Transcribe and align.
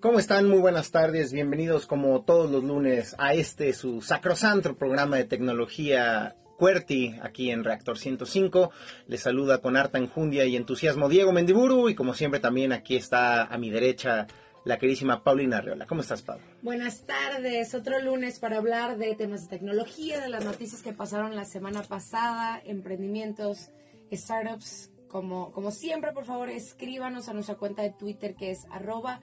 ¿Cómo 0.00 0.18
están? 0.18 0.46
Muy 0.48 0.58
buenas 0.58 0.90
tardes. 0.90 1.32
Bienvenidos 1.32 1.86
como 1.86 2.20
todos 2.20 2.50
los 2.50 2.62
lunes 2.62 3.16
a 3.18 3.32
este 3.32 3.72
su 3.72 4.02
sacrosanto 4.02 4.76
programa 4.76 5.16
de 5.16 5.24
tecnología 5.24 6.36
QWERTY 6.58 7.20
aquí 7.22 7.50
en 7.50 7.64
Reactor 7.64 7.96
105. 7.96 8.70
Les 9.06 9.22
saluda 9.22 9.62
con 9.62 9.74
harta 9.74 9.96
enjundia 9.96 10.44
y 10.44 10.54
entusiasmo 10.54 11.08
Diego 11.08 11.32
Mendiburu 11.32 11.88
y 11.88 11.94
como 11.94 12.12
siempre 12.12 12.40
también 12.40 12.72
aquí 12.72 12.94
está 12.94 13.44
a 13.44 13.56
mi 13.56 13.70
derecha 13.70 14.26
la 14.64 14.78
queridísima 14.78 15.24
Paulina 15.24 15.58
Arreola. 15.58 15.86
¿Cómo 15.86 16.02
estás, 16.02 16.20
Pablo? 16.20 16.44
Buenas 16.60 17.06
tardes. 17.06 17.74
Otro 17.74 17.98
lunes 17.98 18.38
para 18.38 18.58
hablar 18.58 18.98
de 18.98 19.14
temas 19.14 19.44
de 19.44 19.56
tecnología, 19.56 20.20
de 20.20 20.28
las 20.28 20.44
noticias 20.44 20.82
que 20.82 20.92
pasaron 20.92 21.34
la 21.34 21.46
semana 21.46 21.82
pasada, 21.82 22.60
emprendimientos, 22.66 23.70
startups. 24.12 24.90
Como, 25.08 25.52
como 25.52 25.70
siempre, 25.70 26.12
por 26.12 26.26
favor, 26.26 26.50
escríbanos 26.50 27.28
a 27.28 27.32
nuestra 27.32 27.54
cuenta 27.54 27.80
de 27.80 27.90
Twitter 27.90 28.34
que 28.34 28.50
es 28.50 28.66
arroba 28.70 29.22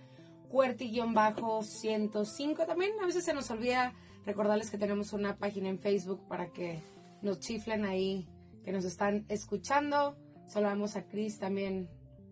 cuerti-105. 0.53 2.65
También 2.67 2.91
a 3.01 3.07
veces 3.07 3.25
se 3.25 3.33
nos 3.33 3.49
olvida 3.49 3.95
recordarles 4.23 4.69
que 4.69 4.77
tenemos 4.77 5.11
una 5.11 5.37
página 5.37 5.69
en 5.69 5.79
Facebook 5.79 6.27
para 6.27 6.53
que 6.53 6.83
nos 7.23 7.39
chiflen 7.39 7.85
ahí, 7.85 8.29
que 8.63 8.71
nos 8.71 8.85
están 8.85 9.25
escuchando. 9.29 10.15
Saludamos 10.45 10.95
a 10.95 11.07
Cris 11.07 11.39
también 11.39 11.89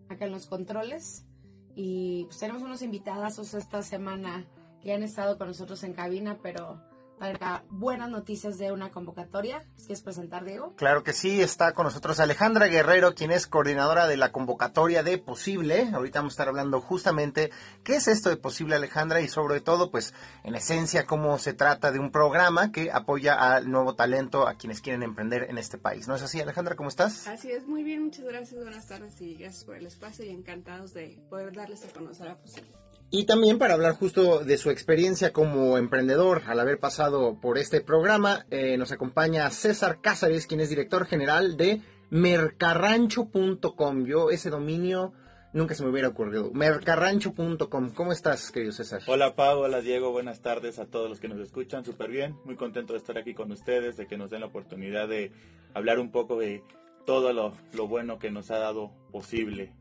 acá 0.08 0.26
en 0.26 0.30
los 0.30 0.46
controles. 0.46 1.26
Y 1.74 2.26
pues 2.26 2.38
tenemos 2.38 2.62
unos 2.62 2.82
invitados 2.82 3.54
esta 3.54 3.82
semana 3.82 4.46
que 4.80 4.92
han 4.92 5.02
estado 5.02 5.36
con 5.36 5.48
nosotros 5.48 5.82
en 5.82 5.94
cabina, 5.94 6.38
pero 6.40 6.80
para 7.18 7.64
buenas 7.70 8.10
noticias 8.10 8.58
de 8.58 8.72
una 8.72 8.90
convocatoria. 8.90 9.64
¿Quieres 9.76 10.02
presentar, 10.02 10.44
Diego? 10.44 10.74
Claro 10.76 11.04
que 11.04 11.12
sí, 11.12 11.40
está 11.40 11.72
con 11.72 11.84
nosotros 11.84 12.20
Alejandra 12.20 12.66
Guerrero, 12.66 13.14
quien 13.14 13.30
es 13.30 13.46
coordinadora 13.46 14.06
de 14.06 14.16
la 14.16 14.32
convocatoria 14.32 15.02
de 15.02 15.18
Posible. 15.18 15.88
Ahorita 15.92 16.18
vamos 16.18 16.32
a 16.32 16.34
estar 16.34 16.48
hablando 16.48 16.80
justamente 16.80 17.50
qué 17.84 17.96
es 17.96 18.08
esto 18.08 18.28
de 18.28 18.36
Posible, 18.36 18.74
Alejandra, 18.74 19.20
y 19.20 19.28
sobre 19.28 19.60
todo, 19.60 19.90
pues, 19.90 20.14
en 20.42 20.54
esencia, 20.54 21.06
cómo 21.06 21.38
se 21.38 21.54
trata 21.54 21.92
de 21.92 21.98
un 21.98 22.10
programa 22.10 22.72
que 22.72 22.90
apoya 22.90 23.34
al 23.34 23.70
nuevo 23.70 23.94
talento, 23.94 24.48
a 24.48 24.54
quienes 24.54 24.80
quieren 24.80 25.02
emprender 25.02 25.46
en 25.48 25.58
este 25.58 25.78
país. 25.78 26.08
¿No 26.08 26.16
es 26.16 26.22
así, 26.22 26.40
Alejandra? 26.40 26.74
¿Cómo 26.74 26.88
estás? 26.88 27.28
Así 27.28 27.50
es, 27.50 27.66
muy 27.66 27.84
bien, 27.84 28.02
muchas 28.02 28.24
gracias, 28.24 28.60
buenas 28.62 28.86
tardes 28.86 29.20
y 29.20 29.34
gracias 29.36 29.64
por 29.64 29.76
el 29.76 29.86
espacio 29.86 30.24
y 30.24 30.30
encantados 30.30 30.92
de 30.92 31.22
poder 31.30 31.54
darles 31.54 31.84
a 31.84 31.88
conocer 31.88 32.28
a 32.28 32.36
Posible. 32.36 32.81
Y 33.14 33.24
también 33.24 33.58
para 33.58 33.74
hablar 33.74 33.92
justo 33.92 34.42
de 34.42 34.56
su 34.56 34.70
experiencia 34.70 35.34
como 35.34 35.76
emprendedor 35.76 36.40
al 36.46 36.58
haber 36.58 36.78
pasado 36.78 37.38
por 37.42 37.58
este 37.58 37.82
programa, 37.82 38.46
eh, 38.50 38.78
nos 38.78 38.90
acompaña 38.90 39.50
César 39.50 40.00
Cázares, 40.00 40.46
quien 40.46 40.60
es 40.60 40.70
director 40.70 41.04
general 41.04 41.58
de 41.58 41.82
mercarrancho.com. 42.08 44.06
Yo 44.06 44.30
ese 44.30 44.48
dominio 44.48 45.12
nunca 45.52 45.74
se 45.74 45.84
me 45.84 45.90
hubiera 45.90 46.08
ocurrido. 46.08 46.52
Mercarrancho.com. 46.54 47.90
¿Cómo 47.90 48.12
estás, 48.12 48.50
querido 48.50 48.72
César? 48.72 49.02
Hola, 49.06 49.34
Pau. 49.34 49.58
Hola, 49.58 49.82
Diego. 49.82 50.10
Buenas 50.10 50.40
tardes 50.40 50.78
a 50.78 50.86
todos 50.86 51.10
los 51.10 51.20
que 51.20 51.28
nos 51.28 51.38
escuchan. 51.38 51.84
Súper 51.84 52.08
bien. 52.08 52.38
Muy 52.46 52.56
contento 52.56 52.94
de 52.94 52.98
estar 52.98 53.18
aquí 53.18 53.34
con 53.34 53.52
ustedes, 53.52 53.98
de 53.98 54.06
que 54.06 54.16
nos 54.16 54.30
den 54.30 54.40
la 54.40 54.46
oportunidad 54.46 55.06
de 55.06 55.32
hablar 55.74 55.98
un 55.98 56.12
poco 56.12 56.38
de 56.38 56.62
todo 57.04 57.34
lo, 57.34 57.52
lo 57.74 57.86
bueno 57.86 58.18
que 58.18 58.30
nos 58.30 58.50
ha 58.50 58.56
dado 58.56 58.90
posible 59.10 59.74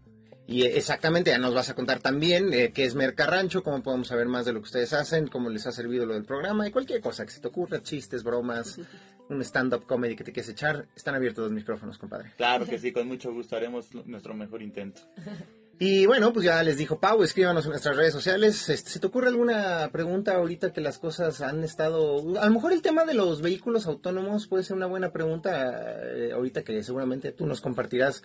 y 0.52 0.64
exactamente, 0.64 1.32
ya 1.32 1.38
nos 1.38 1.54
vas 1.54 1.70
a 1.70 1.76
contar 1.76 2.00
también 2.00 2.54
eh, 2.54 2.72
qué 2.74 2.84
es 2.84 2.94
Mercarrancho, 2.94 3.64
cómo 3.64 3.82
podemos 3.82 4.10
saber 4.10 4.28
más 4.28 4.46
de 4.46 4.52
lo 4.52 4.60
que 4.60 4.66
ustedes 4.66 4.92
hacen, 4.92 5.28
cómo 5.28 5.50
les 5.50 5.66
ha 5.66 5.72
servido 5.72 6.06
lo 6.06 6.14
del 6.14 6.26
programa 6.26 6.68
y 6.68 6.72
cualquier 6.72 7.00
cosa 7.00 7.26
que 7.26 7.32
se 7.32 7.40
te 7.40 7.48
ocurra, 7.48 7.82
chistes, 7.82 8.22
bromas, 8.22 8.78
un 9.30 9.42
stand-up 9.44 9.86
comedy 9.86 10.18
que 10.18 10.26
te 10.26 10.34
quieres 10.34 10.50
echar. 10.50 10.88
Están 10.94 11.16
abiertos 11.16 11.44
los 11.44 11.54
micrófonos, 11.54 11.98
compadre. 11.98 12.34
Claro 12.36 12.66
que 12.66 12.78
sí, 12.78 12.92
con 12.92 13.08
mucho 13.08 13.32
gusto 13.32 13.56
haremos 13.56 13.96
nuestro 14.06 14.34
mejor 14.34 14.62
intento. 14.62 15.02
Y 15.80 16.06
bueno, 16.06 16.32
pues 16.32 16.46
ya 16.46 16.62
les 16.62 16.78
dijo 16.78 17.00
Pau, 17.00 17.24
escríbanos 17.24 17.66
en 17.66 17.72
nuestras 17.72 17.96
redes 17.96 18.14
sociales. 18.14 18.70
Este, 18.70 18.90
¿Se 18.90 19.00
te 19.00 19.08
ocurre 19.08 19.30
alguna 19.30 19.90
pregunta 19.92 20.36
ahorita 20.36 20.74
que 20.74 20.80
las 20.80 21.00
cosas 21.00 21.42
han 21.42 21.64
estado... 21.64 22.38
A 22.40 22.46
lo 22.46 22.52
mejor 22.52 22.72
el 22.72 22.84
tema 22.84 23.04
de 23.04 23.16
los 23.16 23.42
vehículos 23.42 23.88
autónomos 23.88 24.46
puede 24.46 24.64
ser 24.64 24.76
una 24.78 24.86
buena 24.86 25.12
pregunta 25.12 25.98
eh, 26.04 26.34
ahorita 26.34 26.62
que 26.62 26.84
seguramente 26.84 27.32
tú 27.32 27.48
nos 27.48 27.62
compartirás 27.62 28.22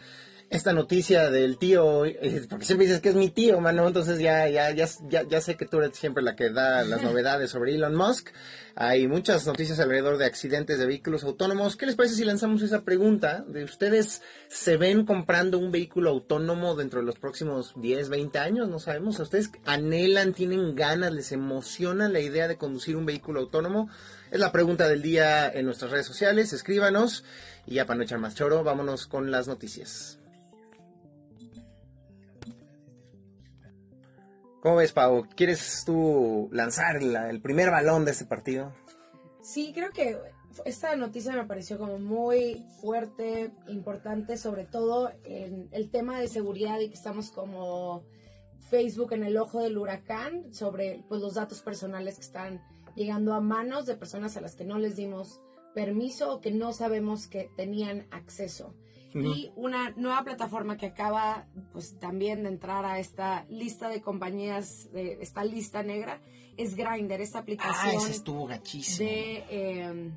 esta 0.49 0.73
noticia 0.73 1.31
del 1.31 1.59
tío, 1.59 2.05
eh, 2.05 2.47
porque 2.49 2.65
siempre 2.65 2.87
dices 2.87 3.01
que 3.01 3.09
es 3.09 3.15
mi 3.17 3.31
tío, 3.31 3.61
mano, 3.61 3.87
entonces 3.87 4.21
ya, 4.21 4.49
ya, 4.49 4.71
ya, 4.71 4.87
ya, 5.09 5.41
sé 5.41 5.57
que 5.57 5.67
tú 5.67 5.79
eres 5.79 5.97
siempre 5.99 6.23
la 6.23 6.37
que 6.37 6.51
da 6.51 6.84
las 6.84 7.03
novedades 7.03 7.51
sobre 7.51 7.75
Elon 7.75 7.97
Musk. 7.97 8.29
Hay 8.77 9.09
muchas 9.09 9.47
noticias 9.47 9.81
alrededor 9.81 10.19
de 10.19 10.27
accidentes 10.27 10.79
de 10.79 10.87
vehículos 10.87 11.25
autónomos. 11.25 11.77
¿Qué 11.77 11.87
les 11.87 11.97
parece 11.97 12.15
si 12.15 12.25
lanzamos 12.25 12.62
esa 12.62 12.83
pregunta? 12.83 13.45
¿De 13.49 13.65
ustedes 13.65 14.23
se 14.49 14.77
ven 14.77 15.05
comprando 15.05 15.59
un 15.59 15.73
vehículo 15.73 16.11
autónomo 16.11 16.77
dentro 16.77 17.01
de 17.01 17.06
los 17.06 17.19
próximos 17.19 17.73
10, 17.77 18.09
20 18.11 18.39
años? 18.39 18.69
No 18.69 18.79
sabemos. 18.79 19.19
¿Ustedes 19.19 19.51
anhelan, 19.65 20.35
tienen 20.35 20.75
ganas, 20.75 21.12
les 21.12 21.33
emociona 21.33 22.09
la 22.09 22.21
idea 22.21 22.49
de 22.49 22.59
conducir 22.59 22.97
un 22.97 23.06
vehículo 23.06 23.41
autónomo? 23.41 23.89
Es 24.31 24.39
la 24.39 24.53
pregunta 24.53 24.87
del 24.87 25.01
día 25.01 25.49
en 25.49 25.65
nuestras 25.65 25.91
redes 25.91 26.06
sociales. 26.06 26.53
Escríbanos. 26.53 27.25
Y 27.67 27.77
ya 27.77 27.87
para 27.87 27.97
no 27.97 28.05
echar 28.05 28.19
más 28.19 28.35
choro, 28.35 28.62
vámonos 28.62 29.06
con 29.06 29.31
las 29.31 29.49
noticias. 29.49 30.19
¿Cómo 34.66 34.78
ves, 34.78 34.93
Pau? 34.93 35.28
¿Quieres 35.37 35.84
tú 35.87 36.49
lanzar 36.50 36.97
el 36.97 37.41
primer 37.41 37.71
balón 37.71 38.04
de 38.04 38.10
este 38.10 38.25
partido? 38.25 38.72
Sí, 39.41 39.71
creo 39.72 39.93
que 39.93 40.19
esta 40.65 40.97
noticia 40.97 41.31
me 41.34 41.44
pareció 41.44 41.78
como 41.78 42.00
muy 42.00 42.66
fuerte, 42.81 43.53
importante, 43.69 44.37
sobre 44.37 44.65
todo 44.65 45.12
en 45.22 45.69
el 45.71 45.88
tema 45.88 46.19
de 46.19 46.26
seguridad 46.26 46.81
y 46.81 46.88
que 46.88 46.97
estamos 46.97 47.31
como 47.31 48.03
Facebook 48.69 49.12
en 49.12 49.22
el 49.22 49.37
ojo 49.37 49.62
del 49.62 49.78
huracán 49.78 50.53
sobre 50.53 51.00
pues, 51.09 51.21
los 51.21 51.34
datos 51.34 51.62
personales 51.62 52.16
que 52.16 52.22
están 52.22 52.60
llegando 52.97 53.34
a 53.34 53.41
manos 53.41 53.87
de 53.87 53.94
personas 53.94 54.37
a 54.37 54.41
las 54.41 54.56
que 54.56 54.65
no 54.65 54.81
les 54.81 54.97
dimos 54.97 55.41
permiso 55.76 56.34
o 56.34 56.41
que 56.41 56.50
no 56.50 56.72
sabemos 56.72 57.28
que 57.28 57.53
tenían 57.56 58.09
acceso 58.10 58.75
y 59.25 59.53
una 59.56 59.91
nueva 59.97 60.22
plataforma 60.25 60.77
que 60.77 60.87
acaba 60.87 61.47
pues 61.72 61.99
también 61.99 62.43
de 62.43 62.50
entrar 62.50 62.84
a 62.84 62.99
esta 62.99 63.44
lista 63.49 63.88
de 63.88 64.00
compañías, 64.00 64.91
de 64.93 65.19
esta 65.21 65.44
lista 65.44 65.82
negra, 65.82 66.21
es 66.56 66.75
Grindr, 66.75 67.21
esta 67.21 67.41
aplicación. 67.41 67.94
Ah, 67.94 67.94
ese 67.94 68.12
estuvo 68.12 68.47
gachísimo. 68.47 69.09
De, 69.09 69.44
em, 69.50 70.16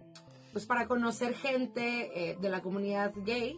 pues 0.52 0.66
para 0.66 0.88
conocer 0.88 1.34
gente 1.36 2.32
eh, 2.32 2.38
de 2.40 2.50
la 2.50 2.62
comunidad 2.62 3.14
gay, 3.26 3.58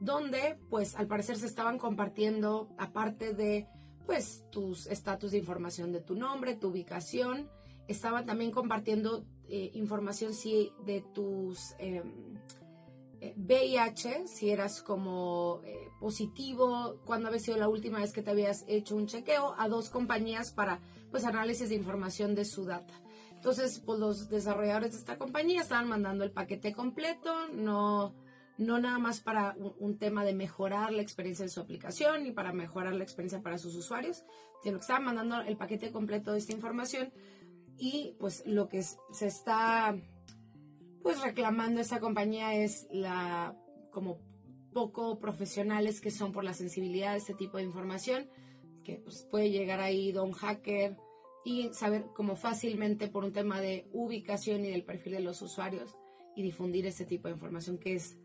donde 0.00 0.58
pues 0.70 0.94
al 0.96 1.06
parecer 1.06 1.36
se 1.36 1.46
estaban 1.46 1.78
compartiendo, 1.78 2.68
aparte 2.78 3.34
de 3.34 3.66
pues 4.06 4.44
tus 4.50 4.86
estatus 4.86 5.30
de 5.32 5.38
información 5.38 5.92
de 5.92 6.00
tu 6.00 6.14
nombre, 6.14 6.56
tu 6.56 6.68
ubicación, 6.68 7.48
estaban 7.86 8.24
también 8.24 8.50
compartiendo 8.50 9.24
eh, 9.48 9.70
información 9.74 10.32
sí 10.32 10.72
de 10.86 11.02
tus 11.12 11.74
em, 11.78 12.38
VIH, 13.36 14.26
si 14.26 14.50
eras 14.50 14.82
como 14.82 15.60
eh, 15.64 15.88
positivo, 15.98 17.00
cuando 17.04 17.28
había 17.28 17.40
sido 17.40 17.56
la 17.56 17.68
última 17.68 17.98
vez 17.98 18.12
que 18.12 18.22
te 18.22 18.30
habías 18.30 18.64
hecho 18.66 18.96
un 18.96 19.06
chequeo, 19.06 19.54
a 19.58 19.68
dos 19.68 19.90
compañías 19.90 20.52
para 20.52 20.80
pues 21.10 21.24
análisis 21.24 21.68
de 21.68 21.74
información 21.74 22.34
de 22.34 22.44
su 22.44 22.64
data. 22.64 22.94
Entonces, 23.34 23.80
pues 23.84 23.98
los 23.98 24.28
desarrolladores 24.28 24.92
de 24.92 24.98
esta 24.98 25.18
compañía 25.18 25.62
estaban 25.62 25.88
mandando 25.88 26.24
el 26.24 26.30
paquete 26.30 26.74
completo, 26.74 27.48
no, 27.54 28.14
no 28.58 28.78
nada 28.78 28.98
más 28.98 29.20
para 29.20 29.56
un, 29.78 29.96
tema 29.96 30.24
de 30.24 30.34
mejorar 30.34 30.92
la 30.92 31.00
experiencia 31.00 31.46
de 31.46 31.50
su 31.50 31.60
aplicación 31.60 32.26
y 32.26 32.32
para 32.32 32.52
mejorar 32.52 32.94
la 32.94 33.02
experiencia 33.02 33.40
para 33.40 33.56
sus 33.56 33.74
usuarios, 33.74 34.24
sino 34.62 34.76
que 34.76 34.82
estaban 34.82 35.04
mandando 35.04 35.40
el 35.40 35.56
paquete 35.56 35.90
completo 35.90 36.32
de 36.32 36.38
esta 36.38 36.52
información 36.52 37.12
y 37.78 38.14
pues 38.20 38.42
lo 38.44 38.68
que 38.68 38.82
se 38.82 39.26
está 39.26 39.96
pues 41.02 41.20
reclamando 41.20 41.80
esta 41.80 42.00
compañía 42.00 42.54
es 42.54 42.86
la 42.90 43.56
como 43.90 44.18
poco 44.72 45.18
profesionales 45.18 46.00
que 46.00 46.10
son 46.10 46.32
por 46.32 46.44
la 46.44 46.54
sensibilidad 46.54 47.12
de 47.12 47.18
este 47.18 47.34
tipo 47.34 47.56
de 47.56 47.64
información, 47.64 48.28
que 48.84 48.96
pues, 48.96 49.26
puede 49.30 49.50
llegar 49.50 49.80
ahí 49.80 50.12
don 50.12 50.32
hacker 50.32 50.96
y 51.44 51.70
saber 51.72 52.06
como 52.14 52.36
fácilmente 52.36 53.08
por 53.08 53.24
un 53.24 53.32
tema 53.32 53.60
de 53.60 53.88
ubicación 53.92 54.64
y 54.64 54.70
del 54.70 54.84
perfil 54.84 55.14
de 55.14 55.20
los 55.20 55.42
usuarios 55.42 55.96
y 56.36 56.42
difundir 56.42 56.86
ese 56.86 57.04
tipo 57.04 57.28
de 57.28 57.34
información 57.34 57.78
que 57.78 57.94
es 57.94 58.16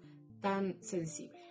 tan 0.41 0.81
sensible. 0.81 1.44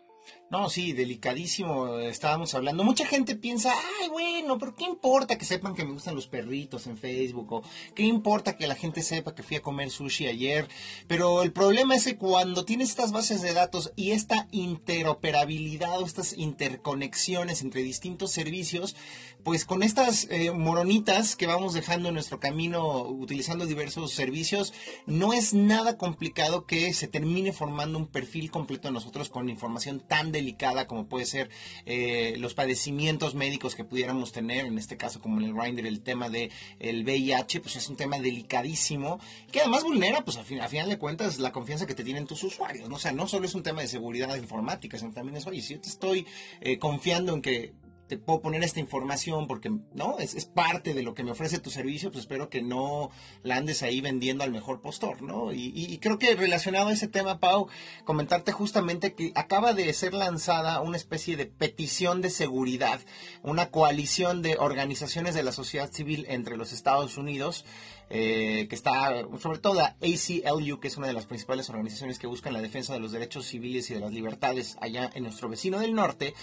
No, 0.50 0.70
sí, 0.70 0.92
delicadísimo. 0.92 1.98
Estábamos 1.98 2.54
hablando. 2.54 2.84
Mucha 2.84 3.04
gente 3.04 3.34
piensa, 3.34 3.72
ay, 4.00 4.08
bueno, 4.08 4.56
pero 4.56 4.76
¿qué 4.76 4.84
importa 4.84 5.36
que 5.36 5.44
sepan 5.44 5.74
que 5.74 5.84
me 5.84 5.92
gustan 5.92 6.14
los 6.14 6.28
perritos 6.28 6.86
en 6.86 6.96
Facebook? 6.96 7.52
¿O 7.52 7.62
qué 7.94 8.04
importa 8.04 8.56
que 8.56 8.68
la 8.68 8.76
gente 8.76 9.02
sepa 9.02 9.34
que 9.34 9.42
fui 9.42 9.56
a 9.56 9.62
comer 9.62 9.90
sushi 9.90 10.28
ayer? 10.28 10.68
Pero 11.08 11.42
el 11.42 11.52
problema 11.52 11.96
es 11.96 12.04
que 12.04 12.16
cuando 12.16 12.64
tienes 12.64 12.90
estas 12.90 13.10
bases 13.10 13.42
de 13.42 13.52
datos 13.52 13.92
y 13.96 14.12
esta 14.12 14.46
interoperabilidad 14.52 15.98
o 15.98 16.06
estas 16.06 16.34
interconexiones 16.38 17.62
entre 17.62 17.82
distintos 17.82 18.30
servicios, 18.30 18.94
pues 19.42 19.64
con 19.64 19.82
estas 19.82 20.28
eh, 20.30 20.52
moronitas 20.52 21.34
que 21.34 21.48
vamos 21.48 21.74
dejando 21.74 22.08
en 22.08 22.14
nuestro 22.14 22.38
camino 22.38 23.02
utilizando 23.02 23.66
diversos 23.66 24.12
servicios, 24.12 24.72
no 25.06 25.32
es 25.32 25.52
nada 25.52 25.98
complicado 25.98 26.64
que 26.64 26.94
se 26.94 27.08
termine 27.08 27.52
formando 27.52 27.98
un 27.98 28.06
perfil 28.06 28.52
completo 28.52 28.88
de 28.88 28.94
nosotros 28.94 29.30
con 29.30 29.48
información 29.48 30.00
tan 30.00 30.13
delicada 30.22 30.86
como 30.86 31.06
puede 31.06 31.26
ser 31.26 31.50
eh, 31.86 32.36
los 32.38 32.54
padecimientos 32.54 33.34
médicos 33.34 33.74
que 33.74 33.84
pudiéramos 33.84 34.32
tener, 34.32 34.66
en 34.66 34.78
este 34.78 34.96
caso 34.96 35.20
como 35.20 35.40
en 35.40 35.46
el 35.46 35.54
Grindr, 35.54 35.86
el 35.86 36.00
tema 36.00 36.28
del 36.28 36.50
el 36.78 37.04
VIH, 37.04 37.60
pues 37.60 37.76
es 37.76 37.88
un 37.88 37.96
tema 37.96 38.18
delicadísimo 38.18 39.18
que 39.50 39.60
además 39.60 39.84
vulnera, 39.84 40.24
pues 40.24 40.36
a, 40.36 40.44
fin, 40.44 40.60
a 40.60 40.68
final 40.68 40.88
de 40.88 40.98
cuentas, 40.98 41.38
la 41.38 41.52
confianza 41.52 41.86
que 41.86 41.94
te 41.94 42.04
tienen 42.04 42.26
tus 42.26 42.42
usuarios. 42.44 42.88
¿no? 42.88 42.96
O 42.96 42.98
sea, 42.98 43.12
no 43.12 43.26
solo 43.26 43.46
es 43.46 43.54
un 43.54 43.62
tema 43.62 43.82
de 43.82 43.88
seguridad 43.88 44.34
informática, 44.36 44.98
sino 44.98 45.12
también 45.12 45.36
es, 45.36 45.46
oye, 45.46 45.62
si 45.62 45.74
yo 45.74 45.80
te 45.80 45.88
estoy 45.88 46.26
eh, 46.60 46.78
confiando 46.78 47.34
en 47.34 47.42
que 47.42 47.72
te 48.06 48.18
puedo 48.18 48.40
poner 48.40 48.62
esta 48.62 48.80
información 48.80 49.46
porque 49.46 49.70
no 49.92 50.18
es, 50.18 50.34
es, 50.34 50.44
parte 50.44 50.94
de 50.94 51.02
lo 51.02 51.14
que 51.14 51.24
me 51.24 51.32
ofrece 51.32 51.58
tu 51.58 51.70
servicio, 51.70 52.10
pues 52.10 52.22
espero 52.22 52.48
que 52.48 52.62
no 52.62 53.10
la 53.42 53.56
andes 53.56 53.82
ahí 53.82 54.00
vendiendo 54.00 54.44
al 54.44 54.50
mejor 54.50 54.80
postor, 54.80 55.22
¿no? 55.22 55.52
Y, 55.52 55.72
y, 55.74 55.98
creo 55.98 56.18
que 56.18 56.34
relacionado 56.34 56.88
a 56.88 56.92
ese 56.92 57.08
tema, 57.08 57.40
Pau, 57.40 57.68
comentarte 58.04 58.52
justamente 58.52 59.14
que 59.14 59.32
acaba 59.34 59.72
de 59.72 59.92
ser 59.92 60.14
lanzada 60.14 60.80
una 60.80 60.96
especie 60.96 61.36
de 61.36 61.46
petición 61.46 62.20
de 62.20 62.30
seguridad, 62.30 63.00
una 63.42 63.70
coalición 63.70 64.42
de 64.42 64.56
organizaciones 64.58 65.34
de 65.34 65.42
la 65.42 65.52
sociedad 65.52 65.90
civil 65.90 66.26
entre 66.28 66.56
los 66.56 66.72
Estados 66.72 67.16
Unidos. 67.16 67.64
Eh, 68.10 68.66
que 68.68 68.74
está, 68.74 69.26
sobre 69.40 69.58
todo 69.58 69.74
la 69.74 69.96
ACLU, 70.02 70.78
que 70.78 70.88
es 70.88 70.96
una 70.98 71.06
de 71.06 71.14
las 71.14 71.24
principales 71.24 71.70
organizaciones 71.70 72.18
que 72.18 72.26
buscan 72.26 72.52
la 72.52 72.60
defensa 72.60 72.92
de 72.92 73.00
los 73.00 73.12
derechos 73.12 73.46
civiles 73.46 73.90
y 73.90 73.94
de 73.94 74.00
las 74.00 74.12
libertades 74.12 74.76
allá 74.82 75.10
en 75.14 75.22
nuestro 75.22 75.48
vecino 75.48 75.78
del 75.78 75.94
norte, 75.94 76.34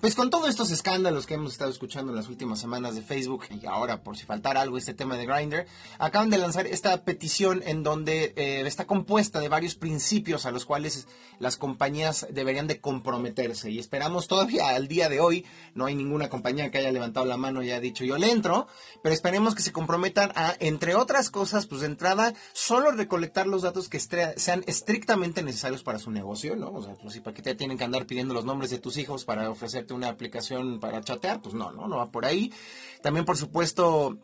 pues 0.00 0.14
con 0.14 0.30
todos 0.30 0.48
estos 0.48 0.70
escándalos 0.70 1.26
que 1.26 1.34
hemos 1.34 1.52
estado 1.52 1.70
escuchando 1.70 2.10
en 2.10 2.16
las 2.16 2.28
últimas 2.28 2.58
semanas 2.58 2.94
de 2.94 3.02
Facebook 3.02 3.44
y 3.50 3.66
ahora 3.66 4.02
por 4.02 4.16
si 4.16 4.24
faltara 4.24 4.62
algo 4.62 4.78
este 4.78 4.94
tema 4.94 5.16
de 5.16 5.26
Grindr, 5.26 5.66
acaban 5.98 6.30
de 6.30 6.38
lanzar 6.38 6.66
esta 6.66 7.04
petición 7.04 7.62
en 7.66 7.82
donde 7.82 8.32
eh, 8.36 8.62
está 8.66 8.86
compuesta 8.86 9.40
de 9.40 9.50
varios 9.50 9.74
principios 9.74 10.46
a 10.46 10.52
los 10.52 10.64
cuales 10.64 11.06
las 11.38 11.58
compañías 11.58 12.26
deberían 12.30 12.66
de 12.66 12.80
comprometerse 12.80 13.70
y 13.70 13.78
esperamos 13.78 14.26
todavía 14.26 14.68
al 14.70 14.88
día 14.88 15.10
de 15.10 15.20
hoy, 15.20 15.44
no 15.74 15.84
hay 15.84 15.94
ninguna 15.94 16.30
compañía 16.30 16.70
que 16.70 16.78
haya 16.78 16.92
levantado 16.92 17.26
la 17.26 17.36
mano 17.36 17.62
y 17.62 17.66
haya 17.66 17.80
dicho 17.80 18.04
yo 18.04 18.16
le 18.16 18.30
entro, 18.30 18.68
pero 19.02 19.14
esperemos 19.14 19.54
que 19.54 19.62
se 19.62 19.72
comprometan 19.72 20.32
a, 20.34 20.54
entre 20.60 20.94
otras 20.94 21.28
cosas, 21.28 21.66
pues 21.66 21.82
de 21.82 21.88
entrada, 21.88 22.32
solo 22.54 22.90
recolectar 22.90 23.46
los 23.46 23.62
datos 23.62 23.90
que 23.90 24.00
sean 24.00 24.64
estrictamente 24.66 25.42
necesarios 25.42 25.82
para 25.82 25.98
su 25.98 26.10
negocio, 26.10 26.56
¿no? 26.56 26.72
O 26.72 26.82
sea, 26.82 26.94
pues 26.94 27.12
si 27.12 27.20
para 27.20 27.34
qué 27.34 27.42
te 27.42 27.54
tienen 27.54 27.76
que 27.76 27.84
andar 27.84 28.06
pidiendo 28.06 28.32
los 28.32 28.46
nombres 28.46 28.70
de 28.70 28.78
tus 28.78 28.96
hijos 28.96 29.24
para 29.24 29.50
ofrecer 29.50 29.86
una 29.94 30.08
aplicación 30.08 30.80
para 30.80 31.00
chatear, 31.00 31.40
pues 31.40 31.54
no, 31.54 31.72
no, 31.72 31.88
no 31.88 31.96
va 31.96 32.10
por 32.10 32.24
ahí. 32.24 32.52
También, 33.02 33.24
por 33.24 33.36
supuesto, 33.36 34.18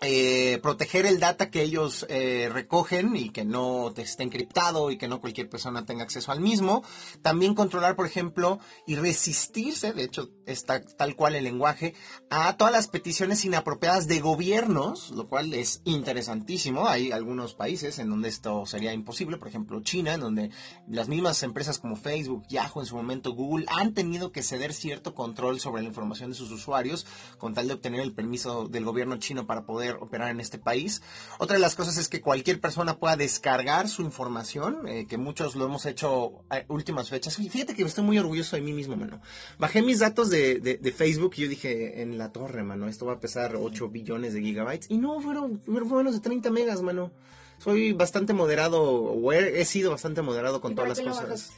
eh, 0.00 0.60
proteger 0.62 1.06
el 1.06 1.18
data 1.18 1.50
que 1.50 1.62
ellos 1.62 2.06
eh, 2.08 2.48
recogen 2.52 3.16
y 3.16 3.30
que 3.30 3.44
no 3.44 3.92
esté 3.96 4.22
encriptado 4.22 4.92
y 4.92 4.96
que 4.96 5.08
no 5.08 5.20
cualquier 5.20 5.48
persona 5.48 5.86
tenga 5.86 6.04
acceso 6.04 6.30
al 6.30 6.40
mismo. 6.40 6.84
También 7.20 7.54
controlar, 7.54 7.96
por 7.96 8.06
ejemplo, 8.06 8.60
y 8.86 8.94
resistirse, 8.94 9.92
de 9.92 10.04
hecho 10.04 10.30
está 10.46 10.84
tal 10.84 11.16
cual 11.16 11.34
el 11.34 11.44
lenguaje, 11.44 11.94
a 12.30 12.56
todas 12.56 12.72
las 12.72 12.86
peticiones 12.86 13.44
inapropiadas 13.44 14.06
de 14.06 14.20
gobiernos, 14.20 15.10
lo 15.10 15.28
cual 15.28 15.52
es 15.52 15.82
interesantísimo. 15.84 16.86
Hay 16.86 17.10
algunos 17.10 17.54
países 17.54 17.98
en 17.98 18.08
donde 18.08 18.28
esto 18.28 18.66
sería 18.66 18.92
imposible, 18.92 19.36
por 19.36 19.48
ejemplo 19.48 19.82
China, 19.82 20.14
en 20.14 20.20
donde 20.20 20.50
las 20.86 21.08
mismas 21.08 21.42
empresas 21.42 21.80
como 21.80 21.96
Facebook, 21.96 22.44
Yahoo, 22.48 22.82
en 22.82 22.86
su 22.86 22.94
momento 22.94 23.32
Google, 23.32 23.66
han 23.68 23.94
tenido 23.94 24.30
que 24.30 24.44
ceder 24.44 24.72
cierto 24.72 25.16
control 25.16 25.58
sobre 25.58 25.82
la 25.82 25.88
información 25.88 26.30
de 26.30 26.36
sus 26.36 26.52
usuarios 26.52 27.04
con 27.36 27.52
tal 27.52 27.66
de 27.66 27.74
obtener 27.74 28.00
el 28.00 28.14
permiso 28.14 28.68
del 28.68 28.84
gobierno 28.84 29.16
chino 29.16 29.44
para 29.44 29.66
poder 29.66 29.77
operar 30.00 30.30
en 30.30 30.40
este 30.40 30.58
país. 30.58 31.02
Otra 31.38 31.54
de 31.54 31.60
las 31.60 31.74
cosas 31.74 31.96
es 31.96 32.08
que 32.08 32.20
cualquier 32.20 32.60
persona 32.60 32.98
pueda 32.98 33.16
descargar 33.16 33.88
su 33.88 34.02
información, 34.02 34.86
eh, 34.86 35.06
que 35.08 35.18
muchos 35.18 35.56
lo 35.56 35.64
hemos 35.64 35.86
hecho 35.86 36.44
a 36.50 36.62
últimas 36.68 37.08
fechas. 37.08 37.36
Fíjate 37.36 37.74
que 37.74 37.82
estoy 37.82 38.04
muy 38.04 38.18
orgulloso 38.18 38.56
de 38.56 38.62
mí 38.62 38.72
mismo, 38.72 38.96
mano. 38.96 39.20
Bajé 39.58 39.82
mis 39.82 40.00
datos 40.00 40.30
de, 40.30 40.60
de, 40.60 40.92
Facebook 40.92 41.34
y 41.36 41.42
yo 41.42 41.48
dije, 41.48 42.02
en 42.02 42.18
la 42.18 42.32
torre, 42.32 42.62
mano, 42.62 42.88
esto 42.88 43.06
va 43.06 43.14
a 43.14 43.20
pesar 43.20 43.56
8 43.56 43.88
billones 43.88 44.34
de 44.34 44.40
gigabytes. 44.40 44.90
Y 44.90 44.98
no, 44.98 45.20
fueron, 45.20 45.60
fueron 45.60 45.96
menos 45.96 46.14
de 46.14 46.20
30 46.20 46.50
megas, 46.50 46.82
mano. 46.82 47.12
Soy 47.58 47.92
bastante 47.92 48.32
moderado, 48.32 48.82
o 48.82 49.32
he, 49.32 49.64
sido 49.64 49.90
bastante 49.90 50.22
moderado 50.22 50.60
con 50.60 50.74
todas 50.74 50.90
las 50.90 51.00
cosas. 51.00 51.52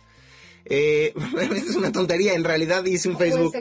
Eh, 0.64 1.14
es 1.55 1.76
una 1.76 1.93
tontería, 1.93 2.34
en 2.34 2.44
realidad 2.44 2.84
hice 2.84 3.08
un 3.08 3.19
Facebook. 3.19 3.55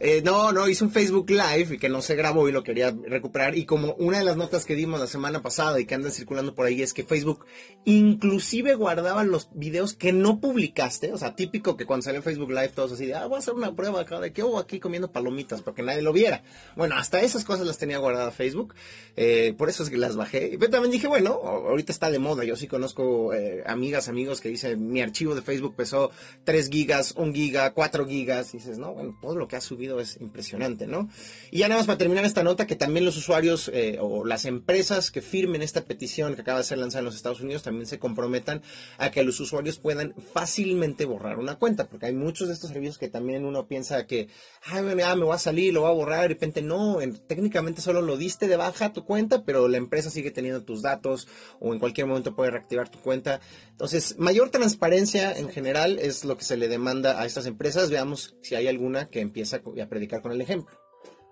Eh, 0.00 0.22
no, 0.24 0.52
no, 0.52 0.68
hice 0.68 0.84
un 0.84 0.92
Facebook 0.92 1.28
Live 1.28 1.74
y 1.74 1.78
que 1.78 1.88
no 1.88 2.00
se 2.02 2.14
grabó 2.14 2.48
y 2.48 2.52
lo 2.52 2.62
quería 2.62 2.94
recuperar. 3.06 3.56
Y 3.56 3.64
como 3.64 3.94
una 3.94 4.18
de 4.18 4.24
las 4.24 4.36
notas 4.36 4.64
que 4.64 4.76
dimos 4.76 5.00
la 5.00 5.08
semana 5.08 5.42
pasada 5.42 5.80
y 5.80 5.86
que 5.86 5.94
andan 5.96 6.12
circulando 6.12 6.54
por 6.54 6.66
ahí 6.66 6.82
es 6.82 6.94
que 6.94 7.02
Facebook 7.02 7.46
inclusive 7.84 8.76
guardaba 8.76 9.24
los 9.24 9.48
videos 9.54 9.94
que 9.94 10.12
no 10.12 10.40
publicaste. 10.40 11.12
O 11.12 11.18
sea, 11.18 11.34
típico 11.34 11.76
que 11.76 11.84
cuando 11.84 12.04
salió 12.04 12.22
Facebook 12.22 12.50
Live 12.50 12.68
todos 12.68 12.92
así 12.92 13.06
de, 13.06 13.14
ah, 13.14 13.26
voy 13.26 13.36
a 13.36 13.38
hacer 13.40 13.54
una 13.54 13.74
prueba 13.74 14.02
acá 14.02 14.20
de 14.20 14.32
que 14.32 14.44
hubo 14.44 14.58
aquí 14.58 14.78
comiendo 14.78 15.10
palomitas 15.10 15.62
para 15.62 15.74
que 15.74 15.82
nadie 15.82 16.02
lo 16.02 16.12
viera. 16.12 16.44
Bueno, 16.76 16.94
hasta 16.96 17.20
esas 17.20 17.44
cosas 17.44 17.66
las 17.66 17.78
tenía 17.78 17.98
guardadas 17.98 18.34
Facebook. 18.34 18.74
Eh, 19.16 19.54
por 19.58 19.68
eso 19.68 19.82
es 19.82 19.90
que 19.90 19.96
las 19.96 20.14
bajé. 20.14 20.56
Pero 20.60 20.70
también 20.70 20.92
dije, 20.92 21.08
bueno, 21.08 21.32
ahorita 21.32 21.90
está 21.90 22.08
de 22.08 22.20
moda. 22.20 22.44
Yo 22.44 22.54
sí 22.54 22.68
conozco 22.68 23.34
eh, 23.34 23.64
amigas, 23.66 24.08
amigos 24.08 24.40
que 24.40 24.48
dicen, 24.48 24.92
mi 24.92 25.00
archivo 25.00 25.34
de 25.34 25.42
Facebook 25.42 25.74
pesó 25.74 26.12
3 26.44 26.68
gigas, 26.70 27.14
1 27.16 27.32
giga, 27.32 27.72
4 27.74 28.06
gigas. 28.06 28.54
Y 28.54 28.58
dices, 28.58 28.78
no, 28.78 28.94
bueno, 28.94 29.18
todo 29.20 29.34
lo 29.34 29.48
que 29.48 29.56
ha 29.56 29.60
subido 29.60 29.87
es 30.00 30.18
impresionante, 30.20 30.86
¿no? 30.86 31.08
Y 31.50 31.58
ya 31.58 31.68
nada 31.68 31.80
más 31.80 31.86
para 31.86 31.98
terminar 31.98 32.24
esta 32.24 32.42
nota, 32.42 32.66
que 32.66 32.76
también 32.76 33.04
los 33.04 33.16
usuarios 33.16 33.70
eh, 33.72 33.98
o 34.00 34.24
las 34.24 34.44
empresas 34.44 35.10
que 35.10 35.22
firmen 35.22 35.62
esta 35.62 35.84
petición 35.84 36.34
que 36.34 36.42
acaba 36.42 36.58
de 36.58 36.64
ser 36.64 36.78
lanzada 36.78 37.00
en 37.00 37.06
los 37.06 37.16
Estados 37.16 37.40
Unidos 37.40 37.62
también 37.62 37.86
se 37.86 37.98
comprometan 37.98 38.62
a 38.98 39.10
que 39.10 39.22
los 39.22 39.40
usuarios 39.40 39.78
puedan 39.78 40.14
fácilmente 40.32 41.04
borrar 41.04 41.38
una 41.38 41.56
cuenta, 41.56 41.88
porque 41.88 42.06
hay 42.06 42.14
muchos 42.14 42.48
de 42.48 42.54
estos 42.54 42.70
servicios 42.70 42.98
que 42.98 43.08
también 43.08 43.44
uno 43.44 43.66
piensa 43.66 44.06
que, 44.06 44.28
ay, 44.64 44.80
ah, 45.04 45.16
me 45.16 45.24
voy 45.24 45.34
a 45.34 45.38
salir, 45.38 45.72
lo 45.72 45.82
voy 45.82 45.90
a 45.90 45.94
borrar, 45.94 46.22
de 46.22 46.28
repente 46.28 46.62
no, 46.62 46.98
técnicamente 47.26 47.80
solo 47.80 48.02
lo 48.02 48.16
diste 48.16 48.48
de 48.48 48.56
baja 48.56 48.92
tu 48.92 49.04
cuenta, 49.04 49.44
pero 49.44 49.68
la 49.68 49.78
empresa 49.78 50.10
sigue 50.10 50.30
teniendo 50.30 50.62
tus 50.62 50.82
datos 50.82 51.28
o 51.60 51.72
en 51.72 51.78
cualquier 51.78 52.06
momento 52.06 52.34
puede 52.34 52.50
reactivar 52.50 52.88
tu 52.88 52.98
cuenta. 53.00 53.40
Entonces, 53.70 54.18
mayor 54.18 54.50
transparencia 54.50 55.32
en 55.32 55.48
general 55.48 55.98
es 55.98 56.24
lo 56.24 56.36
que 56.36 56.44
se 56.44 56.56
le 56.56 56.68
demanda 56.68 57.20
a 57.20 57.26
estas 57.26 57.46
empresas. 57.46 57.90
Veamos 57.90 58.34
si 58.42 58.54
hay 58.54 58.66
alguna 58.66 59.06
que 59.06 59.20
empieza 59.20 59.60
y 59.78 59.80
a 59.80 59.88
predicar 59.88 60.20
con 60.20 60.32
el 60.32 60.40
ejemplo. 60.40 60.76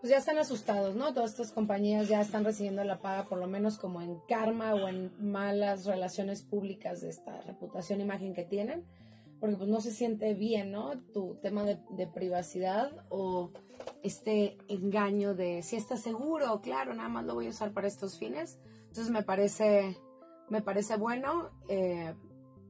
Pues 0.01 0.11
ya 0.11 0.19
están 0.19 0.39
asustados, 0.39 0.95
¿no? 0.95 1.13
Todas 1.13 1.33
estas 1.33 1.53
compañías 1.53 2.09
ya 2.09 2.21
están 2.21 2.45
recibiendo 2.45 2.85
la 2.85 3.01
paga 3.01 3.25
por 3.25 3.39
lo 3.39 3.47
menos 3.47 3.79
como 3.79 4.01
en 4.01 4.21
karma 4.29 4.75
o 4.75 4.89
en 4.89 5.11
malas 5.19 5.85
relaciones 5.85 6.43
públicas 6.43 7.01
de 7.01 7.09
esta 7.09 7.41
reputación, 7.43 8.01
imagen 8.01 8.35
que 8.35 8.45
tienen, 8.45 8.85
porque 9.41 9.57
pues 9.57 9.69
no 9.69 9.81
se 9.81 9.91
siente 9.91 10.35
bien, 10.35 10.71
¿no? 10.71 10.93
Tu 11.13 11.35
tema 11.43 11.65
de, 11.65 11.79
de 11.91 12.07
privacidad 12.07 12.93
o 13.09 13.51
este 14.03 14.59
engaño 14.69 15.35
de 15.35 15.63
si 15.63 15.77
está 15.77 15.97
seguro, 15.97 16.61
claro, 16.61 16.95
nada 16.95 17.09
más 17.09 17.25
lo 17.25 17.35
voy 17.35 17.47
a 17.47 17.51
usar 17.51 17.73
para 17.73 17.89
estos 17.89 18.19
fines. 18.19 18.59
Entonces 18.89 19.11
me 19.11 19.23
parece, 19.23 19.97
me 20.51 20.63
parece 20.63 20.97
bueno 20.97 21.51
eh, 21.69 22.15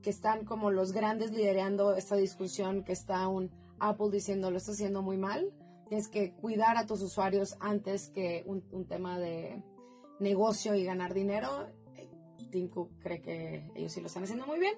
que 0.01 0.11
están 0.11 0.45
como 0.45 0.71
los 0.71 0.93
grandes 0.93 1.33
liderando 1.33 1.97
esta 1.97 2.17
discusión, 2.17 2.85
que 2.85 2.93
está 2.93 3.27
un 3.29 3.51
Apple 3.79 4.09
diciendo 4.11 4.51
lo 4.51 4.57
está 4.57 4.73
haciendo 4.73 5.03
muy 5.03 5.19
mal 5.19 5.53
Tienes 5.89 6.09
que 6.09 6.33
cuidar 6.33 6.77
a 6.77 6.87
tus 6.87 7.01
usuarios 7.03 7.57
antes 7.61 8.11
que 8.11 8.43
un, 8.47 8.87
tema 8.87 9.19
de 9.19 9.63
negocio 10.19 10.75
y 10.75 10.85
ganar 10.85 11.15
dinero. 11.15 11.69
Tim 12.51 12.69
Cook 12.69 12.91
cree 13.01 13.21
que 13.21 13.71
ellos 13.75 13.93
sí 13.93 14.01
lo 14.01 14.07
están 14.07 14.25
haciendo 14.25 14.47
muy 14.47 14.59
bien, 14.59 14.75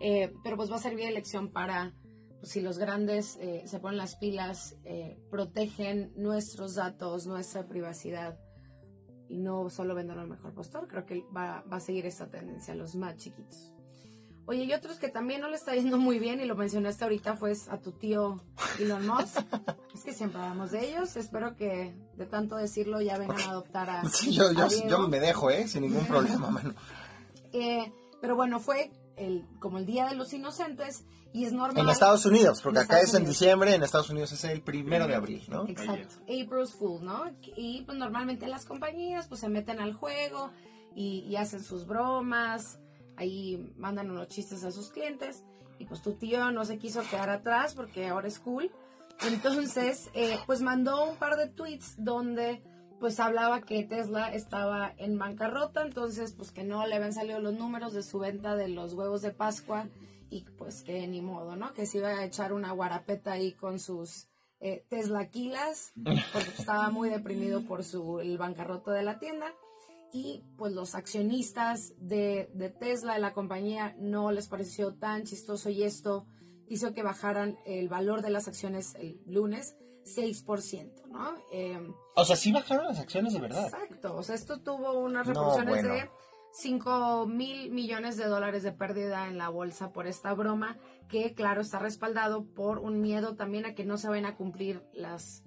eh, 0.00 0.32
pero 0.42 0.56
pues 0.56 0.70
va 0.70 0.76
a 0.76 0.80
servir 0.80 1.06
de 1.06 1.12
lección 1.12 1.50
para 1.50 1.94
pues, 2.40 2.52
si 2.52 2.60
los 2.60 2.78
grandes 2.78 3.36
eh, 3.40 3.62
se 3.66 3.80
ponen 3.80 3.98
las 3.98 4.16
pilas, 4.16 4.76
eh, 4.84 5.18
protegen 5.30 6.12
nuestros 6.16 6.74
datos, 6.74 7.26
nuestra 7.26 7.66
privacidad 7.66 8.38
y 9.28 9.38
no 9.38 9.68
solo 9.70 9.94
venden 9.94 10.18
al 10.18 10.28
mejor 10.28 10.54
postor, 10.54 10.86
creo 10.88 11.04
que 11.04 11.24
va, 11.36 11.64
va 11.70 11.76
a 11.78 11.80
seguir 11.80 12.06
esta 12.06 12.30
tendencia 12.30 12.74
los 12.74 12.94
más 12.94 13.16
chiquitos. 13.16 13.75
Oye, 14.48 14.62
y 14.62 14.72
otros 14.72 14.98
que 14.98 15.08
también 15.08 15.40
no 15.40 15.48
le 15.48 15.56
está 15.56 15.74
yendo 15.74 15.98
muy 15.98 16.20
bien, 16.20 16.40
y 16.40 16.44
lo 16.44 16.54
mencionaste 16.54 17.02
ahorita, 17.02 17.36
fue 17.36 17.52
a 17.68 17.78
tu 17.78 17.90
tío 17.90 18.40
Elon 18.78 19.04
Musk. 19.04 19.40
es 19.94 20.04
que 20.04 20.12
siempre 20.12 20.40
hablamos 20.40 20.70
de 20.70 20.88
ellos. 20.88 21.16
Espero 21.16 21.56
que 21.56 21.96
de 22.16 22.26
tanto 22.26 22.56
decirlo 22.56 23.00
ya 23.00 23.18
vengan 23.18 23.40
a 23.40 23.50
adoptar 23.50 23.90
a. 23.90 24.04
Sí, 24.08 24.32
yo, 24.32 24.44
yo, 24.52 25.08
me 25.08 25.18
dejo, 25.18 25.50
¿eh? 25.50 25.66
Sin 25.66 25.82
ningún 25.82 26.06
problema, 26.06 26.50
mano. 26.50 26.74
Eh, 27.52 27.90
pero 28.20 28.36
bueno, 28.36 28.60
fue 28.60 28.90
el, 29.16 29.46
como 29.60 29.78
el 29.78 29.86
Día 29.86 30.06
de 30.06 30.14
los 30.14 30.30
Inocentes 30.34 31.04
y 31.32 31.46
es 31.46 31.52
normal. 31.52 31.84
En 31.84 31.88
Estados 31.88 32.26
Unidos, 32.26 32.60
porque 32.60 32.80
acá 32.80 33.00
es 33.00 33.14
en 33.14 33.24
diciembre, 33.24 33.74
en 33.74 33.82
Estados 33.82 34.10
Unidos 34.10 34.32
es 34.32 34.44
el 34.44 34.60
primero 34.60 35.06
de 35.06 35.14
abril, 35.14 35.42
¿no? 35.48 35.66
Exacto. 35.66 36.16
April's 36.24 36.74
Fool, 36.74 37.02
¿no? 37.02 37.24
Y 37.56 37.80
pues 37.86 37.96
normalmente 37.96 38.46
las 38.46 38.66
compañías 38.66 39.26
pues 39.26 39.40
se 39.40 39.48
meten 39.48 39.80
al 39.80 39.94
juego 39.94 40.50
y, 40.94 41.20
y 41.20 41.36
hacen 41.36 41.64
sus 41.64 41.86
bromas 41.86 42.78
ahí 43.16 43.72
mandan 43.76 44.10
unos 44.10 44.28
chistes 44.28 44.64
a 44.64 44.70
sus 44.70 44.90
clientes 44.90 45.44
y 45.78 45.86
pues 45.86 46.02
tu 46.02 46.14
tío 46.14 46.50
no 46.50 46.64
se 46.64 46.78
quiso 46.78 47.02
quedar 47.08 47.30
atrás 47.30 47.74
porque 47.74 48.08
ahora 48.08 48.28
es 48.28 48.38
cool. 48.38 48.70
Entonces, 49.26 50.10
eh, 50.14 50.38
pues 50.46 50.60
mandó 50.60 51.08
un 51.08 51.16
par 51.16 51.36
de 51.36 51.48
tweets 51.48 51.94
donde 51.98 52.62
pues 53.00 53.20
hablaba 53.20 53.60
que 53.60 53.82
Tesla 53.84 54.32
estaba 54.32 54.92
en 54.96 55.18
bancarrota, 55.18 55.82
entonces 55.82 56.32
pues 56.32 56.50
que 56.50 56.64
no 56.64 56.86
le 56.86 56.96
habían 56.96 57.12
salido 57.12 57.40
los 57.40 57.54
números 57.54 57.92
de 57.92 58.02
su 58.02 58.18
venta 58.18 58.56
de 58.56 58.68
los 58.68 58.94
huevos 58.94 59.22
de 59.22 59.32
Pascua 59.32 59.86
y 60.30 60.42
pues 60.58 60.82
que 60.82 61.06
ni 61.06 61.20
modo, 61.20 61.56
¿no? 61.56 61.72
Que 61.74 61.86
se 61.86 61.98
iba 61.98 62.08
a 62.08 62.24
echar 62.24 62.52
una 62.52 62.72
guarapeta 62.72 63.32
ahí 63.32 63.52
con 63.52 63.78
sus 63.78 64.28
eh, 64.60 64.84
teslaquilas, 64.88 65.92
porque 66.32 66.50
estaba 66.58 66.90
muy 66.90 67.10
deprimido 67.10 67.62
por 67.62 67.84
su, 67.84 68.20
el 68.20 68.38
bancarroto 68.38 68.90
de 68.90 69.02
la 69.02 69.18
tienda. 69.18 69.54
Y 70.16 70.42
pues 70.56 70.72
los 70.72 70.94
accionistas 70.94 71.92
de, 71.98 72.48
de 72.54 72.70
Tesla, 72.70 73.14
de 73.14 73.20
la 73.20 73.34
compañía, 73.34 73.94
no 73.98 74.30
les 74.32 74.48
pareció 74.48 74.94
tan 74.94 75.24
chistoso 75.24 75.68
y 75.68 75.82
esto 75.82 76.24
hizo 76.68 76.94
que 76.94 77.02
bajaran 77.02 77.58
el 77.66 77.88
valor 77.90 78.22
de 78.22 78.30
las 78.30 78.48
acciones 78.48 78.94
el 78.94 79.20
lunes 79.26 79.76
6%, 80.06 81.06
¿no? 81.10 81.34
Eh, 81.52 81.78
O 82.14 82.24
sea, 82.24 82.34
sí 82.36 82.50
bajaron 82.50 82.86
las 82.86 82.98
acciones 82.98 83.34
de 83.34 83.40
verdad. 83.40 83.66
Exacto, 83.66 84.16
o 84.16 84.22
sea, 84.22 84.34
esto 84.34 84.60
tuvo 84.60 84.92
unas 85.00 85.26
No, 85.28 85.34
repercusiones 85.34 85.84
bueno. 85.84 85.94
de 86.04 86.10
5 86.52 87.26
mil 87.26 87.70
millones 87.70 88.16
de 88.16 88.24
dólares 88.24 88.62
de 88.62 88.72
pérdida 88.72 89.28
en 89.28 89.36
la 89.36 89.50
bolsa 89.50 89.92
por 89.92 90.06
esta 90.06 90.32
broma, 90.32 90.78
que 91.08 91.34
claro 91.34 91.60
está 91.60 91.78
respaldado 91.78 92.46
por 92.46 92.78
un 92.78 93.02
miedo 93.02 93.36
también 93.36 93.66
a 93.66 93.74
que 93.74 93.84
no 93.84 93.98
se 93.98 94.08
vayan 94.08 94.24
a 94.26 94.34
cumplir 94.34 94.82
los 94.94 95.42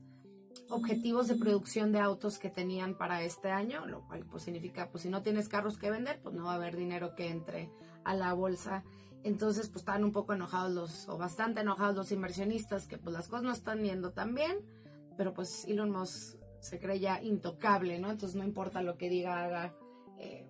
objetivos 0.69 1.27
de 1.27 1.35
producción 1.35 1.91
de 1.91 1.99
autos 1.99 2.37
que 2.37 2.49
tenían 2.49 2.95
para 2.95 3.23
este 3.23 3.49
año, 3.49 3.85
lo 3.85 4.07
cual 4.07 4.25
pues 4.25 4.43
significa, 4.43 4.89
pues 4.91 5.03
si 5.03 5.09
no 5.09 5.21
tienes 5.21 5.49
carros 5.49 5.77
que 5.77 5.89
vender, 5.89 6.19
pues 6.21 6.35
no 6.35 6.45
va 6.45 6.53
a 6.53 6.55
haber 6.55 6.75
dinero 6.75 7.15
que 7.15 7.29
entre 7.29 7.69
a 8.03 8.15
la 8.15 8.33
bolsa. 8.33 8.83
Entonces, 9.23 9.67
pues 9.67 9.81
estaban 9.81 10.03
un 10.03 10.11
poco 10.11 10.33
enojados 10.33 10.71
los, 10.71 11.09
o 11.09 11.17
bastante 11.17 11.61
enojados 11.61 11.95
los 11.95 12.11
inversionistas, 12.11 12.87
que 12.87 12.97
pues 12.97 13.13
las 13.13 13.27
cosas 13.27 13.43
no 13.43 13.51
están 13.51 13.83
yendo 13.83 14.11
tan 14.11 14.33
bien, 14.33 14.57
pero 15.17 15.33
pues 15.33 15.65
Elon 15.65 15.91
Musk 15.91 16.37
se 16.61 16.79
cree 16.79 16.99
ya 16.99 17.21
intocable, 17.21 17.99
¿no? 17.99 18.11
Entonces 18.11 18.37
no 18.37 18.43
importa 18.43 18.81
lo 18.81 18.97
que 18.97 19.09
diga, 19.09 19.43
haga, 19.43 19.73
eh, 20.17 20.47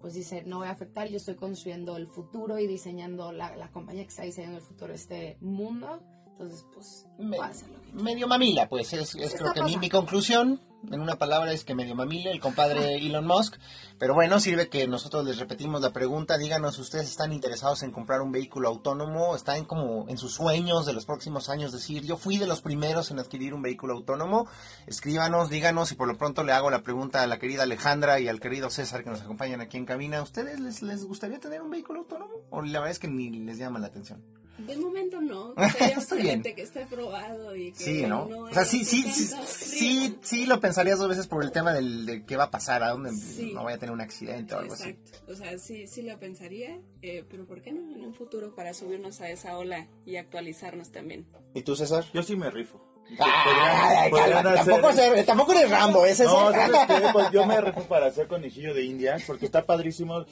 pues 0.00 0.14
dice, 0.14 0.44
no 0.44 0.58
voy 0.58 0.68
a 0.68 0.72
afectar, 0.72 1.08
yo 1.08 1.16
estoy 1.16 1.34
construyendo 1.34 1.96
el 1.96 2.06
futuro 2.06 2.58
y 2.58 2.66
diseñando 2.66 3.32
la, 3.32 3.56
la 3.56 3.70
compañía 3.70 4.02
que 4.02 4.10
está 4.10 4.22
diseñando 4.22 4.58
el 4.58 4.64
futuro 4.64 4.88
de 4.88 4.96
este 4.96 5.38
mundo. 5.40 6.02
Entonces, 6.32 6.64
pues, 6.74 7.06
Me- 7.18 7.36
puede 7.36 7.50
hacer 7.50 7.68
lo 7.68 7.80
que 7.80 7.88
quiera. 7.90 8.02
Medio 8.02 8.26
mamila, 8.28 8.68
pues 8.68 8.92
es, 8.92 9.14
es 9.14 9.34
creo 9.34 9.52
que 9.52 9.62
mi, 9.62 9.76
mi 9.76 9.88
conclusión, 9.90 10.60
en 10.90 11.00
una 11.00 11.14
palabra, 11.16 11.52
es 11.52 11.62
que 11.64 11.74
medio 11.76 11.94
mamila 11.94 12.30
el 12.32 12.40
compadre 12.40 12.96
Elon 12.96 13.24
Musk. 13.26 13.56
Pero 13.98 14.14
bueno, 14.14 14.40
sirve 14.40 14.68
que 14.68 14.88
nosotros 14.88 15.24
les 15.24 15.38
repetimos 15.38 15.80
la 15.82 15.92
pregunta. 15.92 16.36
Díganos, 16.38 16.76
¿ustedes 16.80 17.08
están 17.08 17.32
interesados 17.32 17.84
en 17.84 17.92
comprar 17.92 18.20
un 18.22 18.32
vehículo 18.32 18.68
autónomo? 18.68 19.36
¿Están 19.36 19.64
como 19.66 20.08
en 20.08 20.18
sus 20.18 20.32
sueños 20.34 20.84
de 20.86 20.92
los 20.94 21.04
próximos 21.06 21.48
años? 21.48 21.70
Decir, 21.70 22.02
yo 22.02 22.16
fui 22.16 22.38
de 22.38 22.48
los 22.48 22.62
primeros 22.62 23.12
en 23.12 23.20
adquirir 23.20 23.54
un 23.54 23.62
vehículo 23.62 23.94
autónomo. 23.94 24.48
Escríbanos, 24.88 25.50
díganos 25.50 25.92
y 25.92 25.94
por 25.94 26.08
lo 26.08 26.18
pronto 26.18 26.42
le 26.42 26.50
hago 26.52 26.70
la 26.70 26.82
pregunta 26.82 27.22
a 27.22 27.26
la 27.28 27.38
querida 27.38 27.62
Alejandra 27.62 28.18
y 28.18 28.26
al 28.26 28.40
querido 28.40 28.70
César 28.70 29.04
que 29.04 29.10
nos 29.10 29.20
acompañan 29.20 29.60
aquí 29.60 29.76
en 29.76 29.86
cabina. 29.86 30.18
¿A 30.18 30.22
ustedes 30.22 30.58
les, 30.58 30.82
les 30.82 31.04
gustaría 31.04 31.38
tener 31.38 31.62
un 31.62 31.70
vehículo 31.70 32.00
autónomo? 32.00 32.32
¿O 32.50 32.62
la 32.62 32.80
verdad 32.80 32.90
es 32.90 32.98
que 32.98 33.06
ni 33.06 33.30
les 33.30 33.58
llama 33.58 33.78
la 33.78 33.86
atención? 33.86 34.24
De 34.58 34.76
momento 34.76 35.20
no. 35.20 35.54
Sería 35.72 35.96
Está 35.96 36.14
bien. 36.16 36.42
que 36.42 36.54
esté 36.62 36.86
probado 36.86 37.56
y 37.56 37.72
que 37.72 37.78
Sí, 37.84 38.02
¿no? 38.06 38.26
no 38.26 38.38
o 38.40 38.52
sea, 38.52 38.64
sí, 38.64 38.84
sí, 38.84 39.02
sí, 39.04 39.28
sí, 39.46 40.18
sí 40.22 40.46
lo 40.46 40.60
pensarías 40.60 40.98
dos 40.98 41.08
veces 41.08 41.26
por 41.26 41.42
el 41.42 41.50
tema 41.52 41.72
del, 41.72 42.06
de 42.06 42.24
qué 42.24 42.36
va 42.36 42.44
a 42.44 42.50
pasar, 42.50 42.82
a 42.82 42.90
dónde 42.90 43.12
Sí. 43.12 43.52
no 43.54 43.64
vaya 43.64 43.76
a 43.76 43.80
tener 43.80 43.92
un 43.94 44.00
accidente 44.00 44.54
o 44.54 44.58
algo 44.58 44.74
así. 44.74 44.90
Exacto. 44.90 45.32
O 45.32 45.34
sea, 45.34 45.58
sí, 45.58 45.86
sí 45.86 46.02
lo 46.02 46.18
pensaría, 46.18 46.78
eh, 47.00 47.24
pero 47.30 47.46
¿por 47.46 47.62
qué 47.62 47.72
no 47.72 47.80
en 47.94 48.04
un 48.04 48.14
futuro 48.14 48.54
para 48.54 48.74
subirnos 48.74 49.20
a 49.20 49.30
esa 49.30 49.56
ola 49.58 49.88
y 50.04 50.16
actualizarnos 50.16 50.90
también? 50.92 51.26
¿Y 51.54 51.62
tú, 51.62 51.74
César? 51.74 52.04
Yo 52.12 52.22
sí 52.22 52.36
me 52.36 52.50
rifo. 52.50 52.80
Ay, 53.18 54.10
Podrían 54.10 54.32
cálmate, 54.42 54.58
hacer- 54.60 54.72
tampoco, 54.74 54.92
ser- 54.94 55.26
tampoco 55.26 55.52
eres 55.52 55.70
Rambo, 55.70 56.06
ese 56.06 56.24
No, 56.24 56.50
es 56.50 56.56
¿sabes 56.56 56.86
qué? 56.86 57.08
Pues 57.12 57.30
yo 57.32 57.46
me 57.46 57.60
rifo 57.60 57.82
para 57.84 58.06
hacer 58.06 58.26
conejillo 58.28 58.74
de 58.74 58.84
indias 58.84 59.24
porque 59.26 59.46
está 59.46 59.64
padrísimo. 59.66 60.24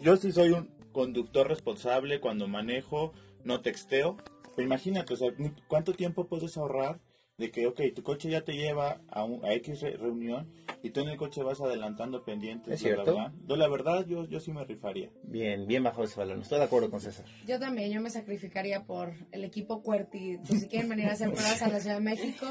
Yo 0.00 0.16
sí 0.16 0.32
soy 0.32 0.50
un 0.50 0.68
conductor 0.92 1.46
responsable 1.48 2.20
cuando 2.20 2.48
manejo, 2.48 3.12
no 3.44 3.60
texteo. 3.60 4.16
Pero 4.56 4.66
imagínate, 4.66 5.14
o 5.14 5.16
sea, 5.16 5.30
¿cuánto 5.68 5.92
tiempo 5.94 6.26
puedes 6.26 6.56
ahorrar 6.56 7.00
de 7.36 7.50
que, 7.50 7.66
ok, 7.66 7.80
tu 7.96 8.04
coche 8.04 8.30
ya 8.30 8.42
te 8.42 8.52
lleva 8.52 9.00
a, 9.10 9.24
un, 9.24 9.44
a 9.44 9.52
X 9.54 9.80
re- 9.80 9.96
reunión 9.96 10.48
y 10.84 10.90
tú 10.90 11.00
en 11.00 11.08
el 11.08 11.16
coche 11.16 11.42
vas 11.42 11.60
adelantando 11.60 12.22
pendientes? 12.24 12.72
Es 12.74 12.82
bla, 12.84 12.94
bla, 12.94 13.04
cierto. 13.04 13.14
bla? 13.14 13.32
Yo, 13.48 13.56
la 13.56 13.66
verdad, 13.68 14.06
yo, 14.06 14.24
yo 14.26 14.38
sí 14.38 14.52
me 14.52 14.62
rifaría. 14.64 15.10
Bien, 15.24 15.66
bien 15.66 15.82
bajo 15.82 16.04
ese 16.04 16.14
balón. 16.20 16.42
Estoy 16.42 16.58
de 16.60 16.66
acuerdo 16.66 16.88
con 16.88 17.00
César. 17.00 17.24
Yo 17.44 17.58
también, 17.58 17.90
yo 17.90 18.00
me 18.00 18.10
sacrificaría 18.10 18.84
por 18.84 19.12
el 19.32 19.42
equipo 19.42 19.82
Cuerti. 19.82 20.38
Pues, 20.46 20.60
si 20.60 20.68
quieren 20.68 20.88
venir 20.88 21.08
a 21.08 21.14
hacer 21.14 21.32
pruebas 21.32 21.60
a 21.62 21.68
la 21.68 21.80
Ciudad 21.80 21.96
de 21.96 22.02
México, 22.02 22.46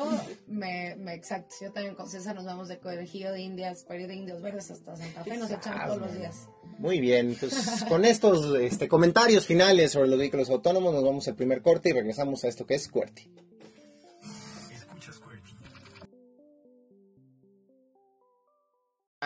me, 0.47 0.97
me 0.97 1.13
exacto. 1.13 1.55
Yo 1.61 1.71
también 1.71 1.95
con 1.95 2.09
César 2.09 2.35
nos 2.35 2.43
vamos 2.43 2.67
de 2.67 2.79
Conejillo 2.79 3.31
de 3.31 3.39
Indias, 3.39 3.85
ir 3.89 4.07
de 4.07 4.15
Indios 4.15 4.41
Verdes 4.41 4.69
hasta 4.69 4.97
Santa 4.97 5.23
Fe. 5.23 5.37
Nos 5.37 5.49
echamos 5.49 5.85
todos 5.85 6.01
los 6.01 6.13
días. 6.17 6.49
Muy 6.77 6.99
bien, 6.99 7.35
pues 7.39 7.83
con 7.89 8.05
estos 8.05 8.55
este, 8.59 8.87
comentarios 8.87 9.45
finales 9.45 9.91
sobre 9.91 10.09
los 10.09 10.19
vehículos 10.19 10.49
autónomos 10.49 10.93
nos 10.93 11.03
vamos 11.03 11.27
al 11.27 11.35
primer 11.35 11.61
corte 11.61 11.89
y 11.89 11.93
regresamos 11.93 12.43
a 12.43 12.47
esto 12.47 12.65
que 12.65 12.75
es 12.75 12.87
QWERTY. 12.87 13.29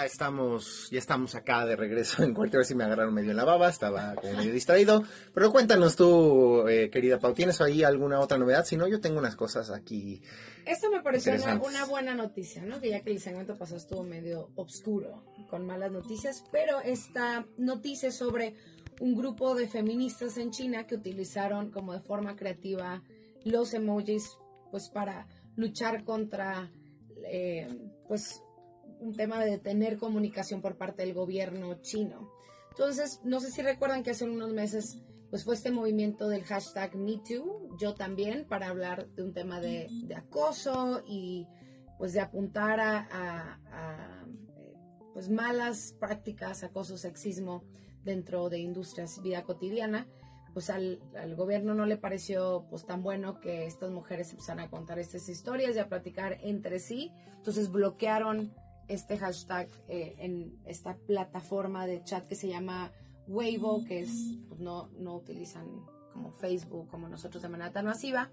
Estamos, 0.06 0.90
ya 0.92 1.00
estamos 1.00 1.36
acá 1.36 1.66
de 1.66 1.76
regreso 1.76 2.24
en 2.24 2.36
a 2.36 2.40
ver 2.40 2.66
si 2.66 2.76
me 2.76 2.84
agarraron 2.84 3.14
medio 3.14 3.32
en 3.32 3.38
la 3.38 3.46
baba, 3.46 3.70
estaba 3.70 4.16
como 4.16 4.34
medio 4.34 4.52
distraído. 4.52 5.04
Pero 5.34 5.52
cuéntanos 5.52 5.96
tú, 5.96 6.68
eh, 6.68 6.90
querida 6.90 7.20
Pau, 7.20 7.34
¿tienes 7.34 7.62
ahí 7.62 7.84
alguna 7.84 8.20
otra 8.20 8.38
novedad? 8.38 8.66
Si 8.66 8.78
no, 8.78 8.88
yo 8.88 9.00
tengo 9.00 9.20
unas 9.20 9.36
cosas 9.36 9.70
aquí. 9.70 10.22
Esto 10.66 10.92
me 10.92 11.02
pareció 11.02 11.34
una, 11.34 11.86
buena 11.86 12.14
noticia, 12.14 12.64
¿no? 12.64 12.82
Que 12.82 12.90
ya 12.90 13.02
que 13.02 13.12
el 13.12 13.22
segmento 13.22 13.56
pasado 13.56 13.78
estuvo 13.78 14.04
medio 14.04 14.50
oscuro, 14.56 15.24
con 15.50 15.66
malas 15.66 15.92
noticias, 15.92 16.44
pero 16.52 16.82
esta 16.82 17.46
noticia 17.58 18.10
es 18.10 18.18
sobre 18.18 18.56
un 19.00 19.16
grupo 19.16 19.56
de 19.56 19.68
feministas 19.68 20.38
en 20.38 20.52
China 20.52 20.86
que 20.86 20.96
utilizaron 20.96 21.72
como 21.72 21.94
de 21.94 22.00
forma 22.00 22.36
creativa 22.36 23.02
los 23.46 23.74
emojis, 23.74 24.38
pues 24.72 24.90
para 24.90 25.28
luchar 25.56 26.04
contra, 26.04 26.70
eh, 27.26 27.68
pues, 28.08 28.42
un 29.00 29.16
tema 29.16 29.44
de 29.44 29.52
detener 29.52 29.98
comunicación 29.98 30.62
por 30.62 30.78
parte 30.78 31.04
del 31.04 31.14
gobierno 31.14 31.82
chino. 31.82 32.32
Entonces, 32.70 33.22
no 33.24 33.40
sé 33.40 33.52
si 33.52 33.62
recuerdan 33.62 34.04
que 34.04 34.12
hace 34.12 34.26
unos 34.26 34.54
meses 34.54 35.02
pues 35.30 35.44
fue 35.44 35.56
este 35.56 35.72
movimiento 35.72 36.30
del 36.30 36.44
hashtag 36.44 36.96
MeToo, 36.96 37.76
yo 37.78 37.94
también, 37.96 38.46
para 38.48 38.70
hablar 38.70 39.08
de 39.10 39.24
un 39.24 39.34
tema 39.34 39.60
de, 39.60 39.90
acoso 40.16 41.04
y 41.06 41.48
pues 41.98 42.14
de 42.14 42.22
apuntar 42.22 42.80
a, 42.80 43.60
eh, 43.66 44.32
pues 45.14 45.30
malas 45.30 45.96
prácticas, 46.00 46.64
acoso, 46.64 46.98
sexismo 46.98 47.64
dentro 48.04 48.50
de 48.50 48.60
industrias, 48.60 49.22
vida 49.22 49.44
cotidiana. 49.44 50.08
Pues 50.54 50.70
al, 50.70 51.02
al 51.16 51.36
gobierno 51.36 51.76
no 51.76 51.86
le 51.86 51.98
pareció 51.98 52.66
pues 52.70 52.86
tan 52.86 53.04
bueno 53.04 53.40
que 53.40 53.66
estas 53.66 53.92
mujeres 53.92 54.32
empezaran 54.32 54.66
a 54.66 54.70
contar 54.70 54.98
estas 54.98 55.28
historias 55.30 55.76
y 55.76 55.80
a 55.80 55.90
platicar 55.90 56.38
entre 56.42 56.80
sí. 56.80 57.12
Entonces 57.36 57.70
bloquearon 57.70 58.54
este 58.88 59.18
hashtag 59.18 59.68
eh, 59.88 60.16
en 60.20 60.58
esta 60.66 60.96
plataforma 60.96 61.86
de 61.86 62.04
chat 62.04 62.26
que 62.26 62.36
se 62.36 62.48
llama 62.48 62.92
Weibo, 63.28 63.84
que 63.86 64.00
es, 64.00 64.36
pues 64.48 64.60
no, 64.60 64.90
no 64.98 65.16
utilizan 65.16 65.68
como 66.14 66.32
Facebook, 66.32 66.88
como 66.90 67.08
nosotros 67.10 67.44
de 67.44 67.50
manera 67.50 67.72
tan 67.72 67.86
masiva, 67.86 68.32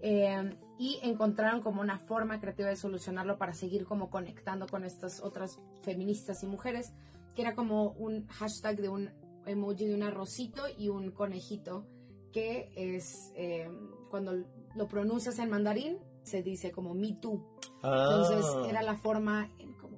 eh, 0.00 0.50
y 0.78 0.98
encontraron 1.02 1.62
como 1.62 1.80
una 1.80 1.98
forma 1.98 2.38
creativa 2.40 2.68
de 2.68 2.76
solucionarlo 2.76 3.38
para 3.38 3.54
seguir 3.54 3.86
como 3.86 4.10
conectando 4.10 4.66
con 4.66 4.84
estas 4.84 5.20
otras 5.22 5.58
feministas 5.82 6.42
y 6.42 6.46
mujeres, 6.46 6.92
que 7.34 7.42
era 7.42 7.54
como 7.54 7.90
un 7.92 8.26
hashtag 8.28 8.76
de 8.76 8.88
un 8.90 9.10
emoji 9.46 9.86
de 9.86 9.94
un 9.94 10.02
arrocito 10.02 10.62
y 10.76 10.88
un 10.88 11.10
conejito, 11.12 11.86
que 12.32 12.70
es, 12.76 13.32
eh, 13.36 13.70
cuando 14.10 14.44
lo 14.74 14.88
pronuncias 14.88 15.38
en 15.38 15.48
mandarín, 15.48 15.96
se 16.24 16.42
dice 16.42 16.72
como 16.72 16.92
Me 16.92 17.12
Too. 17.14 17.40
Entonces 17.82 18.44
Ah. 18.44 18.66
era 18.68 18.82
la 18.82 18.96
forma 18.96 19.50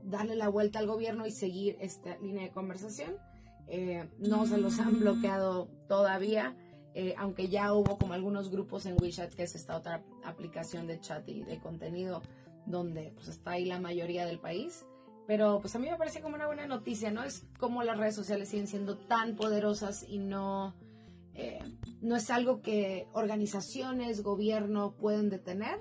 darle 0.09 0.37
la 0.37 0.49
vuelta 0.49 0.79
al 0.79 0.87
gobierno 0.87 1.27
y 1.27 1.31
seguir 1.31 1.77
esta 1.81 2.17
línea 2.19 2.45
de 2.45 2.51
conversación. 2.51 3.17
Eh, 3.69 4.09
no 4.19 4.47
se 4.47 4.59
los 4.59 4.79
han 4.79 4.99
bloqueado 5.01 5.69
todavía, 5.89 6.57
eh, 6.95 7.15
aunque 7.19 7.49
ya 7.49 7.75
hubo 7.75 7.99
como 7.99 8.15
algunos 8.15 8.51
grupos 8.51 8.87
en 8.87 8.97
WeChat, 9.01 9.35
que 9.35 9.43
es 9.43 9.55
esta 9.55 9.77
otra 9.77 10.03
aplicación 10.25 10.87
de 10.87 11.01
chat 11.01 11.29
y 11.29 11.43
de 11.43 11.59
contenido, 11.59 12.23
donde 12.67 13.13
pues 13.15 13.29
está 13.29 13.53
ahí 13.53 13.67
la 13.67 13.79
mayoría 13.79 14.27
del 14.27 14.39
país. 14.39 14.87
Pero 15.27 15.61
pues 15.61 15.75
a 15.77 15.79
mí 15.79 15.91
me 15.91 15.97
parece 15.97 16.23
como 16.23 16.37
una 16.37 16.47
buena 16.47 16.67
noticia, 16.67 17.11
¿no? 17.11 17.23
Es 17.23 17.45
como 17.59 17.83
las 17.83 17.99
redes 17.99 18.15
sociales 18.15 18.49
siguen 18.49 18.67
siendo 18.67 18.97
tan 18.97 19.37
poderosas 19.37 20.07
y 20.09 20.19
no, 20.19 20.75
eh, 21.35 21.59
no 22.01 22.17
es 22.17 22.31
algo 22.31 22.63
que 22.63 23.07
organizaciones, 23.13 24.23
gobierno 24.23 24.97
pueden 24.97 25.29
detener, 25.29 25.79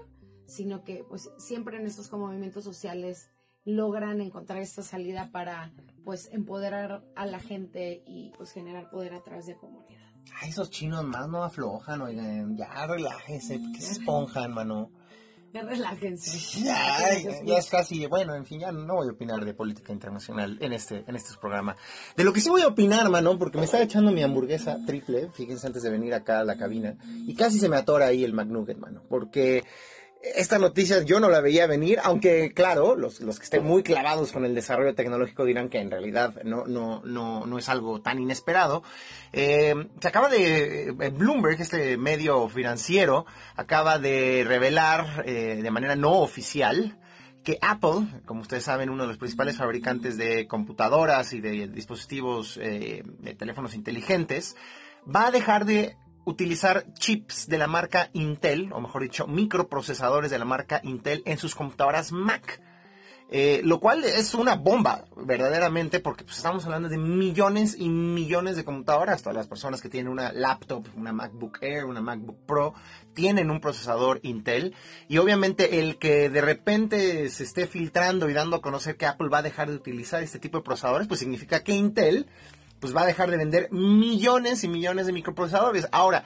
sino 0.47 0.83
que 0.83 1.05
pues 1.07 1.29
siempre 1.37 1.77
en 1.77 1.87
estos 1.87 2.09
como 2.09 2.27
movimientos 2.27 2.65
sociales 2.65 3.29
logran 3.67 4.21
encontrar 4.21 4.61
esta 4.61 4.81
salida 4.81 5.29
para 5.31 5.71
pues 6.05 6.29
empoderar 6.31 7.03
a 7.15 7.25
la 7.25 7.39
gente 7.39 8.01
y 8.07 8.31
pues 8.37 8.51
generar 8.51 8.89
poder 8.89 9.13
a 9.13 9.21
través 9.21 9.45
de 9.45 9.57
comunidad. 9.57 10.07
Ay, 10.41 10.51
esos 10.51 10.69
chinos 10.69 11.03
más 11.03 11.27
no 11.27 11.43
aflojan, 11.43 12.01
oigan, 12.01 12.55
ya 12.55 12.87
relájense, 12.87 13.59
que 13.73 13.81
se 13.81 13.91
esponjan, 13.93 14.53
mano. 14.53 14.89
Ya 15.53 15.63
relájense. 15.63 16.61
Ya, 16.61 17.19
ya, 17.21 17.43
ya 17.43 17.57
es 17.57 17.69
casi, 17.69 18.05
bueno, 18.05 18.35
en 18.35 18.45
fin, 18.45 18.61
ya 18.61 18.71
no 18.71 18.95
voy 18.95 19.09
a 19.09 19.11
opinar 19.11 19.43
de 19.43 19.53
política 19.53 19.91
internacional 19.91 20.57
en 20.61 20.71
este, 20.71 21.03
en 21.05 21.17
este 21.17 21.37
programa. 21.37 21.75
De 22.15 22.23
lo 22.23 22.31
que 22.31 22.39
sí 22.39 22.49
voy 22.49 22.61
a 22.61 22.67
opinar, 22.67 23.09
mano, 23.09 23.37
porque 23.37 23.57
me 23.57 23.65
estaba 23.65 23.83
echando 23.83 24.13
mi 24.13 24.23
hamburguesa 24.23 24.77
triple, 24.85 25.29
fíjense 25.31 25.67
antes 25.67 25.83
de 25.83 25.89
venir 25.89 26.13
acá 26.13 26.39
a 26.39 26.45
la 26.45 26.57
cabina, 26.57 26.95
y 27.03 27.35
casi 27.35 27.59
se 27.59 27.67
me 27.67 27.75
atora 27.75 28.07
ahí 28.07 28.23
el 28.23 28.33
McNugget, 28.33 28.77
mano, 28.77 29.03
porque 29.09 29.65
esta 30.21 30.57
noticia 30.57 31.03
yo 31.03 31.19
no 31.19 31.29
la 31.29 31.41
veía 31.41 31.67
venir, 31.67 31.99
aunque 32.03 32.51
claro, 32.53 32.95
los, 32.95 33.21
los 33.21 33.37
que 33.37 33.45
estén 33.45 33.63
muy 33.63 33.83
clavados 33.83 34.31
con 34.31 34.45
el 34.45 34.55
desarrollo 34.55 34.95
tecnológico 34.95 35.45
dirán 35.45 35.69
que 35.69 35.79
en 35.79 35.91
realidad 35.91 36.41
no, 36.43 36.65
no, 36.65 37.01
no, 37.03 37.45
no 37.45 37.57
es 37.57 37.69
algo 37.69 38.01
tan 38.01 38.19
inesperado. 38.19 38.83
Eh, 39.33 39.75
se 39.99 40.07
acaba 40.07 40.29
de, 40.29 40.89
eh, 40.89 41.09
Bloomberg, 41.09 41.61
este 41.61 41.97
medio 41.97 42.49
financiero, 42.49 43.25
acaba 43.55 43.99
de 43.99 44.43
revelar 44.47 45.23
eh, 45.25 45.59
de 45.61 45.71
manera 45.71 45.95
no 45.95 46.13
oficial 46.19 46.97
que 47.43 47.57
Apple, 47.61 48.07
como 48.25 48.41
ustedes 48.41 48.63
saben, 48.63 48.89
uno 48.89 49.03
de 49.03 49.09
los 49.09 49.17
principales 49.17 49.55
fabricantes 49.55 50.17
de 50.17 50.47
computadoras 50.47 51.31
y 51.31 51.39
de 51.39 51.67
dispositivos 51.69 52.55
de 52.57 53.35
teléfonos 53.39 53.73
inteligentes, 53.73 54.57
va 55.07 55.27
a 55.27 55.31
dejar 55.31 55.63
de 55.63 55.95
utilizar 56.27 56.85
chips 56.93 57.47
de 57.47 57.57
la 57.57 57.67
marca 57.67 58.09
Intel, 58.11 58.71
o 58.73 58.81
mejor 58.81 59.01
dicho, 59.01 59.27
microprocesadores 59.27 60.29
de 60.29 60.37
la 60.37 60.43
marca 60.43 60.81
Intel 60.83 61.23
en 61.25 61.37
sus 61.37 61.55
computadoras 61.55 62.11
Mac. 62.11 62.61
Eh, 63.29 63.59
lo 63.63 63.79
cual 63.81 64.05
es 64.05 64.33
una 64.33 64.55
bomba, 64.55 65.05
verdaderamente, 65.15 65.99
porque 65.99 66.23
pues, 66.23 66.37
estamos 66.37 66.65
hablando 66.65 66.87
de 66.89 66.97
millones 66.97 67.75
y 67.77 67.87
millones 67.87 68.57
de 68.57 68.65
computadoras. 68.65 69.21
Todas 69.21 69.37
las 69.37 69.47
personas 69.47 69.81
que 69.81 69.89
tienen 69.89 70.11
una 70.11 70.33
laptop, 70.33 70.85
una 70.95 71.13
MacBook 71.13 71.59
Air, 71.61 71.85
una 71.85 72.01
MacBook 72.01 72.39
Pro, 72.45 72.73
tienen 73.13 73.49
un 73.49 73.61
procesador 73.61 74.19
Intel. 74.23 74.75
Y 75.07 75.17
obviamente 75.19 75.79
el 75.79 75.97
que 75.97 76.29
de 76.29 76.41
repente 76.41 77.29
se 77.29 77.43
esté 77.43 77.67
filtrando 77.67 78.29
y 78.29 78.33
dando 78.33 78.57
a 78.57 78.61
conocer 78.61 78.97
que 78.97 79.05
Apple 79.05 79.29
va 79.29 79.39
a 79.39 79.43
dejar 79.43 79.69
de 79.69 79.75
utilizar 79.75 80.21
este 80.23 80.39
tipo 80.39 80.57
de 80.57 80.63
procesadores, 80.63 81.07
pues 81.07 81.21
significa 81.21 81.63
que 81.63 81.73
Intel 81.73 82.27
pues 82.79 82.95
va 82.95 83.01
a 83.01 83.07
dejar 83.07 83.31
de 83.31 83.37
vender 83.37 83.69
millones 83.71 84.63
y 84.63 84.67
millones 84.67 85.05
de 85.05 85.13
microprocesadores. 85.13 85.87
Ahora, 85.91 86.25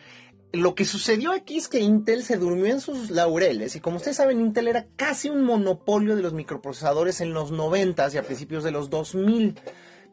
lo 0.54 0.76
que 0.76 0.86
sucedió 0.86 1.32
aquí 1.32 1.58
es 1.58 1.68
que 1.68 1.80
Intel 1.80 2.24
se 2.24 2.38
durmió 2.38 2.66
en 2.68 2.82
sus 2.82 3.10
laureles 3.10 3.76
y 3.76 3.80
como 3.80 3.98
ustedes 3.98 4.18
saben, 4.18 4.42
Intel 4.42 4.68
era 4.68 4.86
casi 4.98 5.30
un 5.30 5.44
monopolio 5.44 6.16
de 6.16 6.22
los 6.22 6.34
microprocesadores 6.34 7.22
en 7.22 7.34
los 7.34 7.52
90 7.52 8.10
y 8.14 8.18
a 8.18 8.24
principios 8.24 8.64
de 8.64 8.72
los 8.72 8.90
2000 8.90 9.60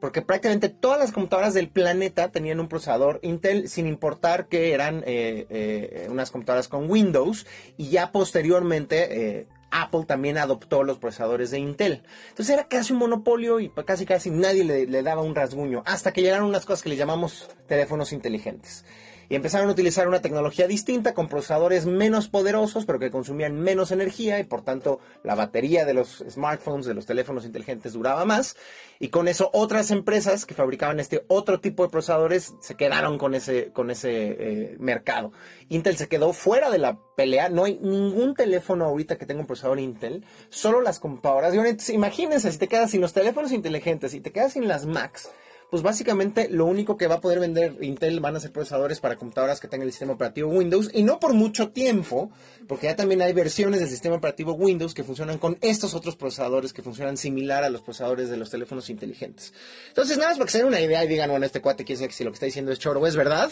porque 0.01 0.23
prácticamente 0.23 0.69
todas 0.69 0.99
las 0.99 1.13
computadoras 1.13 1.55
del 1.55 1.69
planeta 1.69 2.31
tenían 2.31 2.61
un 2.61 2.69
procesador 2.69 3.19
Intel, 3.23 3.69
sin 3.69 3.87
importar 3.87 4.49
que 4.49 4.73
eran 4.73 5.03
eh, 5.07 5.47
eh, 5.51 6.09
unas 6.11 6.31
computadoras 6.31 6.69
con 6.69 6.91
Windows, 6.91 7.47
y 7.77 7.89
ya 7.89 8.13
posteriormente 8.13 9.39
eh, 9.39 9.47
Apple 9.71 10.05
también 10.07 10.39
adoptó 10.39 10.83
los 10.83 10.99
procesadores 10.99 11.51
de 11.51 11.59
Intel. 11.59 12.03
Entonces 12.31 12.55
era 12.55 12.69
casi 12.69 12.93
un 12.93 13.01
monopolio 13.01 13.61
y 13.61 13.71
casi 13.71 14.07
casi 14.07 14.31
nadie 14.31 14.65
le, 14.65 15.03
daba 15.03 15.23
un 15.23 15.35
rasguño, 15.35 15.83
hasta 15.87 16.13
que 16.13 16.23
llegaron 16.23 16.49
unas 16.49 16.65
cosas 16.65 16.83
que 16.83 16.89
le 16.89 16.97
llamamos 16.97 17.49
teléfonos 17.67 18.13
inteligentes 18.13 18.85
y 19.29 19.35
empezaron 19.35 19.69
a 19.69 19.73
utilizar 19.73 20.09
una 20.09 20.23
tecnología 20.23 20.67
distinta 20.67 21.15
con 21.15 21.29
procesadores 21.29 21.87
menos 21.87 22.29
poderosos 22.29 22.87
pero 22.87 22.99
que 22.99 23.11
consumían 23.11 23.61
menos 23.61 23.91
energía 23.91 24.39
y 24.39 24.45
por 24.45 24.63
tanto 24.63 25.01
la 25.23 25.35
batería 25.35 25.85
de 25.85 25.95
los 25.95 26.25
smartphones, 26.29 26.87
de 26.87 26.95
los 26.95 27.07
teléfonos 27.07 27.45
inteligentes 27.45 27.93
duraba 27.93 28.25
más 28.25 28.57
y 28.99 29.09
con 29.09 29.29
eso 29.29 29.51
otras 29.53 29.91
empresas 29.91 30.47
que 30.47 30.55
fabricaban 30.55 31.01
este 31.01 31.25
otro 31.29 31.61
tipo 31.61 31.83
de 31.83 31.91
procesadores 31.91 32.55
se 32.61 32.75
quedaron 32.75 33.19
con 33.19 33.35
ese, 33.35 33.71
con 33.73 33.91
ese 33.91 34.11
eh, 34.11 34.77
mercado. 34.79 35.33
Intel 35.69 35.97
se 35.97 36.09
quedó 36.09 36.33
fuera 36.33 36.71
de 36.71 36.79
la 36.79 36.99
pelea, 37.17 37.49
no 37.49 37.65
hay 37.65 37.79
ningún 37.81 38.35
teléfono 38.35 38.85
ahorita 38.85 39.19
que 39.19 39.27
tenga 39.27 39.41
un 39.41 39.47
procesador 39.47 39.79
Intel, 39.79 40.25
solo 40.49 40.81
las 40.81 40.99
computadoras. 40.99 41.55
Imagínense 41.91 42.51
si 42.51 42.59
te 42.59 42.69
quedas 42.69 42.91
sin 42.91 43.01
los 43.01 43.13
teléfonos 43.13 43.53
inteligentes 43.53 44.15
y 44.15 44.21
te 44.21 44.33
quedas 44.33 44.55
sin 44.55 44.69
las 44.69 44.87
Macs 44.87 45.31
pues 45.71 45.83
básicamente 45.83 46.49
lo 46.49 46.65
único 46.65 46.97
que 46.97 47.07
va 47.07 47.17
a 47.17 47.21
poder 47.21 47.41
vender 47.41 47.77
Intel 47.83 48.21
van 48.21 48.37
a 48.37 48.41
ser 48.41 48.53
procesadores 48.53 49.01
para 49.01 49.17
computadoras 49.17 49.61
que 49.61 49.69
tengan 49.69 49.87
el 49.87 49.93
sistema 49.93 50.15
operativo 50.15 50.51
Windows 50.51 50.91
y 50.95 51.03
no 51.03 51.21
por 51.21 51.35
mucho 51.35 51.69
tiempo, 51.69 52.31
porque 52.67 52.87
ya 52.87 52.97
también 52.97 53.21
hay 53.21 53.35
versiones 53.35 53.81
del 53.81 53.89
sistema 53.89 54.17
operativo 54.17 54.53
Windows 54.53 54.95
que 54.95 55.05
funcionan 55.05 55.39
con 55.39 55.59
estos 55.61 55.95
otros 55.95 56.17
procesadores 56.17 56.73
que 56.73 56.83
funcionan 56.83 57.19
similar 57.19 57.65
a 57.65 57.71
los 57.71 57.83
procesadores 57.83 58.31
de 58.31 58.39
los 58.39 58.51
teléfonos 58.51 58.89
inteligentes. 58.89 59.53
Entonces, 59.89 60.17
nada 60.17 60.31
más 60.31 60.39
para 60.39 60.47
que 60.47 60.53
se 60.53 60.59
den 60.59 60.69
una 60.69 60.81
idea 60.81 61.05
y 61.05 61.09
digan, 61.09 61.31
bueno, 61.31 61.45
este 61.45 61.61
cuate 61.61 61.85
quiere 61.85 61.99
decir 61.99 62.09
que 62.09 62.15
si 62.15 62.25
lo 62.25 62.31
que 62.31 62.35
está 62.35 62.47
diciendo 62.47 62.73
es 62.73 62.79
choro, 62.79 63.07
es 63.07 63.17
verdad, 63.17 63.51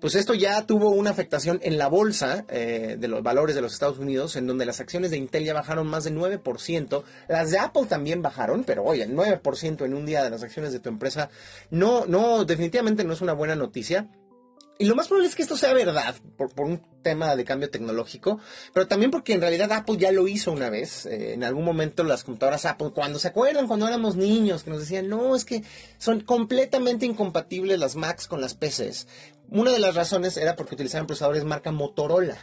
pues 0.00 0.14
esto 0.14 0.32
ya 0.32 0.66
tuvo 0.66 0.90
una 0.90 1.10
afectación 1.10 1.60
en 1.62 1.76
la 1.76 1.88
bolsa 1.88 2.46
eh, 2.48 2.96
de 2.98 3.08
los 3.08 3.22
valores 3.22 3.54
de 3.54 3.60
los 3.60 3.74
Estados 3.74 3.98
Unidos, 3.98 4.34
en 4.36 4.46
donde 4.46 4.64
las 4.64 4.80
acciones 4.80 5.10
de 5.10 5.18
Intel 5.18 5.44
ya 5.44 5.52
bajaron 5.52 5.86
más 5.86 6.04
de 6.04 6.12
9%, 6.12 7.02
las 7.28 7.50
de 7.50 7.58
Apple 7.58 7.84
también 7.86 8.22
bajaron, 8.22 8.64
pero 8.64 8.82
oye, 8.82 9.02
el 9.02 9.14
9% 9.14 9.84
en 9.84 9.94
un 9.94 10.06
día 10.06 10.24
de 10.24 10.30
las 10.30 10.42
acciones 10.42 10.72
de 10.72 10.80
tu 10.80 10.88
empresa 10.88 11.28
no, 11.70 12.06
no, 12.06 12.44
definitivamente 12.44 13.04
no 13.04 13.12
es 13.12 13.20
una 13.20 13.32
buena 13.32 13.54
noticia. 13.54 14.08
Y 14.78 14.86
lo 14.86 14.94
más 14.96 15.08
probable 15.08 15.28
es 15.28 15.34
que 15.34 15.42
esto 15.42 15.58
sea 15.58 15.74
verdad, 15.74 16.14
por, 16.38 16.50
un 16.64 16.80
tema 17.02 17.36
de 17.36 17.44
cambio 17.44 17.68
tecnológico, 17.68 18.40
pero 18.72 18.88
también 18.88 19.10
porque 19.10 19.34
en 19.34 19.42
realidad 19.42 19.70
Apple 19.72 19.98
ya 19.98 20.10
lo 20.10 20.26
hizo 20.26 20.52
una 20.52 20.70
vez. 20.70 21.04
Eh, 21.04 21.34
en 21.34 21.44
algún 21.44 21.66
momento 21.66 22.02
las 22.02 22.24
computadoras 22.24 22.64
Apple, 22.64 22.92
cuando 22.94 23.18
se 23.18 23.28
acuerdan, 23.28 23.66
cuando 23.66 23.86
éramos 23.86 24.16
niños, 24.16 24.62
que 24.62 24.70
nos 24.70 24.80
decían, 24.80 25.08
no, 25.08 25.36
es 25.36 25.44
que 25.44 25.62
son 25.98 26.20
completamente 26.20 27.04
incompatibles 27.04 27.78
las 27.78 27.94
Macs 27.94 28.26
con 28.26 28.40
las 28.40 28.54
PCs. 28.54 29.06
Una 29.50 29.70
de 29.70 29.80
las 29.80 29.96
razones 29.96 30.38
era 30.38 30.56
porque 30.56 30.76
utilizaban 30.76 31.06
procesadores 31.06 31.44
marca 31.44 31.72
Motorola 31.72 32.38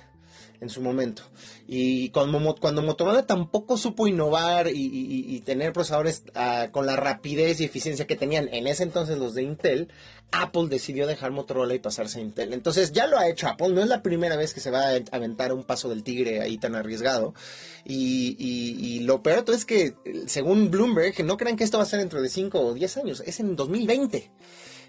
en 0.59 0.69
su 0.69 0.81
momento. 0.81 1.23
Y 1.67 2.09
cuando, 2.09 2.55
cuando 2.55 2.81
Motorola 2.81 3.25
tampoco 3.25 3.77
supo 3.77 4.07
innovar 4.07 4.69
y, 4.73 5.41
tener 5.45 5.71
procesadores 5.71 6.23
ah, 6.35 6.69
con 6.71 6.85
la 6.85 6.95
rapidez 6.95 7.61
y 7.61 7.65
eficiencia 7.65 8.07
que 8.07 8.15
tenían 8.15 8.49
en 8.51 8.67
ese 8.67 8.83
entonces 8.83 9.17
los 9.17 9.33
de 9.33 9.43
Intel, 9.43 9.87
Apple 10.31 10.67
decidió 10.67 11.07
dejar 11.07 11.31
Motorola 11.31 11.73
y 11.73 11.79
pasarse 11.79 12.19
a 12.19 12.21
Intel. 12.21 12.53
Entonces 12.53 12.91
ya 12.91 13.07
lo 13.07 13.17
ha 13.17 13.29
hecho 13.29 13.47
Apple, 13.47 13.69
no 13.69 13.81
es 13.81 13.87
la 13.87 14.01
primera 14.01 14.35
vez 14.35 14.53
que 14.53 14.59
se 14.59 14.71
va 14.71 14.89
a 14.89 15.01
aventar 15.11 15.53
un 15.53 15.63
paso 15.63 15.89
del 15.89 16.03
tigre 16.03 16.41
ahí 16.41 16.57
tan 16.57 16.75
arriesgado. 16.75 17.33
Y, 17.85 18.35
y 18.39 18.99
lo 19.01 19.21
peor 19.21 19.45
es 19.53 19.63
que, 19.63 19.93
según 20.25 20.69
Bloomberg, 20.69 21.23
no 21.23 21.37
crean 21.37 21.55
que 21.55 21.63
esto 21.63 21.77
va 21.77 21.83
a 21.83 21.87
ser 21.87 21.99
dentro 21.99 22.21
de 22.21 22.29
5 22.29 22.59
o 22.59 22.73
10 22.73 22.97
años, 22.97 23.23
es 23.25 23.39
en 23.39 23.55
2020. 23.55 24.29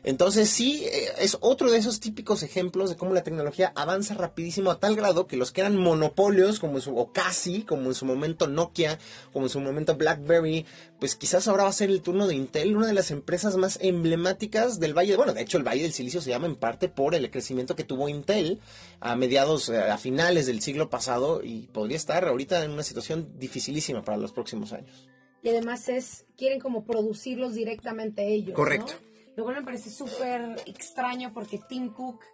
Entonces 0.04 0.48
sí, 0.50 0.84
eh, 0.84 1.08
es 1.18 1.37
otro 1.40 1.70
de 1.70 1.78
esos 1.78 2.00
típicos 2.00 2.42
ejemplos 2.42 2.90
de 2.90 2.96
cómo 2.96 3.12
la 3.14 3.22
tecnología 3.22 3.72
avanza 3.74 4.14
rapidísimo 4.14 4.70
a 4.70 4.78
tal 4.78 4.96
grado 4.96 5.26
que 5.26 5.37
los 5.37 5.52
que 5.52 5.61
eran 5.61 5.76
monopolios, 5.76 6.58
como 6.58 6.76
en 6.76 6.82
su, 6.82 6.96
o 6.96 7.12
casi, 7.12 7.62
como 7.62 7.88
en 7.88 7.94
su 7.94 8.04
momento 8.04 8.46
Nokia, 8.46 8.98
como 9.32 9.46
en 9.46 9.50
su 9.50 9.61
momento 9.61 9.96
BlackBerry, 9.96 10.66
pues 10.98 11.14
quizás 11.14 11.48
ahora 11.48 11.64
va 11.64 11.70
a 11.70 11.72
ser 11.72 11.90
el 11.90 12.02
turno 12.02 12.26
de 12.26 12.34
Intel, 12.34 12.76
una 12.76 12.87
de 12.87 12.92
las 12.92 13.11
empresas 13.11 13.56
más 13.56 13.78
emblemáticas 13.80 14.80
del 14.80 14.96
Valle, 14.96 15.16
bueno, 15.16 15.34
de 15.34 15.42
hecho 15.42 15.58
el 15.58 15.66
Valle 15.66 15.82
del 15.82 15.92
Silicio 15.92 16.20
se 16.20 16.30
llama 16.30 16.46
en 16.46 16.56
parte 16.56 16.88
por 16.88 17.14
el 17.14 17.30
crecimiento 17.30 17.76
que 17.76 17.84
tuvo 17.84 18.08
Intel 18.08 18.61
a 19.00 19.16
mediados, 19.16 19.68
eh, 19.68 19.78
a 19.78 19.98
finales 19.98 20.46
del 20.46 20.61
siglo 20.61 20.90
pasado 20.90 21.42
y 21.42 21.68
podría 21.72 21.96
estar 21.96 22.24
ahorita 22.26 22.64
en 22.64 22.72
una 22.72 22.82
situación 22.82 23.38
dificilísima 23.38 24.04
para 24.04 24.18
los 24.18 24.32
próximos 24.32 24.72
años. 24.72 25.08
Y 25.42 25.50
además 25.50 25.88
es, 25.88 26.24
quieren 26.37 26.58
como 26.58 26.84
producirlos 26.84 27.54
directamente 27.54 28.26
ellos. 28.26 28.54
Correcto. 28.54 28.94
Lo 29.38 29.44
cual 29.44 29.59
me 29.59 29.62
parece 29.62 29.88
súper 29.88 30.57
extraño 30.66 31.33
porque 31.33 31.61
Tim 31.68 31.92
Cook, 31.92 32.24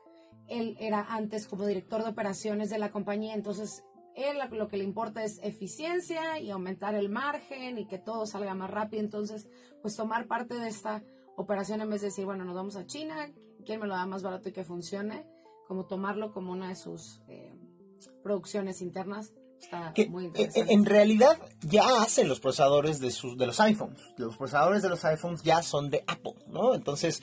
él 0.48 0.74
era 0.80 1.02
antes 1.02 1.46
como 1.46 1.66
director 1.66 2.02
de 2.02 2.08
operaciones 2.08 2.70
de 2.70 2.78
la 2.78 2.90
compañía, 2.90 3.34
entonces 3.34 3.84
él 4.14 4.38
lo 4.50 4.68
que 4.68 4.78
le 4.78 4.84
importa 4.84 5.22
es 5.22 5.38
eficiencia 5.42 6.38
y 6.38 6.50
aumentar 6.50 6.94
el 6.94 7.10
margen 7.10 7.76
y 7.76 7.86
que 7.86 7.98
todo 7.98 8.24
salga 8.24 8.54
más 8.54 8.70
rápido. 8.70 9.02
Entonces, 9.02 9.46
pues 9.82 9.94
tomar 9.96 10.26
parte 10.28 10.54
de 10.54 10.66
esta 10.66 11.04
operación 11.36 11.82
en 11.82 11.90
vez 11.90 12.00
de 12.00 12.06
decir, 12.06 12.24
bueno, 12.24 12.46
nos 12.46 12.54
vamos 12.54 12.76
a 12.76 12.86
China, 12.86 13.30
¿quién 13.66 13.80
me 13.80 13.86
lo 13.86 13.92
da 13.92 14.06
más 14.06 14.22
barato 14.22 14.48
y 14.48 14.52
que 14.52 14.64
funcione? 14.64 15.26
Como 15.68 15.84
tomarlo 15.84 16.32
como 16.32 16.52
una 16.52 16.70
de 16.70 16.76
sus 16.76 17.20
eh, 17.28 17.54
producciones 18.22 18.80
internas 18.80 19.34
eh, 19.72 20.50
en 20.54 20.84
realidad 20.84 21.38
ya 21.62 22.02
hacen 22.02 22.28
los 22.28 22.40
procesadores 22.40 23.00
de, 23.00 23.10
sus, 23.10 23.36
de 23.36 23.46
los 23.46 23.60
iPhones. 23.60 24.00
Los 24.16 24.36
procesadores 24.36 24.82
de 24.82 24.88
los 24.88 25.04
iPhones 25.04 25.42
ya 25.42 25.62
son 25.62 25.90
de 25.90 26.04
Apple, 26.06 26.34
¿no? 26.48 26.74
Entonces 26.74 27.22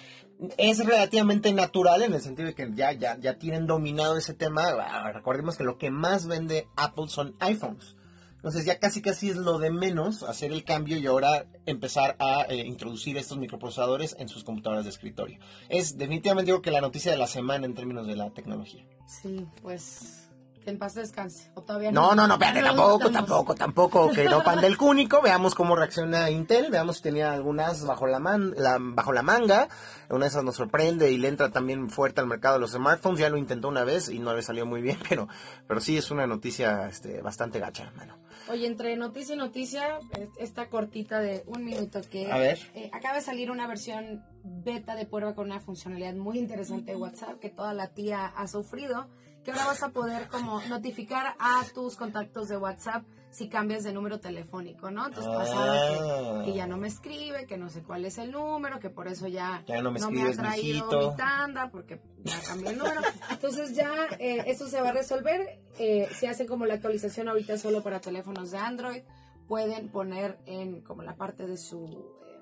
es 0.58 0.86
relativamente 0.86 1.54
natural 1.54 2.02
en 2.02 2.14
el 2.14 2.22
sentido 2.22 2.48
de 2.48 2.56
que 2.56 2.70
ya, 2.74 2.94
ya, 2.94 3.18
ya 3.20 3.38
tienen 3.38 3.68
dominado 3.68 4.18
ese 4.18 4.34
tema. 4.34 4.64
Ah, 4.80 5.12
recordemos 5.14 5.58
que 5.58 5.64
lo 5.64 5.78
que 5.78 5.92
más 5.92 6.28
vende 6.28 6.68
Apple 6.76 7.08
son 7.08 7.36
iPhones. 7.40 7.96
Entonces 8.42 8.66
ya 8.66 8.80
casi 8.80 9.04
casi 9.04 9.30
es 9.30 9.36
lo 9.36 9.60
de 9.60 9.70
menos 9.70 10.24
hacer 10.24 10.52
el 10.52 10.64
cambio 10.64 10.98
y 10.98 11.06
ahora 11.06 11.46
empezar 11.68 12.16
a 12.18 12.48
eh, 12.50 12.66
introducir 12.66 13.16
estos 13.18 13.38
microprocesadores 13.38 14.16
en 14.18 14.30
sus 14.30 14.44
computadoras 14.44 14.84
de 14.84 14.90
escritorio. 14.90 15.38
Es 15.70 15.96
definitivamente 15.96 16.50
digo 16.50 16.64
que 16.64 16.72
la 16.72 16.82
noticia 16.82 17.12
de 17.12 17.20
la 17.20 17.28
semana 17.28 17.68
en 17.68 17.76
términos 17.76 18.08
de 18.08 18.16
la 18.16 18.32
tecnología. 18.32 18.84
Sí, 19.06 19.46
pues 19.62 20.31
Que 20.64 20.70
en 20.70 20.78
paz 20.78 20.94
descanse. 20.94 21.50
O 21.56 21.64
todavía 21.64 21.92
No, 21.92 22.14
no, 22.14 22.28
no, 22.28 22.36
espérate, 22.36 22.62
no 22.62 22.68
lo 22.68 22.76
tampoco, 23.00 23.10
tampoco, 23.12 23.56
tampoco, 23.56 24.10
que 24.12 24.26
no 24.26 24.44
pan 24.44 24.62
del 24.62 24.78
cúnico. 24.78 25.20
Veamos 25.22 25.56
cómo 25.56 25.76
reacciona 25.76 26.30
Intel, 26.30 26.70
veamos 26.70 26.98
si 26.98 27.02
tenía 27.04 27.34
algunas 27.34 27.84
bajo 27.86 28.06
la, 28.06 28.20
man- 28.20 28.54
la- 28.56 28.78
bajo 28.80 29.12
la 29.12 29.24
manga. 29.24 29.70
Una 30.10 30.26
de 30.26 30.28
esas 30.30 30.44
nos 30.44 30.56
sorprende 30.58 31.10
y 31.12 31.18
le 31.18 31.30
entra 31.30 31.50
también 31.50 31.90
fuerte 31.90 32.22
al 32.22 32.28
mercado 32.28 32.56
de 32.56 32.60
los 32.62 32.72
smartphones. 32.74 33.20
Ya 33.20 33.30
lo 33.30 33.38
intentó 33.38 33.70
una 33.70 33.84
vez 33.84 34.10
y 34.10 34.20
no 34.20 34.36
le 34.36 34.44
salió 34.44 34.66
muy 34.68 34.82
bien, 34.84 35.00
pero, 35.10 35.28
pero 35.68 35.82
sí 35.82 35.98
es 35.98 36.12
una 36.12 36.28
noticia 36.28 36.88
este, 36.88 37.22
bastante 37.22 37.60
gacha, 37.60 37.92
mano. 37.96 38.20
Oye, 38.50 38.68
entre 38.68 38.96
noticia 38.98 39.34
y 39.34 39.38
noticia, 39.40 40.00
esta 40.38 40.68
cortita 40.70 41.20
de 41.20 41.44
un 41.48 41.64
minuto 41.66 42.02
que 42.10 42.32
A 42.32 42.38
ver. 42.38 42.60
eh, 42.76 42.90
acaba 42.94 43.16
de 43.16 43.22
salir 43.22 43.50
una 43.50 43.66
versión 43.66 44.24
beta 44.44 44.96
de 44.96 45.06
prueba 45.06 45.34
con 45.34 45.46
una 45.46 45.60
funcionalidad 45.60 46.14
muy 46.14 46.38
interesante 46.38 46.92
de 46.92 46.98
WhatsApp 46.98 47.40
que 47.40 47.50
toda 47.50 47.74
la 47.74 47.88
tía 47.88 48.26
ha 48.26 48.48
sufrido, 48.48 49.08
que 49.44 49.52
ahora 49.52 49.66
vas 49.68 49.84
a 49.84 49.90
poder 49.90 50.28
como 50.28 50.62
notificar 50.70 51.36
a 51.40 51.64
tus 51.74 51.96
contactos 51.96 52.48
de 52.48 52.58
WhatsApp 52.58 53.04
si 53.32 53.48
cambias 53.48 53.84
de 53.84 53.94
número 53.94 54.20
telefónico, 54.20 54.92
¿no? 54.92 55.08
Entonces 55.08 55.34
pasaba 55.34 55.74
Ah. 55.74 56.42
que, 56.44 56.52
que 56.52 56.58
ya 56.58 56.68
no 56.68 56.76
me 56.78 56.88
escribe, 56.90 57.46
que 57.48 57.58
no 57.58 57.70
sé 57.70 57.82
cuál 57.82 58.04
es 58.06 58.18
el 58.18 58.32
número, 58.32 58.80
que 58.80 58.90
por 58.90 59.08
eso 59.08 59.28
ya, 59.28 59.64
Ya 59.68 59.82
no 59.82 59.92
me 59.92 60.00
ha 60.00 60.32
traído 60.34 60.86
mijito. 60.88 61.12
mi 61.12 61.16
tanda 61.16 61.70
porque 61.72 62.02
ya 62.24 62.40
cambié 62.42 62.72
el 62.72 62.78
número. 62.78 63.00
Entonces 63.30 63.74
ya 63.74 63.94
eh, 64.20 64.44
esto 64.48 64.68
se 64.68 64.82
va 64.82 64.90
a 64.90 64.94
resolver. 64.94 65.60
Eh, 65.80 66.10
si 66.20 66.26
hacen 66.26 66.46
como 66.46 66.66
la 66.66 66.74
actualización 66.74 67.30
ahorita 67.30 67.58
solo 67.58 67.82
para 67.82 68.02
teléfonos 68.02 68.52
de 68.52 68.58
Android, 68.58 69.02
pueden 69.48 69.90
poner 69.90 70.38
en 70.46 70.82
como 70.82 71.02
la 71.02 71.16
parte 71.16 71.48
de 71.48 71.58
su 71.58 71.86
eh, 72.28 72.38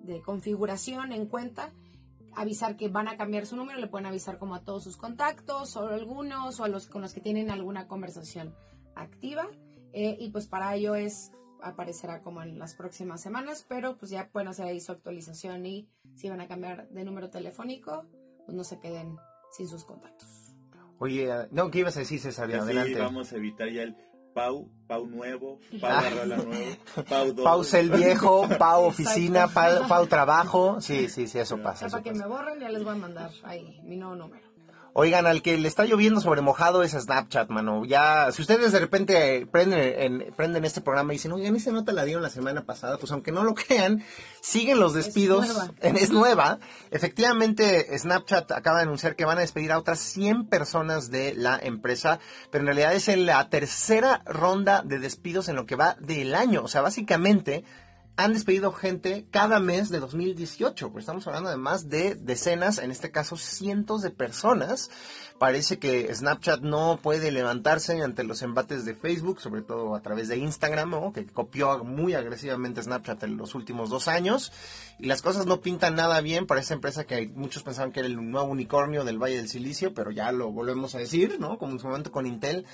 de 0.00 0.22
configuración 0.22 1.12
en 1.12 1.26
cuenta 1.26 1.72
avisar 2.36 2.76
que 2.76 2.88
van 2.88 3.08
a 3.08 3.16
cambiar 3.16 3.46
su 3.46 3.56
número, 3.56 3.80
le 3.80 3.88
pueden 3.88 4.06
avisar 4.06 4.38
como 4.38 4.54
a 4.54 4.62
todos 4.62 4.84
sus 4.84 4.96
contactos 4.96 5.76
o 5.76 5.88
a 5.88 5.94
algunos 5.94 6.60
o 6.60 6.64
a 6.64 6.68
los 6.68 6.86
con 6.86 7.02
los 7.02 7.12
que 7.12 7.20
tienen 7.20 7.50
alguna 7.50 7.88
conversación 7.88 8.54
activa 8.94 9.48
eh, 9.92 10.16
y 10.20 10.30
pues 10.30 10.46
para 10.46 10.76
iOS 10.76 11.32
aparecerá 11.62 12.22
como 12.22 12.42
en 12.42 12.58
las 12.58 12.74
próximas 12.74 13.22
semanas, 13.22 13.64
pero 13.68 13.96
pues 13.96 14.10
ya 14.10 14.28
pueden 14.28 14.48
hacer 14.48 14.66
ahí 14.66 14.80
su 14.80 14.92
actualización 14.92 15.64
y 15.66 15.88
si 16.14 16.28
van 16.28 16.40
a 16.40 16.48
cambiar 16.48 16.88
de 16.90 17.04
número 17.04 17.30
telefónico, 17.30 18.04
pues 18.44 18.56
no 18.56 18.62
se 18.62 18.78
queden 18.78 19.16
sin 19.50 19.68
sus 19.68 19.84
contactos. 19.84 20.28
Oye, 20.98 21.30
no, 21.50 21.70
¿qué 21.70 21.80
ibas 21.80 21.96
a 21.96 22.00
decir, 22.00 22.20
César? 22.20 22.48
Así 22.48 22.58
Adelante. 22.58 22.98
vamos 22.98 23.32
a 23.32 23.36
evitar 23.36 23.68
ya 23.68 23.82
el 23.82 23.96
Pau, 24.36 24.68
Pau 24.86 25.06
nuevo, 25.06 25.58
Pau 25.80 25.90
Ah. 25.90 26.02
Arrola 26.06 26.36
nuevo, 26.36 26.76
Pau 27.08 27.26
doble. 27.28 27.44
Pausa 27.44 27.80
el 27.80 27.90
viejo, 27.90 28.46
Pau 28.58 28.84
oficina, 28.84 29.48
Pau, 29.48 29.88
Pau 29.88 30.06
trabajo. 30.06 30.78
Sí, 30.80 31.08
sí, 31.08 31.26
sí, 31.26 31.38
eso 31.38 31.56
pasa. 31.62 31.88
para 31.88 32.02
que 32.02 32.12
me 32.12 32.26
borren 32.26 32.60
ya 32.60 32.68
les 32.68 32.84
voy 32.84 32.92
a 32.92 32.96
mandar 32.98 33.30
ahí 33.44 33.80
mi 33.82 33.96
nuevo 33.96 34.14
número. 34.14 34.45
Oigan, 34.98 35.26
al 35.26 35.42
que 35.42 35.58
le 35.58 35.68
está 35.68 35.84
lloviendo 35.84 36.22
sobre 36.22 36.40
mojado 36.40 36.82
es 36.82 36.94
a 36.94 37.00
Snapchat, 37.02 37.50
mano. 37.50 37.84
Ya, 37.84 38.32
si 38.32 38.40
ustedes 38.40 38.72
de 38.72 38.78
repente 38.78 39.46
prenden, 39.50 39.78
en- 40.22 40.32
prenden 40.34 40.64
este 40.64 40.80
programa 40.80 41.12
y 41.12 41.16
dicen, 41.16 41.32
oigan, 41.32 41.54
esa 41.54 41.70
nota 41.70 41.92
la 41.92 42.04
dieron 42.04 42.22
la 42.22 42.30
semana 42.30 42.64
pasada, 42.64 42.96
pues 42.96 43.12
aunque 43.12 43.30
no 43.30 43.44
lo 43.44 43.54
crean, 43.54 44.02
siguen 44.40 44.80
los 44.80 44.94
despidos. 44.94 45.44
nueva. 45.46 45.70
En- 45.82 45.96
Es 46.06 46.10
nueva. 46.10 46.60
Efectivamente, 46.90 47.98
Snapchat 47.98 48.52
acaba 48.52 48.78
de 48.78 48.84
anunciar 48.84 49.16
que 49.16 49.26
van 49.26 49.36
a 49.36 49.42
despedir 49.42 49.70
a 49.72 49.78
otras 49.78 49.98
100 50.00 50.46
personas 50.46 51.10
de 51.10 51.34
la 51.34 51.58
empresa, 51.62 52.18
pero 52.50 52.62
en 52.62 52.66
realidad 52.68 52.94
es 52.94 53.08
en 53.08 53.26
la 53.26 53.48
tercera 53.50 54.22
ronda 54.24 54.82
de 54.82 54.98
despidos 54.98 55.48
en 55.50 55.56
lo 55.56 55.66
que 55.66 55.76
va 55.76 55.96
del 56.00 56.34
año. 56.34 56.62
O 56.64 56.68
sea, 56.68 56.80
básicamente 56.80 57.64
han 58.16 58.32
despedido 58.32 58.72
gente 58.72 59.26
cada 59.30 59.60
mes 59.60 59.90
de 59.90 60.00
2018. 60.00 60.90
Pues 60.90 61.02
estamos 61.02 61.26
hablando 61.26 61.50
de 61.50 61.58
más 61.58 61.90
de 61.90 62.14
decenas, 62.14 62.78
en 62.78 62.90
este 62.90 63.10
caso 63.10 63.36
cientos 63.36 64.00
de 64.00 64.10
personas. 64.10 64.90
Parece 65.38 65.78
que 65.78 66.12
Snapchat 66.14 66.62
no 66.62 66.98
puede 67.02 67.30
levantarse 67.30 68.00
ante 68.00 68.24
los 68.24 68.40
embates 68.40 68.86
de 68.86 68.94
Facebook, 68.94 69.40
sobre 69.40 69.60
todo 69.60 69.94
a 69.94 70.00
través 70.00 70.28
de 70.28 70.38
Instagram, 70.38 70.90
¿no? 70.90 71.12
que 71.12 71.26
copió 71.26 71.84
muy 71.84 72.14
agresivamente 72.14 72.82
Snapchat 72.82 73.22
en 73.24 73.36
los 73.36 73.54
últimos 73.54 73.90
dos 73.90 74.08
años. 74.08 74.50
Y 74.98 75.06
las 75.06 75.20
cosas 75.20 75.44
no 75.44 75.60
pintan 75.60 75.94
nada 75.94 76.22
bien 76.22 76.46
para 76.46 76.62
esta 76.62 76.72
empresa 76.72 77.04
que 77.04 77.28
muchos 77.34 77.62
pensaban 77.62 77.92
que 77.92 78.00
era 78.00 78.08
el 78.08 78.30
nuevo 78.30 78.48
unicornio 78.48 79.04
del 79.04 79.18
Valle 79.18 79.36
del 79.36 79.50
Silicio, 79.50 79.92
pero 79.92 80.10
ya 80.10 80.32
lo 80.32 80.50
volvemos 80.50 80.94
a 80.94 80.98
decir, 80.98 81.36
¿no? 81.38 81.58
Como 81.58 81.72
en 81.72 81.80
su 81.80 81.86
momento 81.86 82.10
con 82.10 82.26
Intel. 82.26 82.64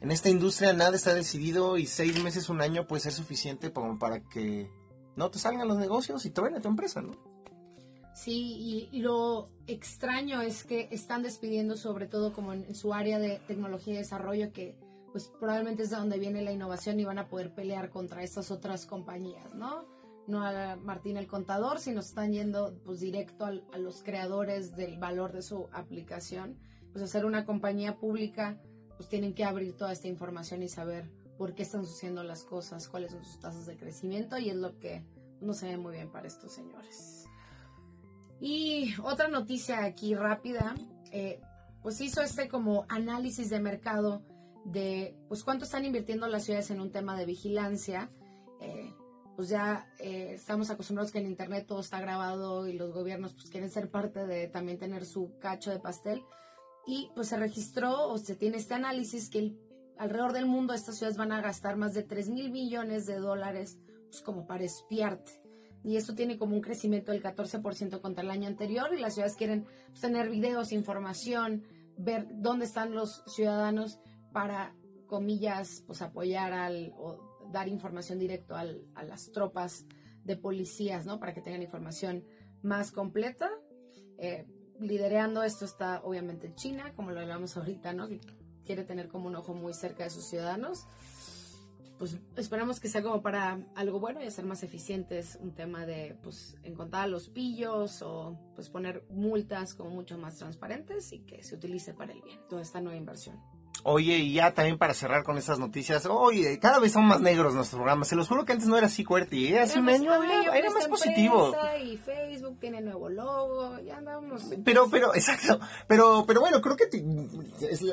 En 0.00 0.12
esta 0.12 0.28
industria 0.28 0.72
nada 0.72 0.94
está 0.94 1.12
decidido 1.12 1.76
y 1.76 1.86
seis 1.86 2.22
meses, 2.22 2.48
un 2.48 2.60
año 2.60 2.86
puede 2.86 3.02
ser 3.02 3.12
suficiente 3.12 3.72
como 3.72 3.98
para 3.98 4.20
que 4.20 4.70
no 5.16 5.30
te 5.30 5.38
salgan 5.38 5.68
los 5.68 5.78
negocios 5.78 6.24
y 6.26 6.30
truene 6.30 6.60
tu 6.60 6.68
empresa, 6.68 7.02
¿no? 7.02 7.12
Sí, 8.14 8.88
y 8.92 9.00
lo 9.00 9.48
extraño 9.66 10.42
es 10.42 10.64
que 10.64 10.88
están 10.90 11.22
despidiendo 11.22 11.76
sobre 11.76 12.06
todo 12.06 12.32
como 12.32 12.52
en, 12.52 12.74
su 12.74 12.92
área 12.92 13.18
de 13.18 13.40
tecnología 13.46 13.94
y 13.94 13.96
desarrollo 13.98 14.52
que 14.52 14.76
pues 15.12 15.30
probablemente 15.40 15.82
es 15.82 15.90
de 15.90 15.96
donde 15.96 16.18
viene 16.18 16.42
la 16.42 16.52
innovación 16.52 16.98
y 16.98 17.04
van 17.04 17.18
a 17.18 17.28
poder 17.28 17.54
pelear 17.54 17.90
contra 17.90 18.22
estas 18.22 18.50
otras 18.50 18.86
compañías, 18.86 19.54
¿no? 19.54 19.84
No 20.26 20.42
a 20.42 20.76
Martín 20.76 21.16
el 21.16 21.26
contador, 21.26 21.80
sino 21.80 22.00
están 22.00 22.32
yendo 22.32 22.74
pues 22.84 23.00
directo 23.00 23.44
a 23.44 23.78
los 23.78 24.02
creadores 24.02 24.74
del 24.74 24.98
valor 24.98 25.32
de 25.32 25.42
su 25.42 25.68
aplicación. 25.72 26.58
Pues 26.92 27.04
hacer 27.04 27.26
una 27.26 27.44
compañía 27.44 27.96
pública, 27.98 28.58
pues 28.96 29.08
tienen 29.08 29.34
que 29.34 29.44
abrir 29.44 29.76
toda 29.76 29.92
esta 29.92 30.08
información 30.08 30.62
y 30.62 30.68
saber 30.68 31.10
por 31.38 31.54
qué 31.54 31.62
están 31.62 31.84
sucediendo 31.86 32.22
las 32.22 32.44
cosas, 32.44 32.88
cuáles 32.88 33.12
son 33.12 33.24
sus 33.24 33.38
tasas 33.40 33.66
de 33.66 33.76
crecimiento 33.76 34.38
y 34.38 34.50
es 34.50 34.56
lo 34.56 34.78
que 34.78 35.04
no 35.40 35.54
se 35.54 35.66
ve 35.66 35.76
muy 35.76 35.92
bien 35.94 36.10
para 36.10 36.28
estos 36.28 36.52
señores. 36.52 37.24
Y 38.40 38.94
otra 39.02 39.28
noticia 39.28 39.84
aquí 39.84 40.14
rápida, 40.14 40.74
eh, 41.10 41.40
pues 41.82 42.00
hizo 42.00 42.22
este 42.22 42.48
como 42.48 42.86
análisis 42.88 43.50
de 43.50 43.60
mercado 43.60 44.22
de 44.64 45.16
pues 45.28 45.42
cuánto 45.44 45.64
están 45.64 45.84
invirtiendo 45.84 46.26
las 46.28 46.44
ciudades 46.44 46.70
en 46.70 46.80
un 46.80 46.90
tema 46.90 47.16
de 47.16 47.26
vigilancia. 47.26 48.10
Eh, 48.60 48.92
pues 49.36 49.48
ya 49.48 49.88
eh, 49.98 50.32
estamos 50.34 50.70
acostumbrados 50.70 51.10
que 51.10 51.18
en 51.18 51.26
internet 51.26 51.66
todo 51.66 51.80
está 51.80 52.00
grabado 52.00 52.68
y 52.68 52.74
los 52.74 52.92
gobiernos 52.92 53.32
pues 53.32 53.46
quieren 53.48 53.70
ser 53.70 53.90
parte 53.90 54.26
de 54.26 54.46
también 54.46 54.78
tener 54.78 55.04
su 55.04 55.38
cacho 55.40 55.70
de 55.70 55.80
pastel. 55.80 56.22
Y 56.86 57.10
pues 57.14 57.28
se 57.28 57.36
registró 57.36 58.08
o 58.08 58.18
se 58.18 58.34
tiene 58.36 58.56
este 58.58 58.74
análisis 58.74 59.30
que 59.30 59.38
el- 59.38 59.58
alrededor 60.02 60.32
del 60.32 60.46
mundo 60.46 60.74
estas 60.74 60.96
ciudades 60.96 61.16
van 61.16 61.32
a 61.32 61.40
gastar 61.40 61.76
más 61.76 61.94
de 61.94 62.02
3 62.02 62.28
mil 62.30 62.50
millones 62.50 63.06
de 63.06 63.16
dólares 63.18 63.78
pues 64.10 64.22
como 64.22 64.46
para 64.46 64.64
espiarte 64.64 65.40
y 65.84 65.96
esto 65.96 66.14
tiene 66.14 66.38
como 66.38 66.54
un 66.54 66.60
crecimiento 66.60 67.12
del 67.12 67.22
14% 67.22 68.00
contra 68.00 68.22
el 68.22 68.30
año 68.30 68.46
anterior 68.48 68.92
y 68.94 69.00
las 69.00 69.14
ciudades 69.14 69.36
quieren 69.36 69.64
pues, 69.88 70.00
tener 70.00 70.30
videos, 70.30 70.70
información, 70.72 71.64
ver 71.96 72.26
dónde 72.34 72.66
están 72.66 72.94
los 72.94 73.22
ciudadanos 73.26 73.98
para, 74.32 74.74
comillas, 75.06 75.82
pues 75.86 76.00
apoyar 76.02 76.52
al 76.52 76.92
o 76.96 77.48
dar 77.50 77.68
información 77.68 78.18
directo 78.18 78.54
al- 78.54 78.86
a 78.94 79.02
las 79.02 79.30
tropas 79.32 79.84
de 80.24 80.36
policías, 80.36 81.04
¿no? 81.04 81.18
Para 81.18 81.32
que 81.34 81.40
tengan 81.42 81.62
información 81.62 82.24
más 82.62 82.92
completa. 82.92 83.50
Eh, 84.18 84.46
liderando 84.78 85.42
esto 85.42 85.64
está 85.64 86.00
obviamente 86.04 86.54
China, 86.54 86.92
como 86.94 87.10
lo 87.10 87.20
hablamos 87.20 87.56
ahorita, 87.56 87.92
¿no? 87.92 88.08
Quiere 88.64 88.84
tener 88.84 89.08
como 89.08 89.26
un 89.26 89.36
ojo 89.36 89.54
muy 89.54 89.74
cerca 89.74 90.04
de 90.04 90.10
sus 90.10 90.24
ciudadanos 90.24 90.86
pues 92.02 92.18
esperamos 92.34 92.80
que 92.80 92.88
sea 92.88 93.00
como 93.00 93.22
para 93.22 93.60
algo 93.76 94.00
bueno 94.00 94.20
y 94.20 94.26
hacer 94.26 94.44
más 94.44 94.64
eficientes 94.64 95.38
un 95.40 95.52
tema 95.52 95.86
de 95.86 96.18
pues 96.20 96.56
encontrar 96.64 97.08
los 97.08 97.28
pillos 97.28 98.02
o 98.02 98.36
pues 98.56 98.70
poner 98.70 99.04
multas 99.08 99.74
como 99.74 99.90
mucho 99.90 100.18
más 100.18 100.34
transparentes 100.34 101.12
y 101.12 101.20
que 101.20 101.44
se 101.44 101.54
utilice 101.54 101.94
para 101.94 102.12
el 102.12 102.20
bien 102.22 102.40
toda 102.48 102.60
esta 102.60 102.80
nueva 102.80 102.96
inversión. 102.96 103.38
Oye, 103.84 104.18
y 104.18 104.34
ya 104.34 104.54
también 104.54 104.78
para 104.78 104.94
cerrar 104.94 105.24
con 105.24 105.38
estas 105.38 105.58
noticias, 105.58 106.06
oye, 106.06 106.58
cada 106.60 106.78
vez 106.78 106.92
son 106.92 107.04
más 107.04 107.20
negros 107.20 107.52
nuestros 107.54 107.78
programas. 107.78 108.06
Se 108.06 108.14
los 108.14 108.28
juro 108.28 108.44
que 108.44 108.52
antes 108.52 108.68
no 108.68 108.76
era 108.76 108.86
así 108.86 109.02
fuerte, 109.04 109.34
y 109.34 109.56
hace 109.56 109.80
un 109.80 109.88
Éramos, 109.88 110.08
año 110.14 110.22
"Ay, 110.22 110.42
era, 110.44 110.56
era 110.58 110.70
más 110.70 110.86
positivo. 110.86 111.52
Y 111.82 111.96
Facebook 111.96 112.58
tiene 112.60 112.80
nuevo 112.80 113.08
logo, 113.08 113.80
ya 113.80 113.96
andamos. 113.96 114.42
Pero, 114.64 114.88
pero, 114.88 115.12
exacto. 115.16 115.58
Pero, 115.88 116.22
pero 116.26 116.40
bueno, 116.40 116.60
creo 116.60 116.76
que 116.76 116.84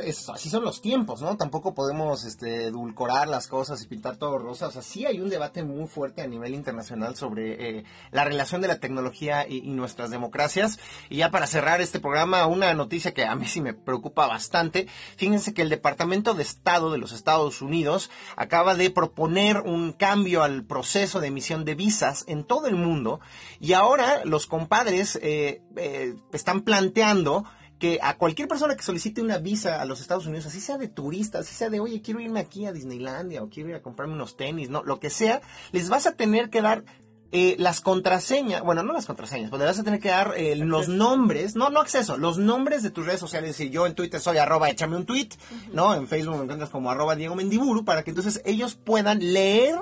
es- 0.04 0.30
así 0.30 0.50
son 0.50 0.64
los 0.64 0.82
tiempos, 0.82 1.22
¿no? 1.24 1.36
Tampoco 1.38 1.74
podemos 1.74 2.24
este, 2.24 2.66
edulcorar 2.66 3.28
las 3.28 3.48
cosas 3.48 3.82
y 3.82 3.88
pintar 3.88 4.18
todo 4.18 4.38
rosa. 4.38 4.68
O 4.68 4.72
sea, 4.72 4.84
sí 4.84 5.06
hay 5.08 5.20
un 5.20 5.30
debate 5.30 5.64
muy 5.64 5.88
fuerte 5.88 6.22
a 6.22 6.28
nivel 6.28 6.54
internacional 6.54 7.16
sobre 7.16 7.80
eh, 7.80 7.84
la 8.12 8.26
relación 8.26 8.62
de 8.62 8.68
la 8.68 8.80
tecnología 8.80 9.48
y, 9.48 9.58
y 9.58 9.72
nuestras 9.72 10.12
democracias. 10.12 10.78
Y 11.10 11.18
ya 11.18 11.32
para 11.32 11.48
cerrar 11.48 11.82
este 11.82 12.00
programa, 12.00 12.46
una 12.46 12.74
noticia 12.76 13.14
que 13.14 13.26
a 13.26 13.34
mí 13.36 13.48
sí 13.48 13.60
me 13.62 13.74
preocupa 13.74 14.28
bastante. 14.28 14.88
Fíjense 15.18 15.54
que 15.54 15.64
el 15.64 15.69
Departamento 15.70 16.34
de 16.34 16.44
Estado 16.44 16.92
de 16.92 16.98
los 16.98 17.12
Estados 17.12 17.62
Unidos 17.62 18.10
acaba 18.36 18.76
de 18.76 18.90
proponer 18.90 19.58
un 19.62 19.94
cambio 19.94 20.44
al 20.44 20.64
proceso 20.64 21.20
de 21.20 21.28
emisión 21.28 21.66
de 21.66 21.76
visas 21.76 22.24
en 22.28 22.44
todo 22.44 22.68
el 22.68 22.76
mundo. 22.76 23.20
Y 23.60 23.74
ahora 23.74 24.24
los 24.26 24.48
compadres 24.48 25.18
eh, 25.22 25.62
eh, 25.76 26.16
están 26.34 26.62
planteando 26.62 27.46
que 27.80 27.98
a 28.02 28.18
cualquier 28.18 28.48
persona 28.48 28.76
que 28.76 28.84
solicite 28.84 29.22
una 29.22 29.38
visa 29.38 29.82
a 29.82 29.86
los 29.86 30.02
Estados 30.02 30.28
Unidos, 30.28 30.46
así 30.46 30.60
sea 30.60 30.78
de 30.78 30.90
turista, 30.90 31.40
así 31.40 31.56
sea 31.56 31.70
de, 31.70 31.80
oye, 31.80 32.02
quiero 32.02 32.20
irme 32.20 32.42
aquí 32.42 32.66
a 32.66 32.74
Disneylandia 32.74 33.42
o 33.42 33.50
quiero 33.50 33.70
ir 33.70 33.76
a 33.76 33.82
comprarme 33.82 34.16
unos 34.16 34.36
tenis, 34.36 34.70
no, 34.70 34.84
lo 34.84 35.00
que 35.00 35.10
sea, 35.10 35.42
les 35.72 35.88
vas 35.88 36.06
a 36.06 36.12
tener 36.12 36.50
que 36.50 36.62
dar 36.62 36.84
eh, 37.32 37.56
las 37.60 37.82
contraseñas, 37.82 38.64
bueno, 38.64 38.82
no 38.82 38.92
las 38.92 39.06
contraseñas, 39.06 39.50
pues 39.50 39.60
le 39.60 39.66
vas 39.66 39.78
a 39.78 39.84
tener 39.84 40.00
que 40.00 40.10
dar 40.10 40.34
eh, 40.36 40.56
los 40.56 40.88
nombres, 40.88 41.56
no, 41.56 41.70
no 41.70 41.80
acceso, 41.80 42.18
los 42.18 42.40
nombres 42.40 42.82
de 42.82 42.90
tus 42.90 43.06
redes 43.06 43.20
sociales. 43.20 43.56
Si 43.56 43.70
yo 43.70 43.86
en 43.86 43.94
Twitter 43.94 44.20
soy 44.20 44.38
arroba 44.38 44.70
échame 44.70 44.96
un 44.96 45.06
tweet, 45.06 45.30
¿no? 45.72 45.94
En 45.94 46.08
Facebook 46.08 46.38
me 46.38 46.44
encuentras 46.44 46.72
como 46.72 46.90
arroba 46.90 47.16
Diego 47.16 47.36
Mendiburu, 47.36 47.86
para 47.86 48.04
que 48.04 48.10
entonces 48.10 48.42
ellos 48.46 48.76
puedan 48.76 49.20
leer 49.34 49.76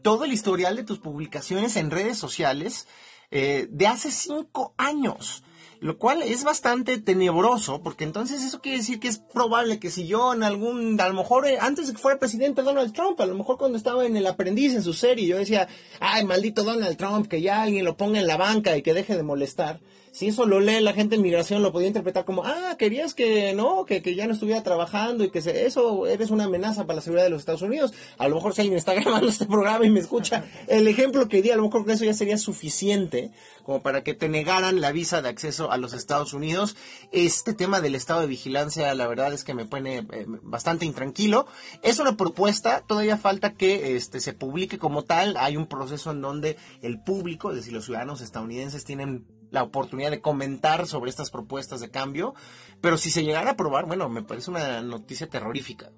todo 0.00 0.24
el 0.24 0.32
historial 0.32 0.76
de 0.76 0.84
tus 0.84 0.98
publicaciones 0.98 1.76
en 1.76 1.90
redes 1.90 2.16
sociales 2.16 2.86
eh, 3.30 3.66
de 3.70 3.86
hace 3.88 4.10
cinco 4.10 4.72
años 4.78 5.42
lo 5.80 5.98
cual 5.98 6.22
es 6.22 6.44
bastante 6.44 6.98
tenebroso, 6.98 7.82
porque 7.82 8.04
entonces 8.04 8.42
eso 8.42 8.60
quiere 8.60 8.78
decir 8.78 9.00
que 9.00 9.08
es 9.08 9.18
probable 9.18 9.78
que 9.78 9.90
si 9.90 10.06
yo 10.06 10.34
en 10.34 10.42
algún, 10.42 11.00
a 11.00 11.08
lo 11.08 11.14
mejor 11.14 11.46
eh, 11.46 11.58
antes 11.60 11.86
de 11.86 11.92
que 11.92 11.98
fuera 11.98 12.18
presidente 12.18 12.62
Donald 12.62 12.92
Trump, 12.92 13.20
a 13.20 13.26
lo 13.26 13.34
mejor 13.34 13.58
cuando 13.58 13.76
estaba 13.76 14.06
en 14.06 14.16
el 14.16 14.26
aprendiz 14.26 14.74
en 14.74 14.82
su 14.82 14.94
serie, 14.94 15.26
yo 15.26 15.36
decía, 15.36 15.68
ay, 16.00 16.24
maldito 16.24 16.64
Donald 16.64 16.96
Trump, 16.96 17.28
que 17.28 17.42
ya 17.42 17.62
alguien 17.62 17.84
lo 17.84 17.96
ponga 17.96 18.18
en 18.18 18.26
la 18.26 18.36
banca 18.36 18.76
y 18.76 18.82
que 18.82 18.94
deje 18.94 19.16
de 19.16 19.22
molestar 19.22 19.80
si 20.16 20.28
eso 20.28 20.46
lo 20.46 20.60
lee 20.60 20.80
la 20.80 20.94
gente 20.94 21.16
en 21.16 21.20
migración, 21.20 21.62
lo 21.62 21.72
podía 21.72 21.88
interpretar 21.88 22.24
como, 22.24 22.42
ah, 22.42 22.74
querías 22.78 23.12
que 23.12 23.52
no, 23.52 23.84
que, 23.84 24.00
que 24.00 24.14
ya 24.14 24.26
no 24.26 24.32
estuviera 24.32 24.62
trabajando 24.62 25.24
y 25.24 25.30
que 25.30 25.40
eso 25.40 26.06
eres 26.06 26.30
una 26.30 26.44
amenaza 26.44 26.86
para 26.86 26.96
la 26.96 27.00
seguridad 27.02 27.24
de 27.24 27.30
los 27.30 27.40
Estados 27.40 27.60
Unidos. 27.60 27.92
A 28.16 28.26
lo 28.26 28.36
mejor 28.36 28.54
si 28.54 28.62
alguien 28.62 28.78
está 28.78 28.94
grabando 29.00 29.28
este 29.28 29.44
programa 29.44 29.84
y 29.84 29.90
me 29.90 30.00
escucha 30.00 30.46
el 30.68 30.88
ejemplo 30.88 31.28
que 31.28 31.42
di, 31.42 31.50
a 31.50 31.56
lo 31.56 31.64
mejor 31.64 31.84
eso 31.90 32.06
ya 32.06 32.14
sería 32.14 32.38
suficiente 32.38 33.30
como 33.62 33.82
para 33.82 34.02
que 34.04 34.14
te 34.14 34.30
negaran 34.30 34.80
la 34.80 34.90
visa 34.90 35.20
de 35.20 35.28
acceso 35.28 35.70
a 35.70 35.76
los 35.76 35.92
Estados 35.92 36.32
Unidos. 36.32 36.76
Este 37.12 37.52
tema 37.52 37.82
del 37.82 37.94
estado 37.94 38.22
de 38.22 38.28
vigilancia, 38.28 38.94
la 38.94 39.08
verdad 39.08 39.34
es 39.34 39.44
que 39.44 39.52
me 39.52 39.66
pone 39.66 39.98
eh, 39.98 40.24
bastante 40.42 40.86
intranquilo. 40.86 41.46
Es 41.82 41.98
una 41.98 42.16
propuesta, 42.16 42.84
todavía 42.86 43.18
falta 43.18 43.52
que 43.52 43.96
este, 43.96 44.20
se 44.20 44.32
publique 44.32 44.78
como 44.78 45.02
tal. 45.02 45.36
Hay 45.36 45.58
un 45.58 45.66
proceso 45.66 46.12
en 46.12 46.22
donde 46.22 46.56
el 46.80 47.02
público, 47.02 47.50
es 47.50 47.56
decir, 47.56 47.72
los 47.72 47.84
ciudadanos 47.84 48.22
estadounidenses 48.22 48.84
tienen 48.84 49.26
la 49.50 49.62
oportunidad 49.62 50.10
de 50.10 50.20
comentar 50.20 50.86
sobre 50.86 51.10
estas 51.10 51.30
propuestas 51.30 51.80
de 51.80 51.90
cambio, 51.90 52.34
pero 52.80 52.98
si 52.98 53.10
se 53.10 53.24
llegara 53.24 53.50
a 53.50 53.52
aprobar, 53.52 53.86
bueno, 53.86 54.08
me 54.08 54.22
parece 54.22 54.50
una 54.50 54.82
noticia 54.82 55.28
terrorífica. 55.28 55.90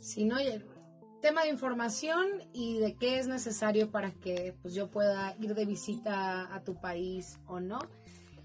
Sí, 0.00 0.24
no, 0.24 0.38
el 0.38 0.64
tema 1.20 1.42
de 1.42 1.50
información 1.50 2.26
y 2.52 2.78
de 2.78 2.94
qué 2.94 3.18
es 3.18 3.26
necesario 3.26 3.90
para 3.90 4.12
que 4.12 4.54
pues, 4.62 4.74
yo 4.74 4.90
pueda 4.90 5.36
ir 5.40 5.54
de 5.54 5.64
visita 5.64 6.54
a 6.54 6.62
tu 6.62 6.80
país 6.80 7.38
o 7.46 7.60
no. 7.60 7.78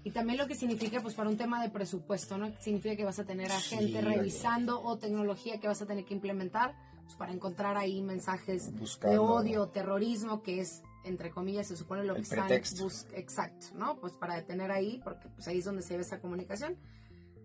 Y 0.06 0.10
también 0.10 0.38
lo 0.38 0.46
que 0.46 0.54
significa, 0.54 1.00
pues, 1.00 1.14
para 1.14 1.30
un 1.30 1.38
tema 1.38 1.62
de 1.62 1.70
presupuesto, 1.70 2.36
¿no? 2.36 2.52
Significa 2.60 2.94
que 2.94 3.04
vas 3.04 3.18
a 3.18 3.24
tener 3.24 3.50
a 3.50 3.58
gente 3.58 4.02
revisando 4.02 4.82
o 4.82 4.98
tecnología 4.98 5.58
que 5.58 5.66
vas 5.66 5.80
a 5.80 5.86
tener 5.86 6.04
que 6.04 6.12
implementar 6.12 6.74
pues, 7.04 7.16
para 7.16 7.32
encontrar 7.32 7.78
ahí 7.78 8.02
mensajes 8.02 8.70
de 8.74 9.18
odio, 9.18 9.68
terrorismo, 9.68 10.42
que 10.42 10.60
es 10.60 10.82
entre 11.04 11.30
comillas, 11.30 11.68
se 11.68 11.76
supone 11.76 12.04
lo 12.04 12.14
que 12.14 12.22
están 12.22 12.50
exacto, 12.50 13.66
¿no? 13.74 14.00
Pues 14.00 14.14
para 14.14 14.34
detener 14.34 14.70
ahí, 14.70 15.00
porque 15.04 15.28
pues 15.28 15.46
ahí 15.48 15.58
es 15.58 15.64
donde 15.64 15.82
se 15.82 15.96
ve 15.96 16.02
esa 16.02 16.20
comunicación. 16.20 16.76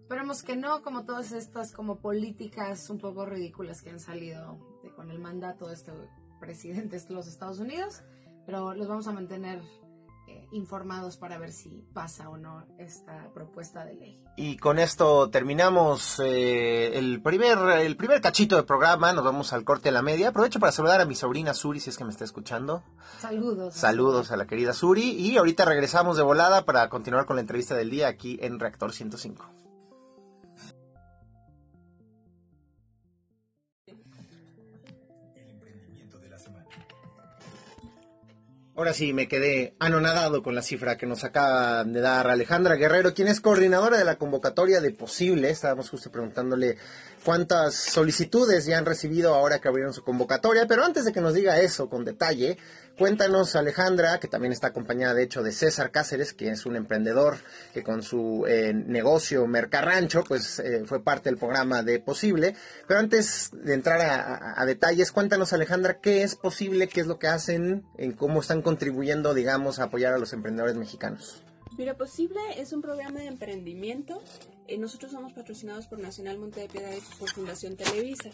Esperemos 0.02 0.42
que 0.42 0.56
no, 0.56 0.82
como 0.82 1.06
todas 1.06 1.32
estas 1.32 1.72
como 1.72 1.98
políticas 1.98 2.90
un 2.90 2.98
poco 2.98 3.26
ridículas 3.26 3.82
que 3.82 3.92
han 3.92 4.00
salido 4.00 4.58
con 4.96 5.12
el 5.12 5.20
mandato 5.20 5.68
de 5.68 5.76
este 5.76 5.92
presidente 6.40 7.00
de 7.00 7.14
los 7.14 7.28
Estados 7.28 7.60
Unidos, 7.60 8.02
pero 8.46 8.74
los 8.74 8.88
vamos 8.88 9.08
a 9.08 9.12
mantener 9.12 9.62
informados 10.52 11.18
para 11.18 11.38
ver 11.38 11.52
si 11.52 11.86
pasa 11.94 12.30
o 12.30 12.38
no 12.38 12.66
esta 12.78 13.32
propuesta 13.34 13.86
de 13.86 13.96
ley. 13.96 14.24
Y 14.36 14.58
con 14.58 14.80
esto 14.80 15.30
terminamos 15.30 16.20
eh, 16.20 16.98
el, 16.98 17.22
primer, 17.22 17.58
el 17.80 17.96
primer 17.98 18.22
cachito 18.22 18.56
del 18.56 18.66
programa, 18.66 19.14
nos 19.14 19.24
vamos 19.24 19.54
al 19.54 19.64
corte 19.64 19.90
de 19.90 19.94
la 19.94 20.02
media. 20.02 20.30
Aprovecho 20.30 20.60
para 20.60 20.72
saludar 20.72 21.02
a 21.02 21.06
mi 21.06 21.16
sobrina 21.16 21.54
Suri, 21.54 21.80
si 21.80 21.90
es 21.90 21.98
que 21.98 22.04
me 22.04 22.12
está 22.12 22.24
escuchando. 22.24 22.84
Saludos. 23.20 23.76
Saludos 23.76 24.32
a 24.32 24.38
la 24.38 24.48
querida 24.48 24.74
Suri 24.74 25.12
y 25.12 25.38
ahorita 25.38 25.66
regresamos 25.66 26.18
de 26.18 26.24
volada 26.24 26.66
para 26.66 26.90
continuar 26.90 27.26
con 27.26 27.36
la 27.36 27.42
entrevista 27.42 27.76
del 27.76 27.90
día 27.90 28.08
aquí 28.08 28.40
en 28.42 28.60
Reactor 28.60 28.94
105. 28.94 29.69
Ahora 38.80 38.94
sí, 38.94 39.12
me 39.12 39.28
quedé 39.28 39.74
anonadado 39.80 40.42
con 40.42 40.56
la 40.56 40.62
cifra 40.62 40.96
que 40.96 41.06
nos 41.06 41.26
acaba 41.26 41.84
de 41.84 42.00
dar 42.00 42.30
Alejandra 42.30 42.76
Guerrero, 42.76 43.14
quien 43.14 43.28
es 43.28 43.42
coordinadora 43.42 43.98
de 43.98 44.06
la 44.06 44.16
convocatoria 44.16 44.80
de 44.80 44.92
Posible. 44.92 45.50
Estábamos 45.50 45.90
justo 45.90 46.10
preguntándole 46.10 46.78
cuántas 47.24 47.76
solicitudes 47.76 48.66
ya 48.66 48.78
han 48.78 48.86
recibido 48.86 49.34
ahora 49.36 49.60
que 49.60 49.68
abrieron 49.68 49.94
su 49.94 50.04
convocatoria, 50.04 50.66
pero 50.68 50.84
antes 50.84 51.06
de 51.06 51.12
que 51.12 51.22
nos 51.22 51.34
diga 51.34 51.60
eso 51.60 51.90
con 51.90 52.06
detalle, 52.06 52.58
Cuéntanos, 53.00 53.56
Alejandra, 53.56 54.20
que 54.20 54.28
también 54.28 54.52
está 54.52 54.68
acompañada, 54.68 55.14
de 55.14 55.24
hecho, 55.24 55.42
de 55.42 55.54
César 55.54 55.90
Cáceres, 55.90 56.34
que 56.34 56.50
es 56.50 56.66
un 56.66 56.76
emprendedor 56.76 57.38
que 57.74 57.82
con 57.82 58.04
su 58.04 58.46
eh, 58.46 58.74
negocio 58.74 59.48
Mercarrancho, 59.48 60.26
pues 60.26 60.60
eh, 60.60 60.84
fue 60.86 61.02
parte 61.02 61.30
del 61.30 61.38
programa 61.38 61.82
de 61.82 62.02
Posible. 62.02 62.58
Pero 62.90 63.00
antes 63.00 63.52
de 63.54 63.74
entrar 63.74 64.02
a, 64.02 64.66
detalles, 64.66 65.14
cuéntanos, 65.14 65.54
Alejandra, 65.54 66.02
qué 66.02 66.24
es 66.24 66.36
Posible, 66.36 66.90
qué 66.90 67.00
es 67.00 67.08
lo 67.08 67.20
que 67.20 67.28
hacen, 67.28 67.86
en 67.98 68.12
cómo 68.12 68.42
están 68.42 68.62
contribuyendo, 68.62 69.34
digamos, 69.34 69.80
a 69.80 69.84
apoyar 69.84 70.14
a 70.14 70.18
los 70.18 70.34
emprendedores 70.34 70.76
mexicanos. 70.76 71.42
Mira, 71.80 71.96
Posible 71.96 72.42
es 72.58 72.74
un 72.74 72.82
programa 72.82 73.22
de 73.22 73.28
emprendimiento 73.28 74.22
eh, 74.68 74.78
nosotros 74.78 75.14
somos 75.14 75.32
patrocinados 75.32 75.88
por 75.88 75.98
Nacional 75.98 76.38
Monte 76.38 76.60
de 76.60 76.68
Piedad 76.68 76.92
y 76.92 77.20
por 77.20 77.32
Fundación 77.32 77.78
Televisa. 77.78 78.32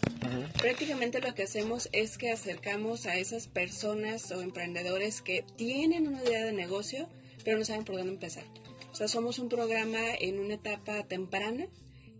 Prácticamente 0.60 1.20
lo 1.20 1.32
que 1.32 1.44
hacemos 1.44 1.88
es 1.92 2.18
que 2.18 2.32
acercamos 2.32 3.06
a 3.06 3.16
esas 3.16 3.46
personas 3.46 4.32
o 4.32 4.42
emprendedores 4.42 5.22
que 5.22 5.44
tienen 5.54 6.08
una 6.08 6.24
idea 6.24 6.44
de 6.44 6.52
negocio, 6.52 7.08
pero 7.44 7.56
no 7.56 7.64
saben 7.64 7.84
por 7.84 7.98
dónde 7.98 8.14
empezar. 8.14 8.42
O 8.90 8.96
sea, 8.96 9.06
somos 9.06 9.38
un 9.38 9.48
programa 9.48 10.00
en 10.18 10.40
una 10.40 10.54
etapa 10.54 11.04
temprana 11.04 11.68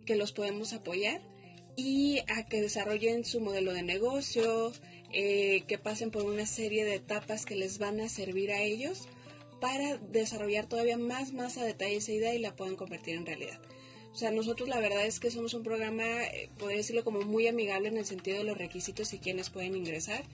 que 0.07 0.15
los 0.15 0.31
podemos 0.31 0.75
apoyar 0.75 1.21
y 1.75 2.21
a 2.29 2.47
que 2.47 2.63
desarrollen 2.63 3.25
su 3.25 3.41
modelo 3.41 3.73
de 3.73 3.83
negocio, 3.83 4.73
eh, 5.13 5.65
que 5.67 5.77
pasen 5.77 6.13
por 6.13 6.23
una 6.23 6.47
serie 6.47 6.85
de 6.85 6.95
etapas 6.95 7.45
que 7.45 7.57
les 7.57 7.79
van 7.79 8.01
a 8.01 8.09
servir 8.09 8.53
a 8.53 8.63
ellos 8.63 9.09
para 9.61 9.99
desarrollar 9.99 10.67
todavía 10.67 10.99
más, 10.99 11.33
más 11.33 11.59
a 11.59 11.65
detalle 11.65 11.97
esa 11.97 12.13
idea 12.13 12.35
y 12.35 12.39
la 12.39 12.57
puedan 12.57 12.77
convertir 12.77 13.17
en 13.17 13.27
realidad. 13.27 13.61
O 14.13 14.19
sea, 14.19 14.31
nosotros 14.31 14.69
la 14.69 14.81
verdad 14.81 15.05
es 15.05 15.21
que 15.21 15.31
somos 15.31 15.53
un 15.53 15.63
programa, 15.63 16.05
eh, 16.05 16.49
podría 16.59 16.79
decirlo 16.79 17.05
como 17.05 17.21
muy 17.21 17.49
amigable 17.49 17.89
en 17.89 17.99
el 17.99 18.07
sentido 18.07 18.39
de 18.39 18.45
los 18.45 18.57
requisitos 18.57 19.13
y 19.13 19.19
quiénes 19.19 19.51
pueden 19.51 19.77
ingresar. 19.77 20.25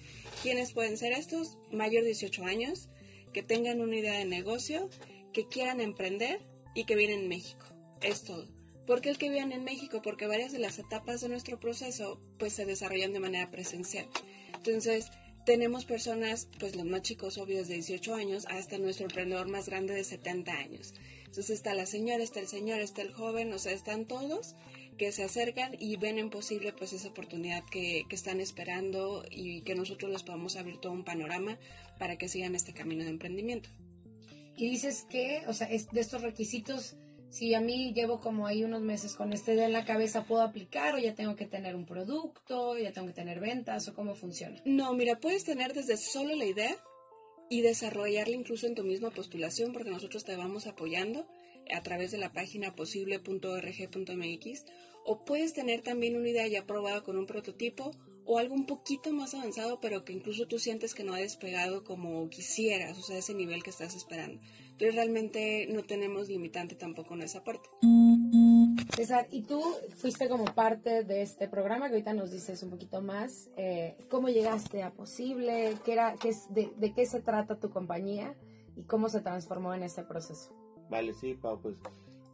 ¿Quiénes 0.40 0.72
pueden 0.72 0.96
ser 0.96 1.12
estos? 1.12 1.58
Mayor 1.72 2.02
de 2.02 2.10
18 2.10 2.44
años, 2.44 2.88
que 3.32 3.42
tengan 3.42 3.80
una 3.80 3.96
idea 3.96 4.16
de 4.16 4.24
negocio, 4.24 4.88
que 5.32 5.48
quieran 5.48 5.80
emprender 5.80 6.40
y 6.76 6.84
que 6.84 6.94
vienen 6.94 7.22
en 7.22 7.28
México. 7.28 7.66
Es 8.00 8.22
todo. 8.22 8.46
¿Por 8.86 9.00
qué 9.00 9.10
el 9.10 9.18
que 9.18 9.30
vivan 9.30 9.50
en 9.52 9.64
México? 9.64 10.00
Porque 10.02 10.26
varias 10.26 10.52
de 10.52 10.58
las 10.58 10.78
etapas 10.78 11.20
de 11.20 11.28
nuestro 11.28 11.58
proceso 11.58 12.20
pues 12.38 12.52
se 12.52 12.66
desarrollan 12.66 13.12
de 13.12 13.20
manera 13.20 13.50
presencial. 13.50 14.06
Entonces, 14.54 15.10
tenemos 15.44 15.84
personas, 15.84 16.48
pues 16.58 16.76
los 16.76 16.84
más 16.84 17.02
chicos 17.02 17.38
obvios 17.38 17.68
de 17.68 17.74
18 17.74 18.14
años, 18.14 18.46
hasta 18.48 18.78
nuestro 18.78 19.06
emprendedor 19.06 19.48
más 19.48 19.66
grande 19.66 19.94
de 19.94 20.04
70 20.04 20.52
años. 20.52 20.94
Entonces 21.20 21.50
está 21.50 21.74
la 21.74 21.86
señora, 21.86 22.22
está 22.22 22.40
el 22.40 22.48
señor, 22.48 22.80
está 22.80 23.02
el 23.02 23.12
joven, 23.12 23.52
o 23.52 23.58
sea, 23.58 23.72
están 23.72 24.06
todos 24.06 24.54
que 24.98 25.12
se 25.12 25.24
acercan 25.24 25.74
y 25.78 25.96
ven 25.96 26.18
en 26.18 26.30
posible 26.30 26.72
pues 26.72 26.92
esa 26.92 27.08
oportunidad 27.08 27.64
que, 27.64 28.04
están 28.10 28.40
esperando 28.40 29.24
y 29.30 29.62
que 29.62 29.74
nosotros 29.74 30.12
les 30.12 30.22
podamos 30.22 30.56
abrir 30.56 30.78
todo 30.78 30.92
un 30.92 31.04
panorama 31.04 31.58
para 31.98 32.18
que 32.18 32.28
sigan 32.28 32.54
este 32.54 32.74
camino 32.74 33.02
de 33.02 33.10
emprendimiento. 33.10 33.70
Y 34.56 34.68
dices 34.68 35.06
que, 35.08 35.42
o 35.48 35.54
sea, 35.54 35.66
es 35.70 35.90
de 35.90 36.00
estos 36.00 36.20
requisitos, 36.20 36.96
si 37.32 37.54
a 37.54 37.60
mí 37.62 37.94
llevo 37.94 38.20
como 38.20 38.46
ahí 38.46 38.62
unos 38.62 38.82
meses 38.82 39.14
con 39.14 39.32
esta 39.32 39.54
idea 39.54 39.64
en 39.64 39.72
la 39.72 39.86
cabeza, 39.86 40.24
¿puedo 40.24 40.42
aplicar 40.42 40.94
o 40.94 40.98
ya 40.98 41.14
tengo 41.14 41.34
que 41.34 41.46
tener 41.46 41.74
un 41.74 41.86
producto, 41.86 42.76
ya 42.76 42.92
tengo 42.92 43.06
que 43.06 43.14
tener 43.14 43.40
ventas 43.40 43.88
o 43.88 43.94
cómo 43.94 44.14
funciona? 44.14 44.60
No, 44.66 44.92
mira, 44.92 45.18
puedes 45.18 45.42
tener 45.42 45.72
desde 45.72 45.96
solo 45.96 46.34
la 46.36 46.44
idea 46.44 46.76
y 47.48 47.62
desarrollarla 47.62 48.36
incluso 48.36 48.66
en 48.66 48.74
tu 48.74 48.84
misma 48.84 49.10
postulación 49.10 49.72
porque 49.72 49.90
nosotros 49.90 50.24
te 50.24 50.36
vamos 50.36 50.66
apoyando 50.66 51.26
a 51.74 51.82
través 51.82 52.10
de 52.10 52.18
la 52.18 52.32
página 52.32 52.74
posible.org.mx 52.74 54.64
o 55.06 55.24
puedes 55.24 55.54
tener 55.54 55.80
también 55.80 56.16
una 56.16 56.28
idea 56.28 56.46
ya 56.48 56.66
probada 56.66 57.00
con 57.00 57.16
un 57.16 57.24
prototipo 57.24 57.92
o 58.32 58.38
algo 58.38 58.54
un 58.54 58.66
poquito 58.66 59.12
más 59.12 59.34
avanzado 59.34 59.80
pero 59.80 60.04
que 60.04 60.12
incluso 60.12 60.46
tú 60.46 60.58
sientes 60.58 60.94
que 60.94 61.04
no 61.04 61.14
ha 61.14 61.18
despegado 61.18 61.84
como 61.84 62.28
quisieras, 62.30 62.98
o 62.98 63.02
sea, 63.02 63.18
ese 63.18 63.34
nivel 63.34 63.62
que 63.62 63.70
estás 63.70 63.94
esperando. 63.94 64.40
Entonces 64.72 64.94
realmente 64.94 65.68
no 65.70 65.82
tenemos 65.84 66.28
limitante 66.28 66.74
tampoco 66.74 67.14
en 67.14 67.22
esa 67.22 67.44
parte. 67.44 67.68
César, 68.96 69.26
y 69.30 69.42
tú 69.42 69.62
fuiste 69.96 70.28
como 70.28 70.44
parte 70.46 71.04
de 71.04 71.22
este 71.22 71.48
programa, 71.48 71.88
que 71.88 71.94
ahorita 71.94 72.14
nos 72.14 72.30
dices 72.30 72.62
un 72.62 72.70
poquito 72.70 73.00
más, 73.00 73.48
eh, 73.56 73.96
¿cómo 74.10 74.28
llegaste 74.28 74.82
a 74.82 74.92
Posible? 74.92 75.74
¿Qué 75.84 75.92
era, 75.92 76.16
qué 76.20 76.30
es, 76.30 76.52
de, 76.52 76.92
qué 76.94 77.06
se 77.06 77.20
trata 77.20 77.58
tu 77.58 77.70
compañía? 77.70 78.34
¿Y 78.76 78.82
cómo 78.82 79.08
se 79.08 79.20
transformó 79.20 79.72
en 79.74 79.82
este 79.82 80.02
proceso? 80.02 80.54
Vale, 80.90 81.14
sí, 81.14 81.34
Pau, 81.34 81.60
pues 81.60 81.76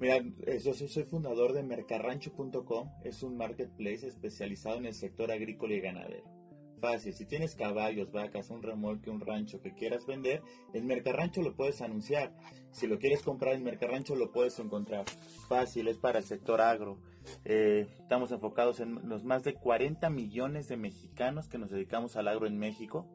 mira, 0.00 0.22
yo 0.62 0.74
soy 0.74 1.04
fundador 1.04 1.52
de 1.52 1.62
mercarrancho.com, 1.62 2.90
es 3.04 3.22
un 3.22 3.36
marketplace 3.36 4.06
especializado 4.06 4.76
en 4.76 4.86
el 4.86 4.94
sector 4.94 5.30
agrícola 5.30 5.74
y 5.74 5.80
ganadero. 5.80 6.38
Fácil, 6.80 7.12
si 7.12 7.26
tienes 7.26 7.54
caballos, 7.54 8.12
vacas, 8.12 8.50
un 8.50 8.62
remolque, 8.62 9.10
un 9.10 9.20
rancho 9.20 9.60
que 9.60 9.74
quieras 9.74 10.06
vender, 10.06 10.42
en 10.72 10.86
Mercarrancho 10.86 11.42
lo 11.42 11.54
puedes 11.54 11.80
anunciar. 11.82 12.32
Si 12.70 12.86
lo 12.86 12.98
quieres 12.98 13.22
comprar 13.22 13.54
en 13.54 13.64
Mercarrancho 13.64 14.14
lo 14.14 14.30
puedes 14.30 14.58
encontrar. 14.58 15.04
Fácil, 15.48 15.88
es 15.88 15.98
para 15.98 16.18
el 16.18 16.24
sector 16.24 16.60
agro. 16.60 16.98
Eh, 17.44 17.88
estamos 17.98 18.30
enfocados 18.30 18.80
en 18.80 19.08
los 19.08 19.24
más 19.24 19.42
de 19.42 19.54
40 19.54 20.08
millones 20.10 20.68
de 20.68 20.76
mexicanos 20.76 21.48
que 21.48 21.58
nos 21.58 21.70
dedicamos 21.70 22.16
al 22.16 22.28
agro 22.28 22.46
en 22.46 22.58
México. 22.58 23.06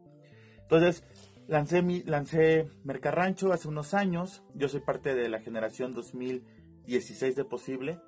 Entonces, 0.63 1.03
lancé, 1.47 1.81
mi, 1.81 2.03
lancé 2.03 2.69
Mercarrancho 2.83 3.53
hace 3.53 3.67
unos 3.67 3.93
años. 3.93 4.43
Yo 4.55 4.67
soy 4.67 4.81
parte 4.81 5.15
de 5.15 5.29
la 5.29 5.39
generación 5.39 5.93
2016 6.83 7.35
de 7.35 7.45
Posible. 7.45 7.99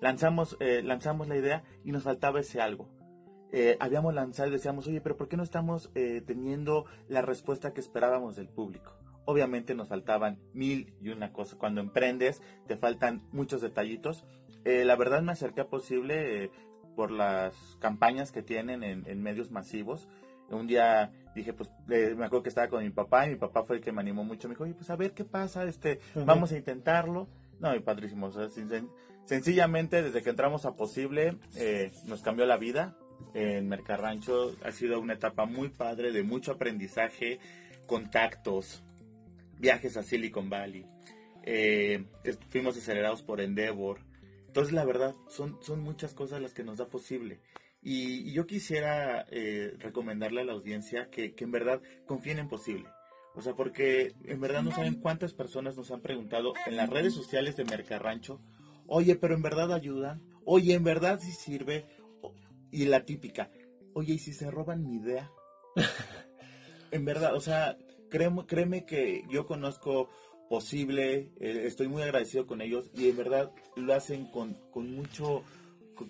Lanzamos, 0.00 0.56
eh, 0.60 0.82
lanzamos 0.82 1.28
la 1.28 1.36
idea 1.36 1.62
y 1.84 1.92
nos 1.92 2.04
faltaba 2.04 2.40
ese 2.40 2.60
algo 2.60 2.88
eh, 3.52 3.76
habíamos 3.80 4.14
lanzado 4.14 4.48
y 4.48 4.52
decíamos, 4.52 4.86
oye, 4.86 5.00
pero 5.00 5.16
¿por 5.16 5.28
qué 5.28 5.36
no 5.36 5.42
estamos 5.42 5.90
eh, 5.94 6.22
teniendo 6.24 6.86
la 7.08 7.20
respuesta 7.20 7.72
que 7.72 7.80
esperábamos 7.80 8.36
del 8.36 8.48
público? 8.48 8.94
Obviamente 9.24 9.74
nos 9.74 9.88
faltaban 9.88 10.38
mil 10.52 10.94
y 11.00 11.08
una 11.10 11.32
cosa. 11.32 11.56
Cuando 11.58 11.80
emprendes 11.80 12.42
te 12.66 12.76
faltan 12.76 13.22
muchos 13.32 13.60
detallitos. 13.60 14.24
Eh, 14.64 14.84
la 14.84 14.96
verdad 14.96 15.22
me 15.22 15.32
acerqué 15.32 15.62
a 15.62 15.68
posible 15.68 16.50
por 16.94 17.10
las 17.10 17.54
campañas 17.80 18.30
que 18.30 18.42
tienen 18.42 18.82
en, 18.82 19.22
medios 19.22 19.50
masivos. 19.50 20.08
Un 20.50 20.66
día 20.66 21.12
dije, 21.34 21.52
pues 21.52 21.70
me 21.86 22.24
acuerdo 22.24 22.42
que 22.42 22.48
estaba 22.48 22.68
con 22.68 22.82
mi 22.82 22.90
papá 22.90 23.26
y 23.26 23.30
mi 23.30 23.36
papá 23.36 23.62
fue 23.62 23.76
el 23.76 23.82
que 23.82 23.92
me 23.92 24.00
animó 24.00 24.24
mucho. 24.24 24.48
Me 24.48 24.54
dijo, 24.54 24.64
oye, 24.64 24.74
pues 24.74 24.90
a 24.90 24.96
ver 24.96 25.12
qué 25.12 25.24
pasa, 25.24 25.64
este, 25.64 26.00
vamos 26.14 26.52
a 26.52 26.56
intentarlo. 26.56 27.28
No, 27.60 27.74
y 27.74 27.80
padrísimo. 27.80 28.30
sencillamente, 29.24 30.02
desde 30.02 30.22
que 30.22 30.30
entramos 30.30 30.66
a 30.66 30.74
Posible, 30.74 31.36
nos 32.06 32.22
cambió 32.22 32.46
la 32.46 32.56
vida 32.56 32.96
en 33.34 33.68
Mercarrancho 33.68 34.56
ha 34.64 34.72
sido 34.72 35.00
una 35.00 35.14
etapa 35.14 35.44
muy 35.46 35.68
padre 35.68 36.12
de 36.12 36.22
mucho 36.22 36.52
aprendizaje, 36.52 37.38
contactos, 37.86 38.82
viajes 39.58 39.96
a 39.96 40.02
Silicon 40.02 40.50
Valley. 40.50 40.86
Eh, 41.42 42.04
fuimos 42.48 42.76
acelerados 42.76 43.22
por 43.22 43.40
Endeavor. 43.40 44.00
Entonces, 44.46 44.72
la 44.72 44.84
verdad, 44.84 45.14
son, 45.28 45.58
son 45.62 45.80
muchas 45.80 46.12
cosas 46.12 46.42
las 46.42 46.52
que 46.52 46.64
nos 46.64 46.78
da 46.78 46.88
posible. 46.88 47.40
Y, 47.82 48.32
yo 48.32 48.46
quisiera 48.46 49.24
eh, 49.30 49.74
recomendarle 49.78 50.42
a 50.42 50.44
la 50.44 50.52
audiencia 50.52 51.08
que, 51.10 51.34
que 51.34 51.44
en 51.44 51.52
verdad 51.52 51.80
confíen 52.06 52.38
en 52.38 52.48
posible. 52.48 52.88
O 53.34 53.42
sea, 53.42 53.54
porque 53.54 54.14
en 54.24 54.40
verdad 54.40 54.62
no 54.62 54.72
saben 54.72 55.00
cuántas 55.00 55.32
personas 55.32 55.76
nos 55.76 55.90
han 55.90 56.00
preguntado 56.00 56.52
en 56.66 56.76
las 56.76 56.90
redes 56.90 57.14
sociales 57.14 57.56
de 57.56 57.64
Mercarrancho, 57.64 58.40
oye, 58.86 59.14
pero 59.14 59.34
en 59.34 59.42
verdad 59.42 59.72
ayuda, 59.72 60.20
oye, 60.44 60.74
en 60.74 60.84
verdad 60.84 61.20
sí 61.20 61.32
sirve, 61.32 61.86
y 62.70 62.86
la 62.86 63.04
típica, 63.04 63.50
oye, 63.94 64.14
¿y 64.14 64.18
si 64.18 64.32
se 64.32 64.50
roban 64.50 64.84
mi 64.84 64.96
idea? 64.96 65.30
en 66.90 67.04
verdad, 67.04 67.34
o 67.34 67.40
sea, 67.40 67.76
créeme, 68.08 68.46
créeme 68.46 68.84
que 68.84 69.24
yo 69.30 69.46
conozco 69.46 70.08
posible, 70.48 71.30
eh, 71.38 71.62
estoy 71.66 71.86
muy 71.86 72.02
agradecido 72.02 72.46
con 72.46 72.60
ellos 72.60 72.90
y 72.92 73.08
en 73.08 73.16
verdad 73.16 73.52
lo 73.76 73.94
hacen 73.94 74.26
con, 74.26 74.54
con 74.72 74.92
mucho, 74.92 75.44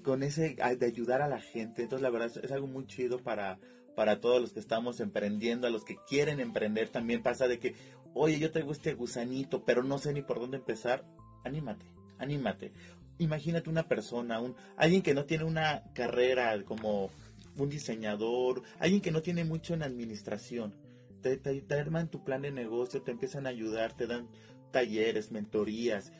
con, 0.02 0.22
ese 0.22 0.56
de 0.56 0.86
ayudar 0.86 1.20
a 1.20 1.28
la 1.28 1.40
gente. 1.40 1.82
Entonces, 1.82 2.02
la 2.02 2.10
verdad 2.10 2.32
es, 2.42 2.50
algo 2.50 2.66
muy 2.66 2.86
chido 2.86 3.18
para, 3.18 3.58
para 4.00 4.18
todos 4.18 4.40
los 4.40 4.54
que 4.54 4.60
estamos 4.60 4.98
emprendiendo, 5.00 5.66
a 5.66 5.70
los 5.70 5.84
que 5.84 5.98
quieren 6.08 6.40
emprender. 6.40 6.88
También 6.88 7.22
pasa 7.22 7.48
de 7.48 7.58
que, 7.58 7.74
oye, 8.14 8.38
yo 8.38 8.50
traigo 8.50 8.72
este 8.72 8.94
gusanito, 8.94 9.62
pero 9.66 9.82
no 9.82 9.98
sé 9.98 10.14
ni 10.14 10.22
por 10.22 10.40
dónde 10.40 10.56
empezar. 10.56 11.04
Anímate, 11.44 11.84
anímate 12.18 12.72
imagínate 13.18 13.68
una 13.68 13.86
persona, 13.86 14.40
un, 14.40 14.56
alguien 14.78 15.02
que 15.02 15.12
no 15.12 15.26
tiene 15.26 15.44
una 15.44 15.84
carrera 15.92 16.64
como 16.64 17.10
un 17.58 17.68
diseñador, 17.68 18.62
alguien 18.78 19.02
que 19.02 19.10
no 19.10 19.20
tiene 19.20 19.44
mucho 19.44 19.74
en 19.74 19.82
administración. 19.82 20.74
Te, 21.20 21.36
te, 21.36 21.62
arman 21.74 22.08
tu 22.08 22.24
plan 22.24 22.40
de 22.40 22.52
negocio, 22.52 23.02
te 23.02 23.10
empiezan 23.10 23.46
a 23.46 23.50
ayudar, 23.50 23.92
te 23.92 24.06
dan 24.06 24.28
talleres, 24.70 25.30
mentorías. 25.30 26.10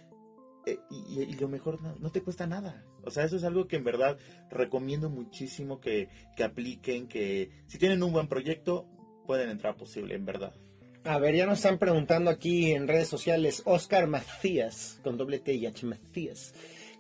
Eh, 0.66 0.79
y, 0.90 1.35
lo 1.37 1.49
mejor 1.49 1.81
no, 1.81 2.12
te 2.12 2.21
cuesta 2.21 2.47
nada. 2.47 2.85
O 3.05 3.11
sea, 3.11 3.25
eso 3.25 3.37
es 3.37 3.45
algo 3.45 3.67
que 3.67 3.77
en 3.77 3.85
verdad 3.85 4.19
recomiendo 4.51 5.11
muchísimo 5.11 5.81
que, 5.81 6.09
que 6.37 6.45
apliquen, 6.45 7.09
que 7.09 7.51
si 7.67 7.79
tienen 7.79 8.03
un 8.03 8.13
buen 8.13 8.29
proyecto, 8.29 8.87
pueden 9.27 9.51
entrar 9.51 9.77
posible, 9.77 10.15
en 10.15 10.25
verdad. 10.25 10.55
A 11.05 11.19
ver, 11.19 11.35
ya 11.35 11.47
nos 11.47 11.59
están 11.59 11.79
preguntando 11.79 12.31
aquí 12.31 12.73
en 12.73 12.87
redes 12.87 13.09
sociales, 13.09 13.63
Oscar 13.65 14.07
Macías, 14.07 15.01
con 15.03 15.17
doble 15.17 15.39
T 15.39 15.55
y 15.55 15.67
H 15.67 15.87
Macías. 15.87 16.53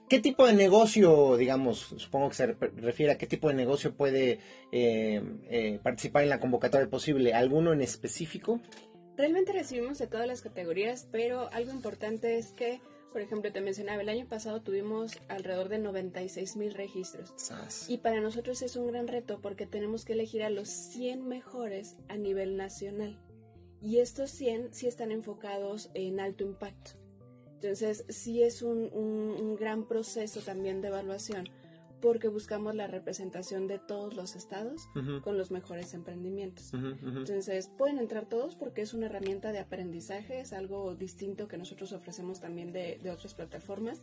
¿Qué 0.08 0.18
tipo 0.18 0.44
de 0.44 0.54
negocio, 0.54 1.36
digamos, 1.36 1.94
supongo 1.96 2.30
que 2.30 2.34
se 2.34 2.46
refiere 2.46 3.12
a 3.12 3.18
qué 3.18 3.28
tipo 3.28 3.46
de 3.46 3.54
negocio 3.54 3.94
puede 3.94 4.40
eh, 4.72 5.22
eh, 5.48 5.78
participar 5.84 6.24
en 6.24 6.30
la 6.30 6.40
convocatoria 6.40 6.90
posible? 6.90 7.32
¿Alguno 7.32 7.72
en 7.72 7.80
específico? 7.80 8.60
Realmente 9.16 9.52
recibimos 9.52 9.98
de 9.98 10.08
todas 10.08 10.26
las 10.26 10.40
categorías, 10.40 11.06
pero 11.12 11.48
algo 11.52 11.70
importante 11.70 12.38
es 12.38 12.52
que, 12.54 12.80
por 13.12 13.20
ejemplo, 13.20 13.52
te 13.52 13.60
mencionaba, 13.60 14.02
el 14.02 14.08
año 14.08 14.26
pasado 14.26 14.62
tuvimos 14.62 15.18
alrededor 15.28 15.68
de 15.68 15.78
96 15.78 16.56
mil 16.56 16.74
registros. 16.74 17.34
Y 17.88 17.98
para 17.98 18.20
nosotros 18.20 18.62
es 18.62 18.76
un 18.76 18.86
gran 18.86 19.08
reto 19.08 19.40
porque 19.40 19.66
tenemos 19.66 20.04
que 20.04 20.12
elegir 20.12 20.42
a 20.42 20.50
los 20.50 20.68
100 20.68 21.26
mejores 21.26 21.96
a 22.08 22.16
nivel 22.16 22.56
nacional. 22.56 23.18
Y 23.82 23.98
estos 23.98 24.30
100 24.30 24.74
sí 24.74 24.86
están 24.86 25.10
enfocados 25.10 25.90
en 25.94 26.20
alto 26.20 26.44
impacto. 26.44 26.92
Entonces, 27.54 28.04
sí 28.08 28.42
es 28.42 28.62
un, 28.62 29.56
gran 29.58 29.86
proceso 29.86 30.40
también 30.40 30.80
de 30.80 30.88
evaluación 30.88 31.48
porque 32.00 32.28
buscamos 32.28 32.74
la 32.74 32.86
representación 32.86 33.66
de 33.66 33.78
todos 33.78 34.14
los 34.14 34.36
estados 34.36 34.88
con 35.22 35.36
los 35.36 35.50
mejores 35.50 35.94
emprendimientos. 35.94 36.72
Entonces, 36.72 37.70
pueden 37.76 37.98
entrar 37.98 38.26
todos 38.26 38.56
porque 38.56 38.82
es 38.82 38.94
una 38.94 39.06
herramienta 39.06 39.52
de 39.52 39.58
aprendizaje, 39.58 40.40
es 40.40 40.52
algo 40.52 40.94
distinto 40.94 41.48
que 41.48 41.58
nosotros 41.58 41.92
ofrecemos 41.92 42.40
también 42.40 42.72
de, 42.72 42.98
otras 43.10 43.34
plataformas, 43.34 44.00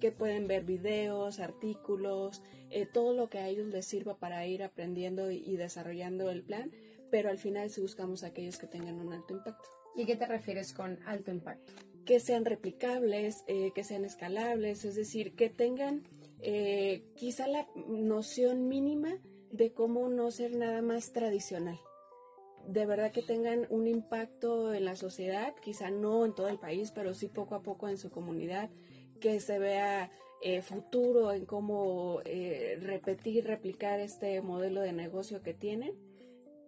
que 0.00 0.12
pueden 0.12 0.46
ver 0.46 0.64
videos, 0.64 1.40
artículos, 1.40 2.42
eh, 2.70 2.86
todo 2.86 3.14
lo 3.14 3.28
que 3.28 3.38
a 3.38 3.48
ellos 3.48 3.66
les 3.66 3.84
sirva 3.84 4.18
para 4.18 4.46
ir 4.46 4.62
aprendiendo 4.62 5.30
y, 5.30 5.36
y 5.36 5.56
desarrollando 5.56 6.30
el 6.30 6.42
plan, 6.42 6.70
pero 7.10 7.28
al 7.28 7.38
final 7.38 7.70
sí 7.70 7.80
buscamos 7.80 8.22
aquellos 8.22 8.56
que 8.58 8.66
tengan 8.66 8.98
un 8.98 9.12
alto 9.12 9.34
impacto. 9.34 9.68
¿Y 9.96 10.06
qué 10.06 10.16
te 10.16 10.26
refieres 10.26 10.72
con 10.72 10.98
alto 11.06 11.30
impacto? 11.30 11.72
que 12.04 12.20
sean 12.20 12.44
replicables, 12.44 13.44
eh, 13.46 13.72
que 13.74 13.84
sean 13.84 14.04
escalables, 14.04 14.84
es 14.84 14.96
decir, 14.96 15.34
que 15.34 15.48
tengan 15.48 16.02
eh, 16.42 17.04
quizá 17.16 17.46
la 17.46 17.68
noción 17.88 18.68
mínima 18.68 19.18
de 19.50 19.72
cómo 19.72 20.08
no 20.08 20.30
ser 20.30 20.56
nada 20.56 20.82
más 20.82 21.12
tradicional. 21.12 21.78
De 22.66 22.86
verdad 22.86 23.12
que 23.12 23.22
tengan 23.22 23.66
un 23.70 23.86
impacto 23.86 24.72
en 24.74 24.84
la 24.84 24.96
sociedad, 24.96 25.54
quizá 25.62 25.90
no 25.90 26.24
en 26.24 26.34
todo 26.34 26.48
el 26.48 26.58
país, 26.58 26.92
pero 26.92 27.14
sí 27.14 27.28
poco 27.28 27.54
a 27.54 27.62
poco 27.62 27.88
en 27.88 27.98
su 27.98 28.10
comunidad, 28.10 28.70
que 29.20 29.40
se 29.40 29.58
vea 29.58 30.10
eh, 30.42 30.62
futuro 30.62 31.32
en 31.32 31.46
cómo 31.46 32.20
repetir, 32.80 33.44
replicar 33.44 34.00
este 34.00 34.40
modelo 34.40 34.82
de 34.82 34.92
negocio 34.92 35.42
que 35.42 35.54
tienen. 35.54 35.94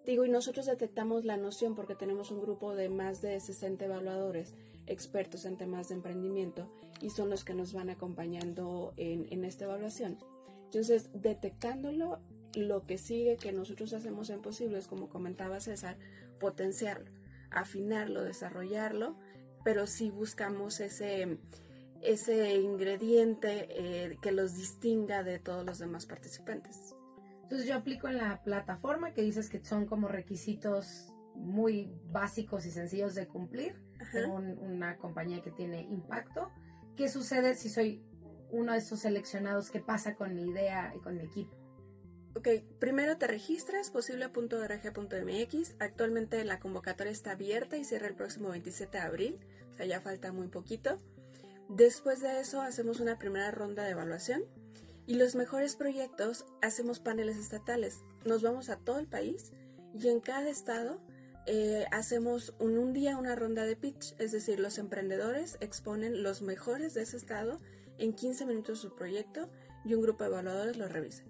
Digo, 0.04 0.24
y 0.24 0.30
nosotros 0.30 0.66
detectamos 0.66 1.24
la 1.24 1.37
noción 1.37 1.74
porque 1.74 1.94
tenemos 1.94 2.30
un 2.30 2.40
grupo 2.40 2.74
de 2.74 2.88
más 2.88 3.22
de 3.22 3.38
60 3.38 3.85
evaluadores 3.85 4.54
expertos 4.87 5.45
en 5.45 5.57
temas 5.57 5.88
de 5.88 5.97
emprendimiento 5.97 6.71
y 7.01 7.11
son 7.11 7.31
los 7.31 7.45
que 7.45 7.55
nos 7.55 7.73
van 7.73 7.90
acompañando 7.90 8.95
en, 8.97 9.45
esta 9.45 9.64
evaluación. 9.64 10.18
Entonces, 10.64 11.11
detectándolo, 11.12 12.21
lo 12.55 12.87
que 12.87 12.99
sigue 12.99 13.37
que 13.37 13.53
nosotros 13.53 13.92
hacemos 13.92 14.31
en 14.31 14.42
posible 14.42 14.79
es, 14.79 14.87
como 14.87 15.09
comentaba 15.09 15.61
César, 15.61 15.97
potenciarlo, 16.38 17.11
afinarlo, 17.51 18.23
desarrollarlo, 18.23 19.16
pero 19.64 19.87
sí 19.87 20.11
buscamos 20.11 20.81
ese, 20.81 21.38
ese 22.01 22.57
ingrediente 22.57 23.68
eh, 23.71 24.18
que 24.21 24.33
los 24.33 24.57
distinga 24.57 25.23
de 25.23 25.38
todos 25.38 25.64
los 25.64 25.79
demás 25.79 26.07
participantes. 26.07 26.95
Entonces 27.42 27.68
yo 27.68 27.77
aplico 27.77 28.09
en 28.09 28.16
la 28.16 28.42
plataforma 28.42 29.12
que 29.12 29.23
dices 29.23 29.51
que 29.51 29.64
son 29.64 29.87
como 29.87 30.09
requisitos 30.09 31.12
muy 31.35 31.90
básicos 32.11 32.66
y 32.66 32.71
sencillos 32.71 33.14
de 33.14 33.27
cumplir 33.27 33.75
con 34.11 34.59
una 34.59 34.97
compañía 34.97 35.43
que 35.43 35.51
tiene 35.51 35.83
impacto. 35.83 36.51
¿Qué 36.97 37.09
sucede 37.09 37.55
si 37.55 37.69
soy 37.69 38.03
uno 38.51 38.73
de 38.73 38.79
esos 38.79 39.01
seleccionados? 39.01 39.71
¿Qué 39.71 39.81
pasa 39.81 40.15
con 40.15 40.35
mi 40.35 40.49
idea 40.49 40.93
y 40.95 41.01
con 41.01 41.17
mi 41.17 41.25
equipo? 41.25 41.57
Ok, 42.35 42.49
primero 42.79 43.19
te 43.19 43.27
registras 43.27 43.91
posible.org.mx. 43.91 45.77
Actualmente 45.79 46.45
la 46.45 46.61
convocatoria 46.61 47.12
está 47.12 47.33
abierta 47.33 47.77
y 47.77 47.85
cierra 47.85 48.09
el 48.09 48.15
próximo 48.15 48.49
27 48.49 48.97
de 48.97 49.05
abril, 49.05 49.41
o 49.71 49.75
sea, 49.75 49.85
ya 49.85 50.01
falta 50.01 50.33
muy 50.33 50.49
poquito. 50.49 50.97
Después 51.69 52.21
de 52.21 52.41
eso 52.41 52.62
hacemos 52.62 53.01
una 53.01 53.19
primera 53.19 53.51
ronda 53.51 53.85
de 53.85 53.91
evaluación 53.91 54.45
y 55.07 55.15
los 55.15 55.35
mejores 55.35 55.77
proyectos 55.77 56.47
hacemos 56.62 57.01
paneles 57.01 57.37
estatales. 57.37 58.01
Nos 58.25 58.43
vamos 58.43 58.71
a 58.71 58.77
todo 58.77 58.99
el 58.99 59.09
país 59.09 59.53
y 59.95 60.09
en 60.09 60.21
cada 60.21 60.49
estado 60.49 61.01
eh, 61.46 61.87
hacemos 61.90 62.55
un, 62.59 62.78
un, 62.78 62.92
día 62.92 63.16
una 63.16 63.35
ronda 63.35 63.64
de 63.64 63.76
pitch, 63.76 64.14
es 64.18 64.33
decir, 64.33 64.61
los 64.61 64.78
emprendedores 64.78 65.59
exponen 65.61 66.22
los 66.22 66.42
mejores 66.42 66.94
de 66.94 67.02
ese 67.02 67.16
estado 67.16 67.61
en 67.98 68.12
15 68.12 68.46
minutos 68.46 68.81
su 68.81 68.94
proyecto 68.94 69.48
y 69.85 69.94
un 69.94 70.02
grupo 70.02 70.25
de 70.25 70.31
evaluadores 70.31 70.77
lo 70.77 70.88
revisa. 70.88 71.25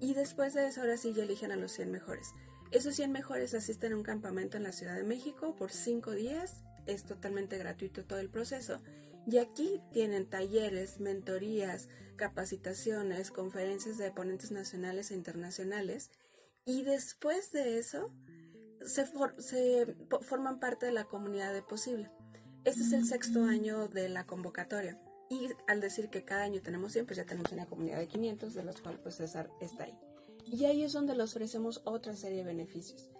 Y 0.00 0.14
después 0.14 0.54
de 0.54 0.66
eso, 0.66 0.80
ahora 0.80 0.96
sí 0.96 1.12
ya 1.14 1.22
eligen 1.22 1.52
a 1.52 1.56
los 1.56 1.72
100 1.72 1.90
mejores. 1.90 2.32
Esos 2.70 2.94
100 2.96 3.12
mejores 3.12 3.54
asisten 3.54 3.92
a 3.92 3.96
un 3.96 4.02
campamento 4.02 4.56
en 4.56 4.64
la 4.64 4.72
Ciudad 4.72 4.96
de 4.96 5.04
México 5.04 5.54
por 5.56 5.70
5 5.70 6.10
días, 6.12 6.62
es 6.86 7.04
totalmente 7.04 7.56
gratuito 7.56 8.04
todo 8.04 8.18
el 8.18 8.28
proceso. 8.28 8.80
Y 9.26 9.38
aquí 9.38 9.80
tienen 9.92 10.28
talleres, 10.28 11.00
mentorías, 11.00 11.88
capacitaciones, 12.16 13.30
conferencias 13.30 13.96
de 13.96 14.10
ponentes 14.10 14.50
nacionales 14.50 15.10
e 15.10 15.14
internacionales. 15.14 16.10
Y 16.66 16.82
después 16.82 17.52
de 17.52 17.78
eso, 17.78 18.12
se, 18.84 19.06
se 19.38 19.96
forman 20.22 20.60
parte 20.60 20.86
de 20.86 20.92
la 20.92 21.04
comunidad 21.04 21.52
de 21.52 21.62
Posible. 21.62 22.10
Este 22.64 22.82
es 22.82 22.92
el 22.92 23.04
sexto 23.04 23.44
año 23.44 23.88
de 23.88 24.08
la 24.08 24.24
convocatoria. 24.24 24.98
Y 25.28 25.48
al 25.66 25.80
decir 25.80 26.10
que 26.10 26.24
cada 26.24 26.44
año 26.44 26.62
tenemos 26.62 26.92
100, 26.92 27.06
pues 27.06 27.16
ya 27.16 27.24
tenemos 27.24 27.52
una 27.52 27.66
comunidad 27.66 27.98
de 27.98 28.08
500, 28.08 28.54
de 28.54 28.64
los 28.64 28.80
cuales 28.80 29.00
pues 29.02 29.16
César 29.16 29.50
está 29.60 29.84
ahí. 29.84 29.98
Y 30.46 30.64
ahí 30.66 30.82
es 30.84 30.92
donde 30.92 31.16
les 31.16 31.30
ofrecemos 31.30 31.82
otra 31.84 32.16
serie 32.16 32.38
de 32.38 32.44
beneficios. 32.44 33.10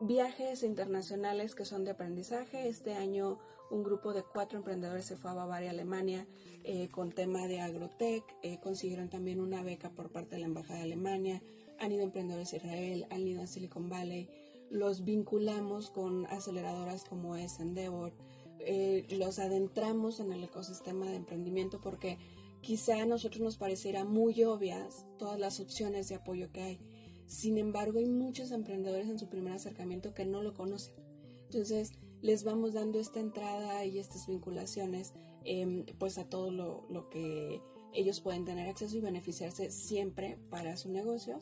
Viajes 0.00 0.62
internacionales 0.62 1.54
que 1.54 1.64
son 1.64 1.84
de 1.84 1.92
aprendizaje. 1.92 2.68
Este 2.68 2.94
año 2.94 3.38
un 3.70 3.82
grupo 3.82 4.12
de 4.12 4.22
cuatro 4.22 4.58
emprendedores 4.58 5.06
se 5.06 5.16
fue 5.16 5.30
a 5.30 5.34
Bavaria, 5.34 5.70
Alemania, 5.70 6.26
eh, 6.64 6.88
con 6.90 7.12
tema 7.12 7.46
de 7.46 7.60
agrotech. 7.60 8.24
Eh, 8.42 8.58
consiguieron 8.60 9.08
también 9.08 9.40
una 9.40 9.62
beca 9.62 9.90
por 9.90 10.10
parte 10.10 10.36
de 10.36 10.40
la 10.40 10.46
Embajada 10.46 10.78
de 10.78 10.84
Alemania. 10.84 11.42
Han 11.78 11.92
ido 11.92 12.02
emprendedores 12.02 12.52
a 12.52 12.56
Israel, 12.56 13.06
han 13.10 13.26
ido 13.26 13.42
a 13.42 13.46
Silicon 13.46 13.88
Valley. 13.88 14.28
Los 14.74 15.04
vinculamos 15.04 15.90
con 15.90 16.26
aceleradoras 16.26 17.04
como 17.04 17.36
es 17.36 17.60
Endeavor. 17.60 18.12
Eh, 18.58 19.06
los 19.16 19.38
adentramos 19.38 20.18
en 20.18 20.32
el 20.32 20.42
ecosistema 20.42 21.06
de 21.06 21.14
emprendimiento 21.14 21.80
porque 21.80 22.18
quizá 22.60 23.00
a 23.00 23.06
nosotros 23.06 23.40
nos 23.40 23.56
pareciera 23.56 24.04
muy 24.04 24.42
obvias 24.42 25.06
todas 25.16 25.38
las 25.38 25.60
opciones 25.60 26.08
de 26.08 26.16
apoyo 26.16 26.50
que 26.50 26.60
hay. 26.60 26.80
Sin 27.28 27.56
embargo, 27.56 28.00
hay 28.00 28.06
muchos 28.06 28.50
emprendedores 28.50 29.08
en 29.08 29.20
su 29.20 29.28
primer 29.28 29.52
acercamiento 29.52 30.12
que 30.12 30.24
no 30.24 30.42
lo 30.42 30.54
conocen. 30.54 30.96
Entonces, 31.44 31.92
les 32.20 32.42
vamos 32.42 32.72
dando 32.72 32.98
esta 32.98 33.20
entrada 33.20 33.84
y 33.84 34.00
estas 34.00 34.26
vinculaciones 34.26 35.14
em, 35.44 35.86
pues 36.00 36.18
a 36.18 36.28
todo 36.28 36.50
lo, 36.50 36.84
lo, 36.90 37.08
que 37.10 37.62
ellos 37.92 38.20
pueden 38.20 38.44
tener 38.44 38.68
acceso 38.68 38.96
y 38.96 39.00
beneficiarse 39.00 39.70
siempre 39.70 40.36
para 40.50 40.76
su 40.76 40.90
negocio. 40.90 41.40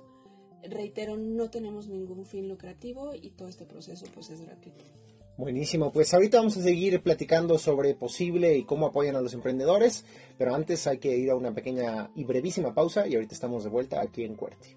Reitero, 0.69 1.17
no 1.17 1.51
tenemos 1.51 1.89
ningún 1.89 2.25
fin 2.25 2.49
lucrativo 2.49 3.15
y 3.15 3.31
todo 3.31 3.49
este 3.49 3.65
proceso 3.65 4.07
pues 4.15 4.31
es 4.31 4.41
gratuito. 4.41 4.85
Buenísimo, 5.37 5.93
pues 5.93 6.13
ahorita 6.13 6.39
vamos 6.39 6.57
a 6.59 6.63
seguir 6.63 7.03
platicando 7.03 7.59
sobre 7.59 7.95
posible 7.95 8.57
y 8.57 8.65
cómo 8.65 8.87
apoyan 8.87 9.17
a 9.17 9.21
los 9.21 9.33
emprendedores, 9.35 10.05
pero 10.39 10.55
antes 10.55 10.87
hay 10.87 10.99
que 10.99 11.17
ir 11.17 11.31
a 11.31 11.37
una 11.37 11.55
pequeña 11.55 12.11
y 12.15 12.25
brevísima 12.25 12.75
pausa 12.75 13.09
y 13.09 13.15
ahorita 13.15 13.35
estamos 13.35 13.65
de 13.65 13.71
vuelta 13.71 14.01
aquí 14.01 14.25
en 14.25 14.37
Cuerti. 14.37 14.77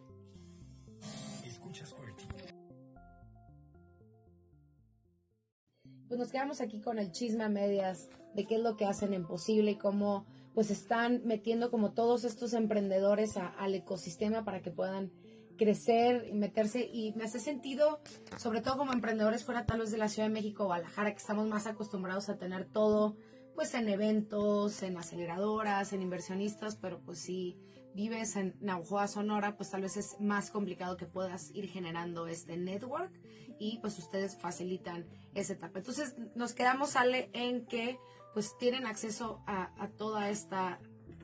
Pues 6.07 6.19
nos 6.19 6.31
quedamos 6.31 6.61
aquí 6.61 6.79
con 6.79 6.97
el 6.97 7.11
chisme 7.11 7.43
a 7.43 7.49
medias 7.49 8.07
de 8.35 8.45
qué 8.45 8.55
es 8.55 8.61
lo 8.61 8.77
que 8.77 8.85
hacen 8.85 9.13
en 9.13 9.25
posible 9.25 9.71
y 9.71 9.75
cómo 9.75 10.25
pues 10.53 10.71
están 10.71 11.21
metiendo 11.25 11.69
como 11.69 11.91
todos 11.91 12.23
estos 12.23 12.53
emprendedores 12.53 13.35
al 13.35 13.75
ecosistema 13.75 14.45
para 14.45 14.61
que 14.61 14.71
puedan 14.71 15.11
crecer 15.57 16.27
y 16.29 16.33
meterse 16.33 16.89
y 16.91 17.13
me 17.13 17.25
hace 17.25 17.39
sentido, 17.39 17.99
sobre 18.37 18.61
todo 18.61 18.77
como 18.77 18.93
emprendedores 18.93 19.43
fuera 19.43 19.65
tal 19.65 19.79
vez 19.79 19.91
de 19.91 19.97
la 19.97 20.09
Ciudad 20.09 20.27
de 20.27 20.33
México 20.33 20.63
o 20.63 20.67
Guadalajara, 20.67 21.11
que 21.11 21.19
estamos 21.19 21.47
más 21.47 21.67
acostumbrados 21.67 22.29
a 22.29 22.37
tener 22.37 22.65
todo 22.65 23.15
pues 23.55 23.73
en 23.73 23.87
eventos, 23.87 24.83
en 24.83 24.97
aceleradoras, 24.97 25.93
en 25.93 26.01
inversionistas, 26.01 26.75
pero 26.75 26.99
pues 26.99 27.19
si 27.19 27.57
vives 27.93 28.35
en 28.35 28.55
Naujoa, 28.59 29.07
Sonora, 29.07 29.55
pues 29.55 29.71
tal 29.71 29.81
vez 29.81 29.95
es 29.95 30.19
más 30.19 30.51
complicado 30.51 30.97
que 30.97 31.05
puedas 31.05 31.51
ir 31.55 31.69
generando 31.69 32.27
este 32.27 32.57
network 32.57 33.11
y 33.57 33.79
pues 33.79 33.97
ustedes 33.97 34.35
facilitan 34.37 35.05
esa 35.33 35.53
etapa. 35.53 35.79
Entonces 35.79 36.15
nos 36.35 36.53
quedamos, 36.53 36.91
sale 36.91 37.29
en 37.31 37.65
que 37.65 37.97
pues 38.33 38.57
tienen 38.57 38.85
acceso 38.85 39.41
a, 39.47 39.87
toda 39.97 40.29
esta 40.29 40.79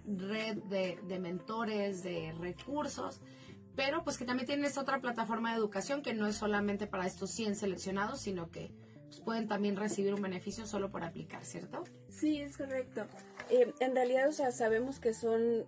red 0.06 0.64
de, 0.64 0.98
de 1.06 1.20
mentores, 1.20 2.04
de 2.04 2.34
recursos, 2.40 3.20
pero 3.76 4.04
pues 4.04 4.18
que 4.18 4.26
también 4.26 4.48
tienen 4.48 4.66
esta 4.66 4.82
otra 4.82 5.00
plataforma 5.00 5.52
de 5.52 5.58
educación 5.58 6.02
que 6.02 6.14
no 6.14 6.28
es 6.28 6.36
solamente 6.36 6.88
para 6.88 7.06
estos 7.06 7.32
100 7.32 7.56
seleccionados, 7.56 8.22
sino 8.22 8.50
que 8.52 8.72
pues, 9.08 9.22
pueden 9.22 9.48
también 9.48 9.76
recibir 9.76 10.14
un 10.14 10.22
beneficio 10.22 10.66
solo 10.66 10.92
por 10.92 11.04
aplicar, 11.04 11.46
¿cierto? 11.46 11.84
Sí, 12.10 12.40
es 12.40 12.58
correcto. 12.58 13.06
Eh, 13.50 13.74
en 13.80 13.96
realidad, 13.96 14.30
o 14.30 14.32
sea, 14.32 14.52
sabemos 14.52 15.00
que 15.00 15.14
son 15.14 15.66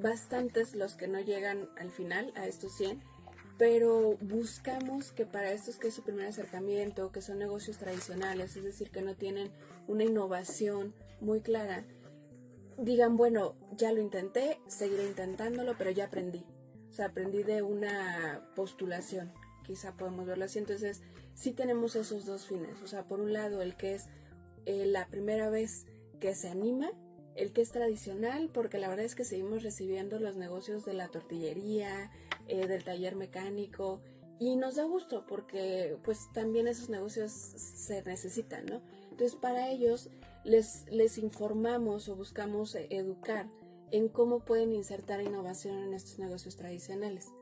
bastantes 0.00 0.74
los 0.74 0.94
que 0.94 1.08
no 1.08 1.20
llegan 1.20 1.68
al 1.78 1.90
final 1.90 2.32
a 2.36 2.46
estos 2.46 2.76
100, 2.76 3.02
pero 3.58 4.16
buscamos 4.22 5.12
que 5.12 5.26
para 5.26 5.52
estos 5.52 5.76
que 5.76 5.88
es 5.88 5.94
su 5.94 6.02
primer 6.02 6.26
acercamiento, 6.26 7.12
que 7.12 7.20
son 7.20 7.38
negocios 7.38 7.78
tradicionales, 7.78 8.56
es 8.56 8.64
decir, 8.64 8.90
que 8.90 9.02
no 9.02 9.14
tienen 9.14 9.50
una 9.86 10.04
innovación 10.04 10.94
muy 11.20 11.42
clara, 11.42 11.84
digan, 12.78 13.16
bueno, 13.16 13.54
ya 13.76 13.92
lo 13.92 14.00
intenté, 14.00 14.58
seguiré 14.66 15.06
intentándolo, 15.06 15.74
pero 15.76 15.90
ya 15.90 16.06
aprendí. 16.06 16.44
O 16.90 16.92
sea, 16.92 17.06
aprendí 17.06 17.44
de 17.44 17.62
una 17.62 18.44
postulación, 18.56 19.32
quizá 19.64 19.96
podemos 19.96 20.26
verlo 20.26 20.44
así. 20.44 20.58
Entonces, 20.58 21.02
sí 21.34 21.52
tenemos 21.52 21.94
esos 21.96 22.26
dos 22.26 22.46
fines. 22.46 22.82
O 22.82 22.86
sea, 22.88 23.04
por 23.04 23.20
un 23.20 23.32
lado, 23.32 23.62
el 23.62 23.76
que 23.76 23.94
es 23.94 24.08
eh, 24.66 24.86
la 24.86 25.06
primera 25.06 25.50
vez 25.50 25.86
que 26.18 26.34
se 26.34 26.48
anima, 26.48 26.90
el 27.36 27.52
que 27.52 27.62
es 27.62 27.70
tradicional, 27.70 28.50
porque 28.52 28.78
la 28.78 28.88
verdad 28.88 29.04
es 29.04 29.14
que 29.14 29.24
seguimos 29.24 29.62
recibiendo 29.62 30.18
los 30.18 30.36
negocios 30.36 30.84
de 30.84 30.94
la 30.94 31.08
tortillería, 31.08 32.10
eh, 32.48 32.66
del 32.66 32.84
taller 32.84 33.14
mecánico, 33.14 34.00
y 34.40 34.56
nos 34.56 34.76
da 34.76 34.84
gusto 34.84 35.26
porque 35.26 35.98
pues 36.02 36.28
también 36.32 36.66
esos 36.66 36.88
negocios 36.88 37.30
se 37.30 38.02
necesitan, 38.02 38.64
¿no? 38.64 38.80
Entonces 39.10 39.36
para 39.36 39.68
ellos 39.68 40.08
les, 40.44 40.86
les 40.90 41.18
informamos 41.18 42.08
o 42.08 42.16
buscamos 42.16 42.74
educar 42.74 43.46
en 43.92 44.08
cómo 44.08 44.40
pueden 44.40 44.72
insertar 44.72 45.22
innovación 45.22 45.78
en 45.78 45.94
estos 45.94 46.18
negocios 46.18 46.56
tradicionales. 46.56 47.32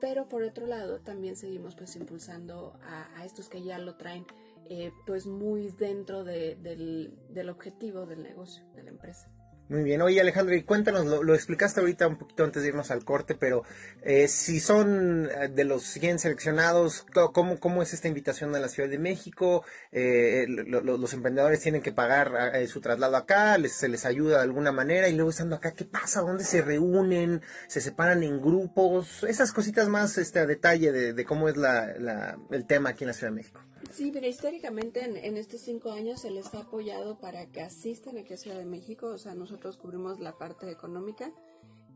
Pero 0.00 0.28
por 0.28 0.42
otro 0.42 0.66
lado, 0.66 1.00
también 1.00 1.36
seguimos 1.36 1.74
pues 1.74 1.96
impulsando 1.96 2.78
a, 2.82 3.24
estos 3.24 3.48
que 3.48 3.62
ya 3.62 3.78
lo 3.78 3.96
traen 3.96 4.26
eh, 4.66 4.92
pues 5.06 5.26
muy 5.26 5.70
dentro 5.70 6.24
del, 6.24 7.18
del 7.30 7.48
objetivo 7.48 8.06
del 8.06 8.22
negocio, 8.22 8.64
de 8.74 8.84
la 8.84 8.90
empresa. 8.90 9.28
Muy 9.68 9.82
bien, 9.82 10.00
oye 10.00 10.18
Alejandro, 10.18 10.54
y 10.54 10.62
cuéntanos, 10.62 11.04
lo, 11.04 11.34
explicaste 11.34 11.80
ahorita 11.80 12.08
un 12.08 12.16
poquito 12.16 12.42
antes 12.42 12.62
de 12.62 12.70
irnos 12.70 12.90
al 12.90 13.04
corte, 13.04 13.34
pero 13.34 13.64
eh, 14.02 14.26
si 14.26 14.60
son 14.60 15.28
eh, 15.30 15.48
de 15.48 15.64
los 15.64 15.82
100 15.82 16.20
seleccionados, 16.20 17.04
¿cómo, 17.34 17.60
cómo 17.60 17.82
es 17.82 17.92
esta 17.92 18.08
invitación 18.08 18.56
a 18.56 18.60
la 18.60 18.68
Ciudad 18.68 18.88
de 18.88 18.98
México? 18.98 19.66
Eh, 19.92 20.46
los 20.48 21.12
emprendedores 21.12 21.60
tienen 21.60 21.82
que 21.82 21.92
pagar 21.92 22.66
su 22.66 22.80
traslado 22.80 23.14
acá, 23.16 23.58
les, 23.58 23.72
se 23.72 23.88
les 23.88 24.06
ayuda 24.06 24.38
de 24.38 24.44
alguna 24.44 24.72
manera, 24.72 25.10
y 25.10 25.14
luego 25.14 25.28
estando 25.28 25.56
acá, 25.56 25.72
¿qué 25.72 25.84
pasa? 25.84 26.22
¿Dónde 26.22 26.44
se 26.44 26.62
reúnen? 26.62 27.42
¿Se 27.66 27.82
separan 27.82 28.22
en 28.22 28.40
grupos? 28.40 29.22
Esas 29.24 29.52
cositas 29.52 29.88
más 29.88 30.16
este, 30.16 30.38
a 30.38 30.46
detalle 30.46 30.92
de, 30.92 31.12
de 31.12 31.24
cómo 31.26 31.46
es 31.46 31.58
la, 31.58 32.38
el 32.50 32.66
tema 32.66 32.90
aquí 32.90 33.04
en 33.04 33.08
la 33.08 33.14
Ciudad 33.14 33.32
de 33.32 33.36
México. 33.36 33.60
Sí, 33.92 34.10
pero 34.12 34.26
históricamente 34.26 35.04
en, 35.04 35.36
estos 35.36 35.60
cinco 35.60 35.90
años 35.90 36.20
se 36.20 36.30
les 36.30 36.54
ha 36.54 36.60
apoyado 36.60 37.18
para 37.18 37.50
que 37.50 37.62
asistan 37.62 38.18
aquí 38.18 38.34
a 38.34 38.36
Ciudad 38.36 38.58
de 38.58 38.66
México, 38.66 39.06
o 39.08 39.18
sea, 39.18 39.34
nosotros 39.34 39.76
cubrimos 39.76 40.20
la 40.20 40.36
parte 40.36 40.70
económica, 40.70 41.32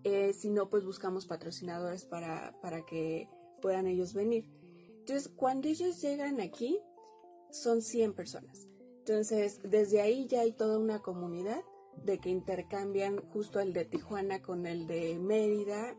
eh, 0.04 0.32
si 0.32 0.50
no, 0.50 0.68
pues 0.68 0.84
buscamos 0.84 1.26
patrocinadores 1.26 2.04
para, 2.04 2.58
para 2.60 2.84
que 2.84 3.28
puedan 3.60 3.86
ellos 3.86 4.14
venir. 4.14 4.48
Entonces, 5.00 5.28
cuando 5.28 5.68
ellos 5.68 6.00
llegan 6.00 6.40
aquí, 6.40 6.80
son 7.50 7.82
100 7.82 8.14
personas. 8.14 8.66
Entonces, 8.98 9.60
desde 9.62 10.00
ahí 10.00 10.26
ya 10.26 10.40
hay 10.40 10.52
toda 10.52 10.78
una 10.78 11.00
comunidad 11.00 11.62
de 11.96 12.18
que 12.18 12.30
intercambian 12.30 13.18
justo 13.32 13.60
el 13.60 13.72
de 13.72 13.84
Tijuana 13.84 14.42
con 14.42 14.66
el 14.66 14.86
de 14.86 15.18
Mérida. 15.18 15.96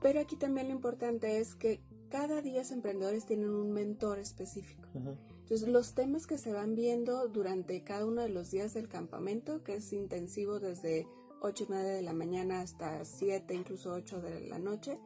Pero 0.00 0.20
aquí 0.20 0.36
también 0.36 0.68
lo 0.68 0.74
importante 0.74 1.38
es 1.38 1.54
que 1.54 1.80
cada 2.08 2.42
día 2.42 2.58
los 2.58 2.70
emprendedores 2.70 3.26
tienen 3.26 3.50
un 3.50 3.72
mentor 3.72 4.18
específico. 4.18 4.88
Entonces, 4.94 5.68
los 5.68 5.94
temas 5.94 6.26
que 6.26 6.38
se 6.38 6.52
van 6.52 6.74
viendo 6.74 7.28
durante 7.28 7.82
cada 7.82 8.06
uno 8.06 8.22
de 8.22 8.28
los 8.28 8.50
días 8.50 8.74
del 8.74 8.88
campamento, 8.88 9.62
que 9.62 9.76
es 9.76 9.92
intensivo 9.92 10.60
desde 10.60 11.06
8 11.40 11.64
y 11.64 11.72
media 11.72 11.90
de 11.90 12.02
la 12.02 12.12
mañana 12.12 12.60
hasta 12.60 13.04
7, 13.04 13.54
incluso 13.54 13.92
8 13.92 14.20
de 14.20 14.40
la 14.48 14.58
noche, 14.58 14.98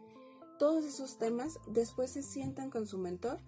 todos 0.59 0.85
esos 0.85 1.19
temas 1.19 1.59
después 1.67 2.11
se 2.11 2.23
sientan 2.23 2.71
con 2.71 2.87
su 2.87 2.99
mentor 2.99 3.39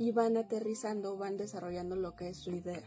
y 0.00 0.10
van 0.10 0.36
aterrizando, 0.36 1.16
van 1.16 1.36
desarrollando 1.36 1.94
lo 1.94 2.16
que 2.16 2.30
es 2.30 2.38
su 2.38 2.50
idea. 2.50 2.82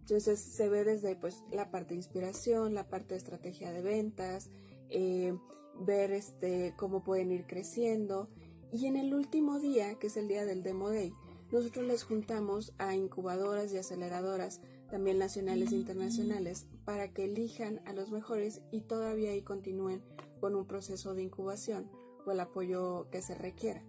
Entonces 0.00 0.38
se 0.40 0.68
ve 0.68 0.84
desde 0.84 1.16
pues 1.16 1.42
la 1.50 1.70
parte 1.70 1.90
de 1.90 1.96
inspiración, 1.96 2.74
la 2.74 2.88
parte 2.88 3.14
de 3.14 3.18
estrategia 3.18 3.72
de 3.72 3.80
ventas, 3.80 4.50
eh, 4.90 5.34
ver 5.80 6.12
este 6.12 6.74
cómo 6.76 7.02
pueden 7.02 7.32
ir 7.32 7.46
creciendo 7.46 8.28
y 8.72 8.86
en 8.86 8.96
el 8.96 9.14
último 9.14 9.58
día, 9.58 9.94
que 9.94 10.08
es 10.08 10.16
el 10.16 10.28
día 10.28 10.44
del 10.44 10.62
Demo 10.62 10.90
Day, 10.90 11.12
nosotros 11.50 11.86
les 11.86 12.04
juntamos 12.04 12.74
a 12.78 12.94
incubadoras 12.94 13.72
y 13.72 13.78
aceleradoras, 13.78 14.60
también 14.90 15.18
nacionales 15.18 15.72
e 15.72 15.76
internacionales, 15.76 16.66
para 16.84 17.08
que 17.08 17.24
elijan 17.24 17.80
a 17.86 17.92
los 17.92 18.10
mejores 18.10 18.60
y 18.70 18.82
todavía 18.82 19.30
ahí 19.30 19.42
continúen 19.42 20.02
con 20.40 20.54
un 20.54 20.66
proceso 20.66 21.14
de 21.14 21.22
incubación 21.22 21.90
o 22.26 22.32
el 22.32 22.40
apoyo 22.40 23.08
que 23.10 23.22
se 23.22 23.34
requiera. 23.34 23.82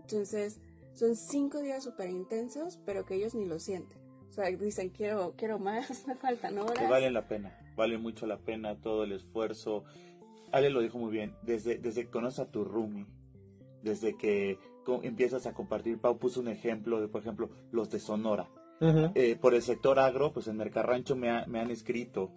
Entonces, 0.00 0.60
Son 0.94 1.14
cinco 1.14 1.62
días 1.62 1.84
súper 1.84 2.10
intensos, 2.10 2.80
pero 2.84 3.06
que 3.06 3.14
ellos 3.14 3.32
ni 3.32 3.44
lo 3.44 3.60
sienten. 3.60 3.96
O 4.30 4.32
sea, 4.32 4.46
dicen, 4.46 4.90
quiero, 4.90 5.34
quiero 5.36 5.60
más, 5.60 6.06
me 6.08 6.16
faltan 6.16 6.58
horas. 6.58 6.76
Que 6.76 6.88
valen 6.88 7.14
la 7.14 7.28
pena, 7.28 7.56
vale 7.76 7.98
mucho 7.98 8.26
la 8.26 8.38
pena 8.38 8.80
todo 8.80 9.04
el 9.04 9.12
esfuerzo. 9.12 9.84
Ale 10.50 10.70
lo 10.70 10.80
dijo 10.80 10.98
muy 10.98 11.12
bien, 11.12 11.36
desde, 11.42 11.78
desde 11.78 12.04
que 12.04 12.10
conoces 12.10 12.40
a 12.40 12.50
tu 12.50 12.64
roomie, 12.64 13.06
desde 13.82 14.16
que 14.16 14.58
empiezas 15.02 15.46
a 15.46 15.52
compartir, 15.54 15.98
Pau 16.00 16.18
puso 16.18 16.40
un 16.40 16.48
ejemplo 16.48 17.00
de, 17.00 17.08
por 17.08 17.20
ejemplo, 17.20 17.50
los 17.72 17.90
de 17.90 18.00
Sonora. 18.00 18.48
Eh, 19.14 19.36
por 19.40 19.54
el 19.54 19.62
sector 19.62 19.98
agro, 19.98 20.32
pues 20.32 20.46
en 20.48 20.56
Mercarrancho 20.56 21.14
me, 21.16 21.30
ha- 21.30 21.46
me 21.46 21.60
han 21.60 21.70
escrito 21.70 22.30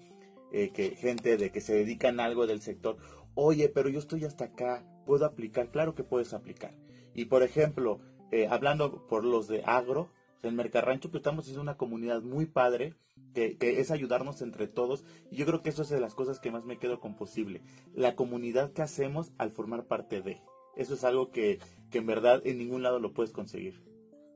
eh, 0.52 0.72
que 0.74 0.96
gente 0.98 1.38
de 1.38 1.52
que 1.52 1.62
se 1.62 1.74
dedican 1.74 2.20
a 2.20 2.26
algo 2.26 2.46
del 2.48 2.62
sector, 2.62 2.98
oye, 3.36 3.70
pero 3.70 3.88
yo 3.90 4.00
estoy 4.00 4.26
hasta 4.26 4.46
acá, 4.46 4.86
¿puedo 5.06 5.26
aplicar? 5.26 5.70
Claro 5.72 5.96
que 5.96 6.04
puedes 6.04 6.34
aplicar. 6.34 6.74
Y 7.14 7.26
por 7.26 7.44
ejemplo, 7.44 8.00
eh, 8.32 8.48
hablando 8.50 9.08
por 9.08 9.24
los 9.24 9.48
de 9.48 9.64
agro, 9.66 10.10
en 10.44 10.56
Mercarrancho 10.56 11.10
pues 11.10 11.22
estamos 11.22 11.48
en 11.48 11.60
una 11.60 11.78
comunidad 11.78 12.22
muy 12.22 12.48
padre, 12.48 12.96
que, 13.34 13.56
que 13.58 13.80
es 13.80 13.92
ayudarnos 13.92 14.42
entre 14.42 14.68
todos, 14.68 15.06
y 15.30 15.38
yo 15.38 15.46
creo 15.46 15.62
que 15.62 15.70
eso 15.70 15.84
es 15.84 15.90
de 15.90 16.02
las 16.02 16.16
cosas 16.16 16.40
que 16.42 16.52
más 16.52 16.66
me 16.66 16.78
quedo 16.80 17.00
con 17.00 17.16
posible, 17.16 17.62
la 17.94 18.16
comunidad 18.16 18.74
que 18.74 18.82
hacemos 18.82 19.32
al 19.38 19.52
formar 19.52 19.86
parte 19.86 20.22
de. 20.22 20.42
Eso 20.76 20.94
es 20.94 21.04
algo 21.04 21.32
que, 21.32 21.60
que 21.90 21.98
en 22.00 22.06
verdad 22.08 22.42
en 22.46 22.58
ningún 22.58 22.84
lado 22.84 23.00
lo 23.00 23.14
puedes 23.14 23.32
conseguir. 23.32 23.82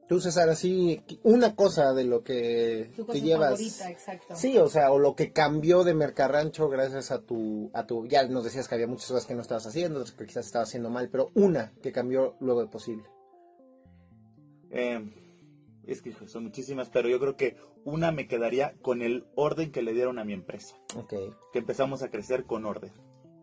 Tú, 0.07 0.19
César, 0.19 0.49
así, 0.49 1.01
una 1.23 1.55
cosa 1.55 1.93
de 1.93 2.03
lo 2.03 2.23
que 2.23 2.91
Tu 2.95 3.05
te 3.05 3.21
llevas. 3.21 3.53
favorita, 3.53 3.89
exacto. 3.89 4.35
Sí, 4.35 4.55
o 4.59 4.67
sea, 4.67 4.91
o 4.91 4.99
lo 4.99 5.15
que 5.15 5.31
cambió 5.31 5.83
de 5.83 5.95
Mercarrancho 5.95 6.69
gracias 6.69 7.09
a 7.09 7.21
tu, 7.23 7.71
a 7.73 7.87
tu, 7.87 8.05
ya 8.05 8.27
nos 8.27 8.43
decías 8.43 8.67
que 8.67 8.75
había 8.75 8.85
muchas 8.85 9.07
cosas 9.07 9.25
que 9.25 9.33
no 9.33 9.41
estabas 9.41 9.65
haciendo, 9.65 9.99
otras 10.01 10.13
que 10.15 10.27
quizás 10.27 10.45
estabas 10.45 10.69
haciendo 10.69 10.91
mal, 10.91 11.09
pero 11.09 11.31
una 11.33 11.73
que 11.81 11.91
cambió 11.91 12.35
luego 12.39 12.61
de 12.61 12.67
posible. 12.67 13.03
Eh, 14.69 15.01
es 15.87 16.01
que 16.03 16.11
son 16.27 16.43
muchísimas, 16.43 16.89
pero 16.89 17.09
yo 17.09 17.19
creo 17.19 17.35
que 17.35 17.57
una 17.83 18.11
me 18.11 18.27
quedaría 18.27 18.75
con 18.83 19.01
el 19.01 19.25
orden 19.35 19.71
que 19.71 19.81
le 19.81 19.93
dieron 19.93 20.19
a 20.19 20.23
mi 20.23 20.33
empresa, 20.33 20.75
Ok. 20.95 21.13
que 21.51 21.59
empezamos 21.59 22.03
a 22.03 22.09
crecer 22.11 22.45
con 22.45 22.65
orden. 22.65 22.91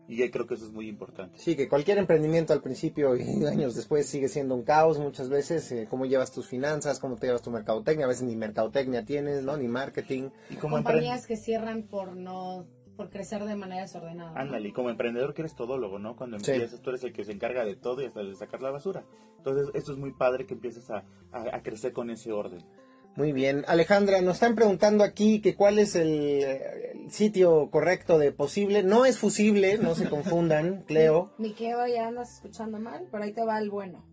Y 0.07 0.17
yo 0.17 0.29
creo 0.31 0.45
que 0.45 0.55
eso 0.55 0.65
es 0.65 0.71
muy 0.73 0.89
importante. 0.89 1.37
Sí, 1.39 1.55
que 1.55 1.69
cualquier 1.69 1.97
emprendimiento 1.97 2.51
al 2.53 2.61
principio 2.61 3.15
y 3.15 3.21
años 3.45 3.73
después 3.75 4.05
sigue 4.05 4.27
siendo 4.27 4.53
un 4.55 4.63
caos 4.63 4.99
muchas 4.99 5.29
veces. 5.29 5.71
eh, 5.71 5.87
cómo 5.89 6.05
llevas 6.05 6.31
tus 6.31 6.47
finanzas, 6.47 6.99
cómo 6.99 7.15
te 7.15 7.27
llevas 7.27 7.41
tu 7.41 7.51
mercadotecnia. 7.51 8.05
A 8.05 8.09
veces 8.09 8.23
ni 8.23 8.35
mercadotecnia 8.35 9.05
tienes, 9.05 9.43
¿no? 9.43 9.55
Ni 9.57 9.67
marketing. 9.67 10.29
Y 10.49 10.55
como 10.55 10.75
Compañías 10.75 11.25
que 11.25 11.37
cierran 11.37 11.83
por 11.83 12.15
no 12.17 12.65
por 12.97 13.09
crecer 13.09 13.43
de 13.45 13.55
manera 13.55 13.81
desordenada. 13.81 14.33
¿no? 14.33 14.37
ándale, 14.39 14.69
y 14.69 14.71
como 14.71 14.91
emprendedor 14.91 15.33
que 15.33 15.41
eres 15.41 15.55
todólogo, 15.55 15.97
¿no? 15.97 16.15
Cuando 16.15 16.37
Sí. 16.39 16.51
empiezas, 16.51 16.79
tú 16.79 16.91
eres 16.91 17.03
el 17.03 17.11
que 17.11 17.23
se 17.25 17.31
encarga 17.31 17.65
de 17.65 17.75
todo 17.75 18.03
y 18.03 18.05
hasta 18.05 18.21
de 18.21 18.35
sacar 18.35 18.61
la 18.61 18.69
basura. 18.69 19.03
Entonces, 19.37 19.69
esto 19.73 19.93
es 19.93 19.97
muy 19.97 20.11
padre 20.13 20.45
que 20.45 20.53
empieces 20.53 20.91
a, 20.91 21.03
a- 21.31 21.55
a 21.55 21.61
crecer 21.63 21.91
con 21.91 22.11
ese 22.11 22.31
orden. 22.31 22.63
Muy 23.15 23.31
bien. 23.31 23.63
Alejandra, 23.67 24.21
nos 24.21 24.35
están 24.35 24.55
preguntando 24.55 25.03
aquí 25.03 25.39
que 25.41 25.55
cuál 25.55 25.77
es 25.79 25.95
el, 25.95 26.43
el 26.43 27.11
sitio 27.11 27.69
correcto 27.69 28.17
de 28.17 28.31
posible. 28.31 28.81
No 28.83 29.05
es 29.05 29.17
fusible, 29.19 29.77
no 29.77 29.93
se 29.95 30.09
confundan, 30.09 30.83
Cleo. 30.87 31.31
Mi 31.37 31.53
ya 31.53 32.07
andas 32.07 32.35
escuchando 32.35 32.79
mal, 32.79 33.07
pero 33.11 33.23
ahí 33.23 33.33
te 33.33 33.43
va 33.45 33.59
el 33.59 33.69
bueno. 33.69 34.03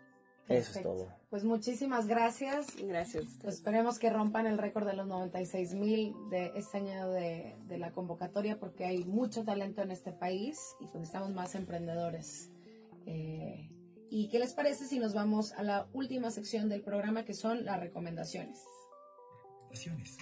Eso 0.47 0.57
es 0.59 0.65
Perfecto. 0.67 0.89
todo. 0.89 1.07
Pues 1.29 1.43
muchísimas 1.43 2.07
gracias. 2.07 2.67
Gracias. 2.77 3.25
Pues 3.41 3.55
esperemos 3.55 3.97
que 3.97 4.09
rompan 4.09 4.45
el 4.45 4.57
récord 4.57 4.85
de 4.85 4.93
los 4.93 5.07
96 5.07 5.73
mil 5.73 6.13
de 6.29 6.51
este 6.55 6.77
año 6.79 7.09
de, 7.09 7.55
de 7.67 7.77
la 7.77 7.91
convocatoria 7.91 8.59
porque 8.59 8.85
hay 8.85 9.03
mucho 9.05 9.43
talento 9.43 9.81
en 9.81 9.91
este 9.91 10.11
país 10.11 10.59
y 10.79 10.85
pues 10.85 10.95
necesitamos 10.95 11.31
más 11.31 11.55
emprendedores. 11.55 12.49
Eh, 13.05 13.69
¿Y 14.09 14.27
qué 14.27 14.37
les 14.37 14.53
parece 14.53 14.85
si 14.85 14.99
nos 14.99 15.13
vamos 15.13 15.53
a 15.53 15.63
la 15.63 15.87
última 15.93 16.29
sección 16.29 16.69
del 16.69 16.81
programa 16.83 17.25
que 17.25 17.33
son 17.33 17.65
las 17.65 17.79
recomendaciones? 17.79 18.59
Pasiones. 19.69 20.17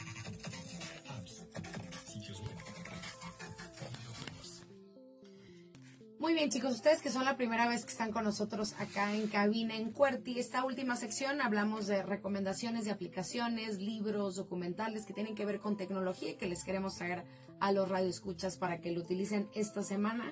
Muy 6.22 6.36
bien, 6.36 6.52
chicos, 6.52 6.76
ustedes 6.76 7.02
que 7.02 7.10
son 7.10 7.26
la 7.26 7.36
primera 7.36 7.68
vez 7.68 7.84
que 7.84 7.90
están 7.90 8.12
con 8.12 8.24
nosotros 8.24 8.76
acá 8.78 9.16
en 9.16 9.28
cabina 9.28 9.76
en 9.76 9.92
Cuerti, 9.92 10.38
esta 10.38 10.64
última 10.64 10.96
sección 10.96 11.42
hablamos 11.42 11.88
de 11.88 12.04
recomendaciones 12.04 12.86
de 12.86 12.92
aplicaciones, 12.92 13.80
libros, 13.80 14.36
documentales 14.36 15.08
que 15.08 15.14
tienen 15.14 15.34
que 15.34 15.46
ver 15.46 15.60
con 15.60 15.78
tecnología 15.78 16.30
y 16.30 16.36
que 16.36 16.46
les 16.46 16.64
queremos 16.64 16.94
traer 16.94 17.24
a 17.60 17.72
los 17.72 17.90
radioescuchas 17.90 18.58
para 18.58 18.82
que 18.82 18.92
lo 18.92 19.02
utilicen 19.02 19.50
esta 19.56 19.82
semana. 19.82 20.32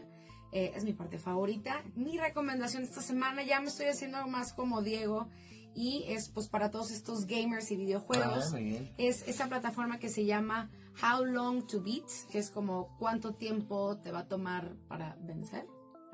Eh, 0.52 0.74
es 0.76 0.84
mi 0.84 0.94
parte 0.94 1.18
favorita. 1.18 1.84
Mi 1.96 2.20
recomendación 2.20 2.84
esta 2.84 3.02
semana, 3.02 3.42
ya 3.42 3.60
me 3.60 3.70
estoy 3.70 3.88
haciendo 3.88 4.28
más 4.28 4.54
como 4.54 4.84
Diego, 4.84 5.28
y 5.74 6.04
es 6.08 6.30
pues 6.30 6.50
para 6.50 6.70
todos 6.70 6.92
estos 6.92 7.26
gamers 7.26 7.72
y 7.72 7.78
videojuegos 7.78 8.54
Ah, 8.54 8.60
es 9.00 9.28
esa 9.28 9.48
plataforma 9.48 9.98
que 9.98 10.10
se 10.10 10.26
llama 10.26 10.70
How 11.02 11.26
Long 11.26 11.66
to 11.66 11.82
Beat, 11.82 12.30
que 12.32 12.38
es 12.38 12.52
como 12.52 12.96
cuánto 13.00 13.34
tiempo 13.34 13.98
te 13.98 14.12
va 14.12 14.20
a 14.20 14.28
tomar 14.28 14.76
para 14.88 15.16
vencer. 15.22 15.66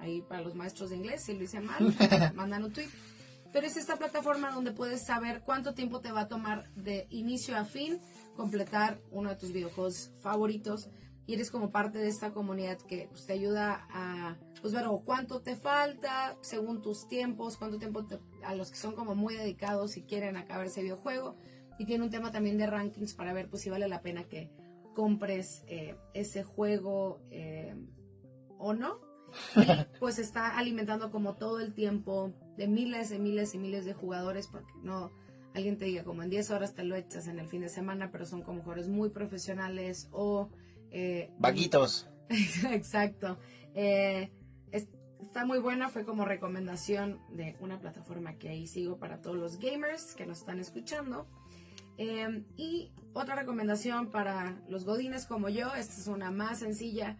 Ahí 0.06 0.22
para 0.22 0.42
los 0.42 0.56
maestros 0.56 0.92
de 0.92 0.98
inglés, 0.98 1.24
si 1.24 1.34
lo 1.34 1.44
hice 1.44 1.60
mal, 1.60 1.94
mandan 2.36 2.64
un 2.64 2.72
tweet. 2.72 2.90
Pero 3.52 3.66
es 3.68 3.76
esta 3.78 3.96
plataforma 3.98 4.52
donde 4.52 4.72
puedes 4.72 5.06
saber 5.06 5.42
cuánto 5.44 5.74
tiempo 5.74 6.00
te 6.00 6.12
va 6.12 6.22
a 6.22 6.28
tomar 6.28 6.70
de 6.76 7.08
inicio 7.10 7.58
a 7.58 7.66
fin 7.66 8.00
completar 8.36 9.00
uno 9.12 9.30
de 9.30 9.36
tus 9.36 9.52
videojuegos 9.52 10.12
favoritos. 10.22 10.90
Y 11.28 11.34
eres 11.34 11.50
como 11.50 11.72
parte 11.72 11.98
de 11.98 12.08
esta 12.08 12.34
comunidad 12.34 12.78
que 12.78 13.08
pues, 13.10 13.26
te 13.26 13.34
ayuda 13.34 13.88
a 13.90 14.38
pues, 14.62 14.74
ver 14.74 14.86
o 14.86 15.00
cuánto 15.00 15.42
te 15.42 15.56
falta 15.56 16.38
según 16.42 16.84
tus 16.84 17.08
tiempos, 17.08 17.58
cuánto 17.58 17.80
tiempo 17.80 18.06
te- 18.06 18.20
a 18.44 18.54
los 18.54 18.70
que 18.70 18.78
son 18.78 18.94
como 18.94 19.16
muy 19.16 19.36
dedicados 19.36 19.98
y 19.98 20.04
quieren 20.04 20.38
acabar 20.38 20.68
ese 20.68 20.84
videojuego. 20.84 21.36
Y 21.80 21.86
tiene 21.86 22.04
un 22.04 22.12
tema 22.12 22.32
también 22.32 22.58
de 22.60 22.68
rankings 22.68 23.16
para 23.16 23.34
ver 23.34 23.50
pues, 23.50 23.64
si 23.64 23.70
vale 23.72 23.88
la 23.88 24.02
pena 24.02 24.26
que 24.26 24.52
compres 24.94 25.64
eh, 25.68 25.96
ese 26.14 26.44
juego 26.44 27.22
eh, 27.32 27.74
o 28.60 28.74
no. 28.74 29.00
Pues 30.00 30.20
está 30.20 30.58
alimentando 30.58 31.12
como 31.12 31.36
todo 31.36 31.60
el 31.60 31.74
tiempo 31.74 32.34
de 32.58 32.68
miles 32.68 33.12
y 33.12 33.20
miles 33.20 33.54
y 33.56 33.58
miles 33.60 33.86
de 33.86 33.94
jugadores 33.94 34.48
porque 34.48 34.72
no 34.84 35.12
alguien 35.54 35.78
te 35.78 35.86
diga 35.86 36.04
como 36.04 36.22
en 36.24 36.30
10 36.30 36.52
horas 36.52 36.74
te 36.76 36.84
lo 36.84 36.96
echas 36.96 37.28
en 37.28 37.40
el 37.40 37.48
fin 37.48 37.62
de 37.62 37.70
semana, 37.70 38.12
pero 38.12 38.26
son 38.26 38.42
como 38.42 38.60
jugadores 38.62 38.88
muy 38.90 39.10
profesionales 39.10 40.10
o... 40.12 40.50
eh, 40.92 41.32
Vaguitos. 41.40 42.10
Exacto. 42.72 43.38
Eh, 43.74 44.32
es- 44.72 44.90
está 45.22 45.46
muy 45.46 45.60
buena, 45.60 45.90
fue 45.90 46.04
como 46.06 46.26
recomendación 46.26 47.20
de 47.30 47.56
una 47.62 47.80
plataforma 47.80 48.34
que 48.38 48.50
ahí 48.50 48.68
sigo 48.68 48.98
para 48.98 49.22
todos 49.22 49.38
los 49.38 49.58
gamers 49.60 50.14
que 50.16 50.26
nos 50.26 50.40
están 50.40 50.60
escuchando. 50.60 51.26
Eh, 51.98 52.44
y 52.58 52.92
otra 53.14 53.36
recomendación 53.36 54.12
para 54.12 54.62
los 54.68 54.84
godines 54.84 55.26
como 55.26 55.48
yo, 55.48 55.74
esta 55.76 55.94
es 56.02 56.08
una 56.08 56.32
más 56.32 56.60
sencilla, 56.60 57.18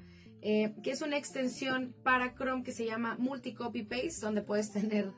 eh, 0.48 0.76
que 0.84 0.92
es 0.92 1.02
una 1.02 1.18
extensión 1.18 1.96
para 2.04 2.36
Chrome 2.36 2.62
que 2.62 2.72
se 2.72 2.86
llama 2.86 3.16
Multi-Copy 3.18 3.82
Paste, 3.82 4.22
donde 4.22 4.44
puedes 4.44 4.72
tener 4.72 5.12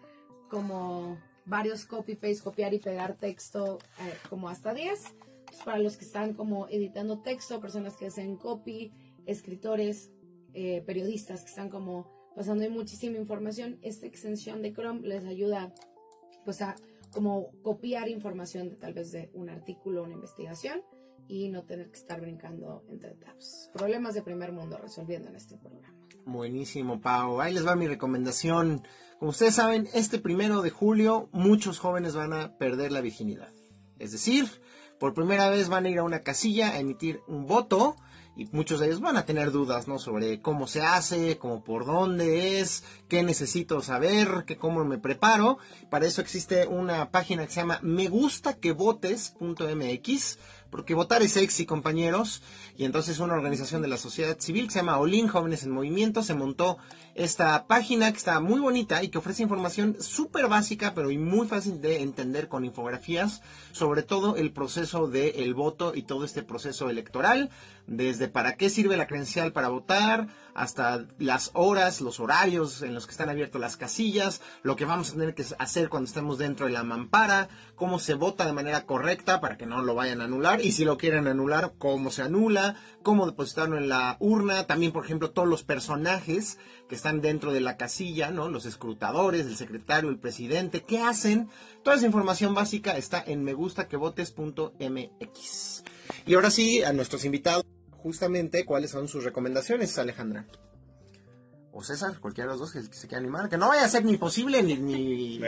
como 0.50 1.18
varios 1.44 1.86
copy-paste, 1.86 2.42
copiar 2.42 2.74
y 2.74 2.80
pegar 2.80 3.18
texto 3.18 3.78
eh, 4.00 4.14
como 4.30 4.48
hasta 4.48 4.74
10. 4.74 5.16
Pues 5.48 5.60
para 5.66 5.80
los 5.80 5.98
que 5.98 6.06
están 6.06 6.34
como 6.34 6.70
editando 6.70 7.20
texto, 7.20 7.60
personas 7.60 7.98
que 7.98 8.06
hacen 8.06 8.38
copy, 8.38 8.94
escritores, 9.26 10.12
eh, 10.54 10.82
periodistas 10.86 11.42
que 11.42 11.50
están 11.50 11.70
como 11.70 12.10
pasando 12.34 12.70
muchísima 12.70 13.18
información, 13.18 13.80
esta 13.82 14.06
extensión 14.06 14.62
de 14.62 14.72
Chrome 14.72 15.06
les 15.06 15.26
ayuda 15.26 15.74
pues 16.46 16.62
a 16.62 16.78
como 17.12 17.52
copiar 17.62 18.10
información 18.10 18.70
de 18.70 18.76
tal 18.76 18.94
vez 18.94 19.12
de 19.12 19.30
un 19.34 19.50
artículo, 19.50 20.04
una 20.04 20.14
investigación 20.14 20.82
y 21.28 21.50
no 21.50 21.64
tener 21.64 21.90
que 21.90 21.98
estar 21.98 22.22
brincando 22.22 22.84
entre 22.90 23.16
tabs. 23.16 23.70
Problemas 23.74 24.14
de 24.14 24.22
primer 24.22 24.52
mundo 24.52 24.78
resolviendo 24.78 25.30
en 25.30 25.36
este 25.36 25.58
programa. 25.58 25.94
Buenísimo, 26.26 27.00
Pau. 27.00 27.40
Ahí 27.40 27.54
les 27.54 27.66
va 27.66 27.76
mi 27.76 27.88
recomendación. 27.88 28.84
Como 29.20 29.32
ustedes 29.32 29.56
saben, 29.56 29.88
este 29.94 30.20
primero 30.20 30.62
de 30.62 30.70
julio 30.70 31.30
muchos 31.32 31.80
jóvenes 31.80 32.16
van 32.16 32.34
a 32.34 32.58
perder 32.58 32.92
la 32.92 33.02
virginidad. 33.02 33.52
Es 34.00 34.12
decir, 34.12 34.46
por 35.00 35.14
primera 35.14 35.50
vez 35.50 35.70
van 35.70 35.86
a 35.86 35.90
ir 35.90 36.00
a 36.00 36.04
una 36.04 36.24
casilla 36.24 36.72
a 36.72 36.80
emitir 36.80 37.22
un 37.28 37.46
voto 37.46 37.96
y 38.38 38.48
muchos 38.52 38.80
de 38.80 38.86
ellos 38.86 39.02
van 39.02 39.18
a 39.18 39.26
tener 39.26 39.52
dudas, 39.52 39.88
¿no? 39.88 39.98
Sobre 39.98 40.40
cómo 40.42 40.68
se 40.68 40.84
hace, 40.84 41.40
cómo 41.40 41.64
por 41.64 41.88
dónde 41.88 42.60
es, 42.60 42.84
qué 43.08 43.24
necesito 43.24 43.82
saber, 43.82 44.44
qué 44.46 44.58
cómo 44.58 44.86
me 44.86 45.00
preparo. 45.00 45.58
Para 45.90 46.06
eso 46.06 46.22
existe 46.22 46.68
una 46.68 47.10
página 47.10 47.48
que 47.48 47.52
se 47.52 47.62
llama 47.62 47.80
megustaquevotes.mx 47.82 50.38
porque 50.70 50.94
votar 50.94 51.22
es 51.22 51.34
sexy, 51.34 51.66
compañeros. 51.66 52.42
Y 52.78 52.86
entonces 52.86 53.20
una 53.20 53.34
organización 53.34 53.82
de 53.82 53.88
la 53.88 53.98
sociedad 53.98 54.40
civil 54.40 54.68
que 54.68 54.74
se 54.74 54.80
llama 54.80 55.00
Olin 55.00 55.28
Jóvenes 55.28 55.64
en 55.64 55.72
Movimiento 55.72 56.24
se 56.24 56.36
montó 56.36 56.78
esta 57.16 57.66
página 57.66 58.12
que 58.12 58.18
está 58.18 58.40
muy 58.40 58.60
bonita 58.60 59.04
y 59.04 59.10
que 59.10 59.18
ofrece 59.18 59.44
información 59.44 59.98
súper 60.00 60.48
básica, 60.48 60.94
pero 60.94 61.10
y 61.10 61.18
muy 61.18 61.48
fácil 61.48 61.82
de 61.82 62.02
entender 62.02 62.48
con 62.48 62.66
infografías 62.66 63.42
sobre 63.72 64.04
todo 64.04 64.36
el 64.36 64.52
proceso 64.52 65.08
del 65.08 65.54
voto 65.54 65.94
y 65.96 66.04
todo 66.04 66.26
este 66.26 66.44
proceso 66.44 66.90
electoral, 66.90 67.50
desde 67.88 68.28
para 68.28 68.56
qué 68.56 68.70
sirve 68.70 68.98
la 68.98 69.08
credencial 69.08 69.52
para 69.52 69.70
votar, 69.70 70.28
hasta 70.58 71.06
las 71.20 71.52
horas, 71.54 72.02
los 72.02 72.20
horarios 72.20 72.82
en 72.82 72.96
los 72.96 73.06
que 73.06 73.12
están 73.12 73.30
abiertas 73.30 73.62
las 73.62 73.78
casillas, 73.78 74.42
lo 74.64 74.76
que 74.76 74.86
vamos 74.86 75.10
a 75.10 75.12
tener 75.14 75.36
que 75.36 75.46
hacer 75.60 75.88
cuando 75.88 76.08
estemos 76.08 76.40
dentro 76.40 76.66
de 76.66 76.72
la 76.72 76.84
mampara, 76.84 77.48
cómo 77.76 78.00
se 78.00 78.16
vota 78.16 78.48
de 78.48 78.54
manera 78.54 78.88
correcta 78.88 79.40
para 79.40 79.56
que 79.56 79.68
no 79.68 79.84
lo 79.84 79.94
vayan 79.94 80.20
a 80.20 80.24
anular 80.24 80.60
y 80.60 80.72
si 80.72 80.84
lo 80.84 80.98
quieren 80.98 81.28
anular, 81.28 81.74
cómo 81.78 82.10
se 82.10 82.24
anula, 82.24 82.76
cómo 83.04 83.28
depositarlo 83.28 83.78
en 83.78 83.88
la 83.88 84.18
urna, 84.20 84.66
también 84.66 84.92
por 84.92 85.06
ejemplo 85.06 85.30
todos 85.30 85.48
los 85.48 85.62
personajes 85.62 86.58
que 86.90 86.96
están 86.96 87.22
dentro 87.22 87.54
de 87.54 87.62
la 87.62 87.78
casilla, 87.78 88.32
¿no? 88.32 88.50
Los 88.50 88.66
escrutadores, 88.66 89.46
el 89.46 89.58
secretario, 89.58 90.10
el 90.10 90.18
presidente, 90.18 90.82
¿qué 90.82 91.02
hacen? 91.02 91.50
Toda 91.84 91.98
esa 91.98 92.08
información 92.08 92.56
básica 92.56 92.98
está 92.98 93.24
en 93.24 93.44
megustaquevotes.mx. 93.44 95.84
Y 96.26 96.34
ahora 96.34 96.50
sí, 96.50 96.84
a 96.84 96.94
nuestros 96.94 97.26
invitados, 97.26 97.64
justamente, 97.98 98.66
¿cuáles 98.66 98.92
son 98.92 99.08
sus 99.08 99.24
recomendaciones, 99.24 99.98
Alejandra? 99.98 100.46
O 101.72 101.84
César, 101.84 102.20
cualquiera 102.20 102.52
de 102.52 102.58
los 102.58 102.60
dos 102.60 102.74
que, 102.74 102.82
se 102.96 103.08
quiera 103.08 103.20
animar. 103.20 103.50
Que 103.50 103.58
no 103.58 103.68
vaya 103.68 103.86
a 103.86 103.90
ser 103.90 104.04
ni 104.04 104.18
posible 104.18 104.64
ni... 104.64 104.76
ni... 104.76 105.40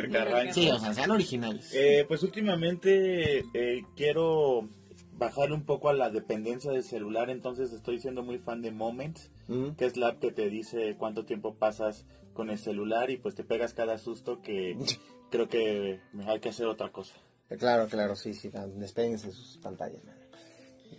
Sí, 0.53 0.69
o 0.69 0.79
sea, 0.79 0.93
sean 0.93 1.11
originales. 1.11 1.71
Eh, 1.73 2.05
pues 2.07 2.21
últimamente 2.23 3.39
eh, 3.53 3.83
quiero 3.95 4.67
bajar 5.13 5.51
un 5.51 5.63
poco 5.65 5.89
a 5.89 5.93
la 5.93 6.09
dependencia 6.09 6.71
del 6.71 6.83
celular, 6.83 7.29
entonces 7.29 7.73
estoy 7.73 7.99
siendo 7.99 8.23
muy 8.23 8.37
fan 8.37 8.61
de 8.61 8.71
Moments, 8.71 9.31
Mm. 9.49 9.71
que 9.71 9.85
es 9.85 9.97
la 9.97 10.09
app 10.09 10.19
que 10.19 10.31
te 10.31 10.47
dice 10.47 10.95
cuánto 10.97 11.25
tiempo 11.25 11.55
pasas 11.55 12.05
con 12.33 12.51
el 12.51 12.59
celular 12.59 13.09
y 13.09 13.17
pues 13.17 13.33
te 13.33 13.43
pegas 13.43 13.73
cada 13.73 13.97
susto 13.97 14.41
que 14.41 14.77
creo 15.31 15.49
que 15.49 15.99
hay 16.27 16.39
que 16.39 16.49
hacer 16.49 16.67
otra 16.67 16.91
cosa. 16.91 17.15
Claro, 17.57 17.87
claro, 17.87 18.15
sí, 18.15 18.35
sí, 18.35 18.51
despéguense 18.75 19.27
de 19.27 19.33
sus 19.33 19.57
pantallas. 19.57 20.03
man. 20.03 20.15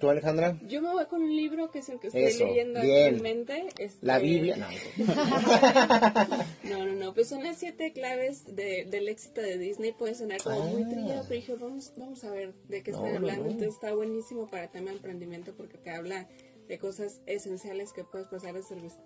¿Tú, 0.01 0.09
Alejandra? 0.09 0.59
Yo 0.67 0.81
me 0.81 0.89
voy 0.91 1.05
con 1.07 1.23
un 1.23 1.37
libro 1.37 1.71
que 1.71 1.81
es 1.81 1.89
el 1.91 2.01
que 2.01 2.07
estoy 2.09 2.23
Eso, 2.25 2.47
leyendo 2.47 2.81
bien. 2.81 3.15
actualmente. 3.17 3.69
este- 3.79 4.07
La 4.07 4.19
Biblia. 4.19 4.57
No, 4.57 4.67
No, 6.65 6.87
no, 6.87 6.95
no, 6.95 7.15
pues 7.15 7.29
son 7.29 7.43
las 7.43 7.59
siete 7.59 7.93
claves 7.93 8.45
de- 8.57 8.87
del 8.89 9.09
éxito 9.09 9.41
de 9.43 9.59
Disney. 9.59 9.93
Puede 9.93 10.15
sonar 10.15 10.43
como 10.43 10.65
muy 10.69 10.85
Ah. 10.85 10.89
trillado, 10.89 11.23
pero 11.29 11.35
dije, 11.41 11.55
vamos, 11.55 11.93
vamos 11.97 12.25
a 12.25 12.31
ver 12.31 12.55
de 12.69 12.83
qué 12.83 12.93
No, 12.93 12.99
están 12.99 13.17
hablando. 13.17 13.45
no. 13.45 13.51
Entonces 13.51 13.75
está 13.75 13.95
buenísimo 13.95 14.47
para 14.49 14.69
tema 14.71 14.91
de 14.91 14.97
emprendimiento 14.97 15.53
porque 15.55 15.77
te 15.79 15.91
habla 15.91 16.29
de 16.67 16.79
cosas 16.79 17.21
esenciales 17.27 17.93
que 17.93 18.05
puedes 18.05 18.29
pasar 18.29 18.55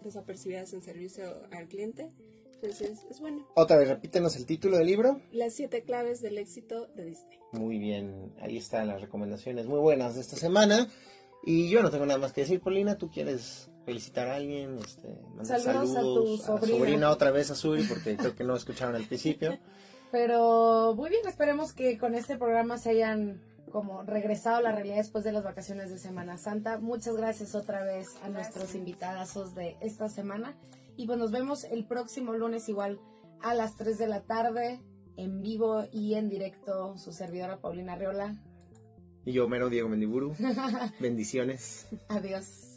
desapercibidas 0.03 0.73
en 0.75 0.83
servicio 0.83 1.25
al 1.51 1.67
cliente. 1.67 2.11
Entonces 2.55 3.01
es 3.11 3.21
bueno. 3.21 3.47
Otra 3.55 3.77
vez, 3.77 3.89
repítenos 3.89 4.37
el 4.37 4.47
título 4.47 4.79
del 4.79 4.87
libro. 4.87 5.21
Las 5.33 5.55
siete 5.55 5.83
claves 5.83 6.23
del 6.23 6.39
éxito 6.39 6.87
de 6.95 7.05
Disney. 7.05 7.39
Muy 7.53 7.79
bien, 7.79 8.33
ahí 8.41 8.57
están 8.57 8.89
las 8.89 9.01
recomendaciones 9.01 9.67
muy 9.67 9.79
buenas 9.79 10.15
de 10.15 10.21
esta 10.21 10.37
semana. 10.37 10.89
Y 11.47 11.69
yo 11.69 11.83
no 11.83 11.91
tengo 11.91 12.07
nada 12.07 12.19
más 12.19 12.33
que 12.33 12.41
decir, 12.41 12.61
Paulina, 12.61 12.97
¿tú 12.97 13.11
quieres 13.11 13.69
felicitar 13.85 14.29
a 14.29 14.37
alguien? 14.37 14.79
Este, 14.79 15.09
mandar 15.37 15.61
Saludos 15.61 15.97
a 15.97 16.01
tu 16.01 16.37
sobrina 16.39 17.11
otra 17.11 17.31
vez 17.31 17.51
a 17.51 17.55
Suri, 17.55 17.83
porque 17.85 18.17
creo 18.17 18.35
que 18.35 18.45
no 18.45 18.57
escucharon 18.57 18.95
al 18.95 19.05
principio. 19.05 19.59
Pero 20.11 20.95
muy 20.97 21.11
bien, 21.11 21.27
esperemos 21.27 21.73
que 21.73 21.99
con 21.99 22.15
este 22.15 22.37
programa 22.37 22.79
se 22.79 22.91
hayan 22.91 23.41
como 23.73 24.05
regresado 24.05 24.59
a 24.59 24.63
la 24.63 24.71
realidad 24.71 24.99
después 24.99 25.25
de 25.25 25.33
las 25.33 25.43
vacaciones 25.43 25.91
de 25.91 25.99
Semana 25.99 26.39
Santa. 26.39 26.79
Muchas 26.79 27.17
gracias 27.17 27.57
otra 27.57 27.83
vez 27.83 28.07
a 28.23 28.29
nuestros 28.29 28.77
invitadazos 28.77 29.57
de 29.57 29.77
esta 29.81 30.09
semana. 30.09 30.55
Y 30.97 31.07
pues 31.07 31.19
nos 31.19 31.31
vemos 31.31 31.65
el 31.65 31.87
próximo 31.87 32.33
lunes 32.33 32.69
igual 32.69 33.01
a 33.41 33.55
las 33.55 33.77
3 33.77 33.99
de 33.99 34.07
la 34.07 34.23
tarde 34.23 34.81
en 35.17 35.43
vivo 35.43 35.85
y 35.93 36.15
en 36.15 36.29
directo 36.29 36.97
su 36.99 37.13
servidora 37.13 37.61
Paulina 37.61 37.97
Riola. 37.97 38.37
Y 39.25 39.33
yo, 39.33 39.49
mero 39.49 39.71
Diego 39.71 39.89
Mendiburu. 39.89 40.35
Bendiciones. 41.01 41.87
Adiós. 42.09 42.74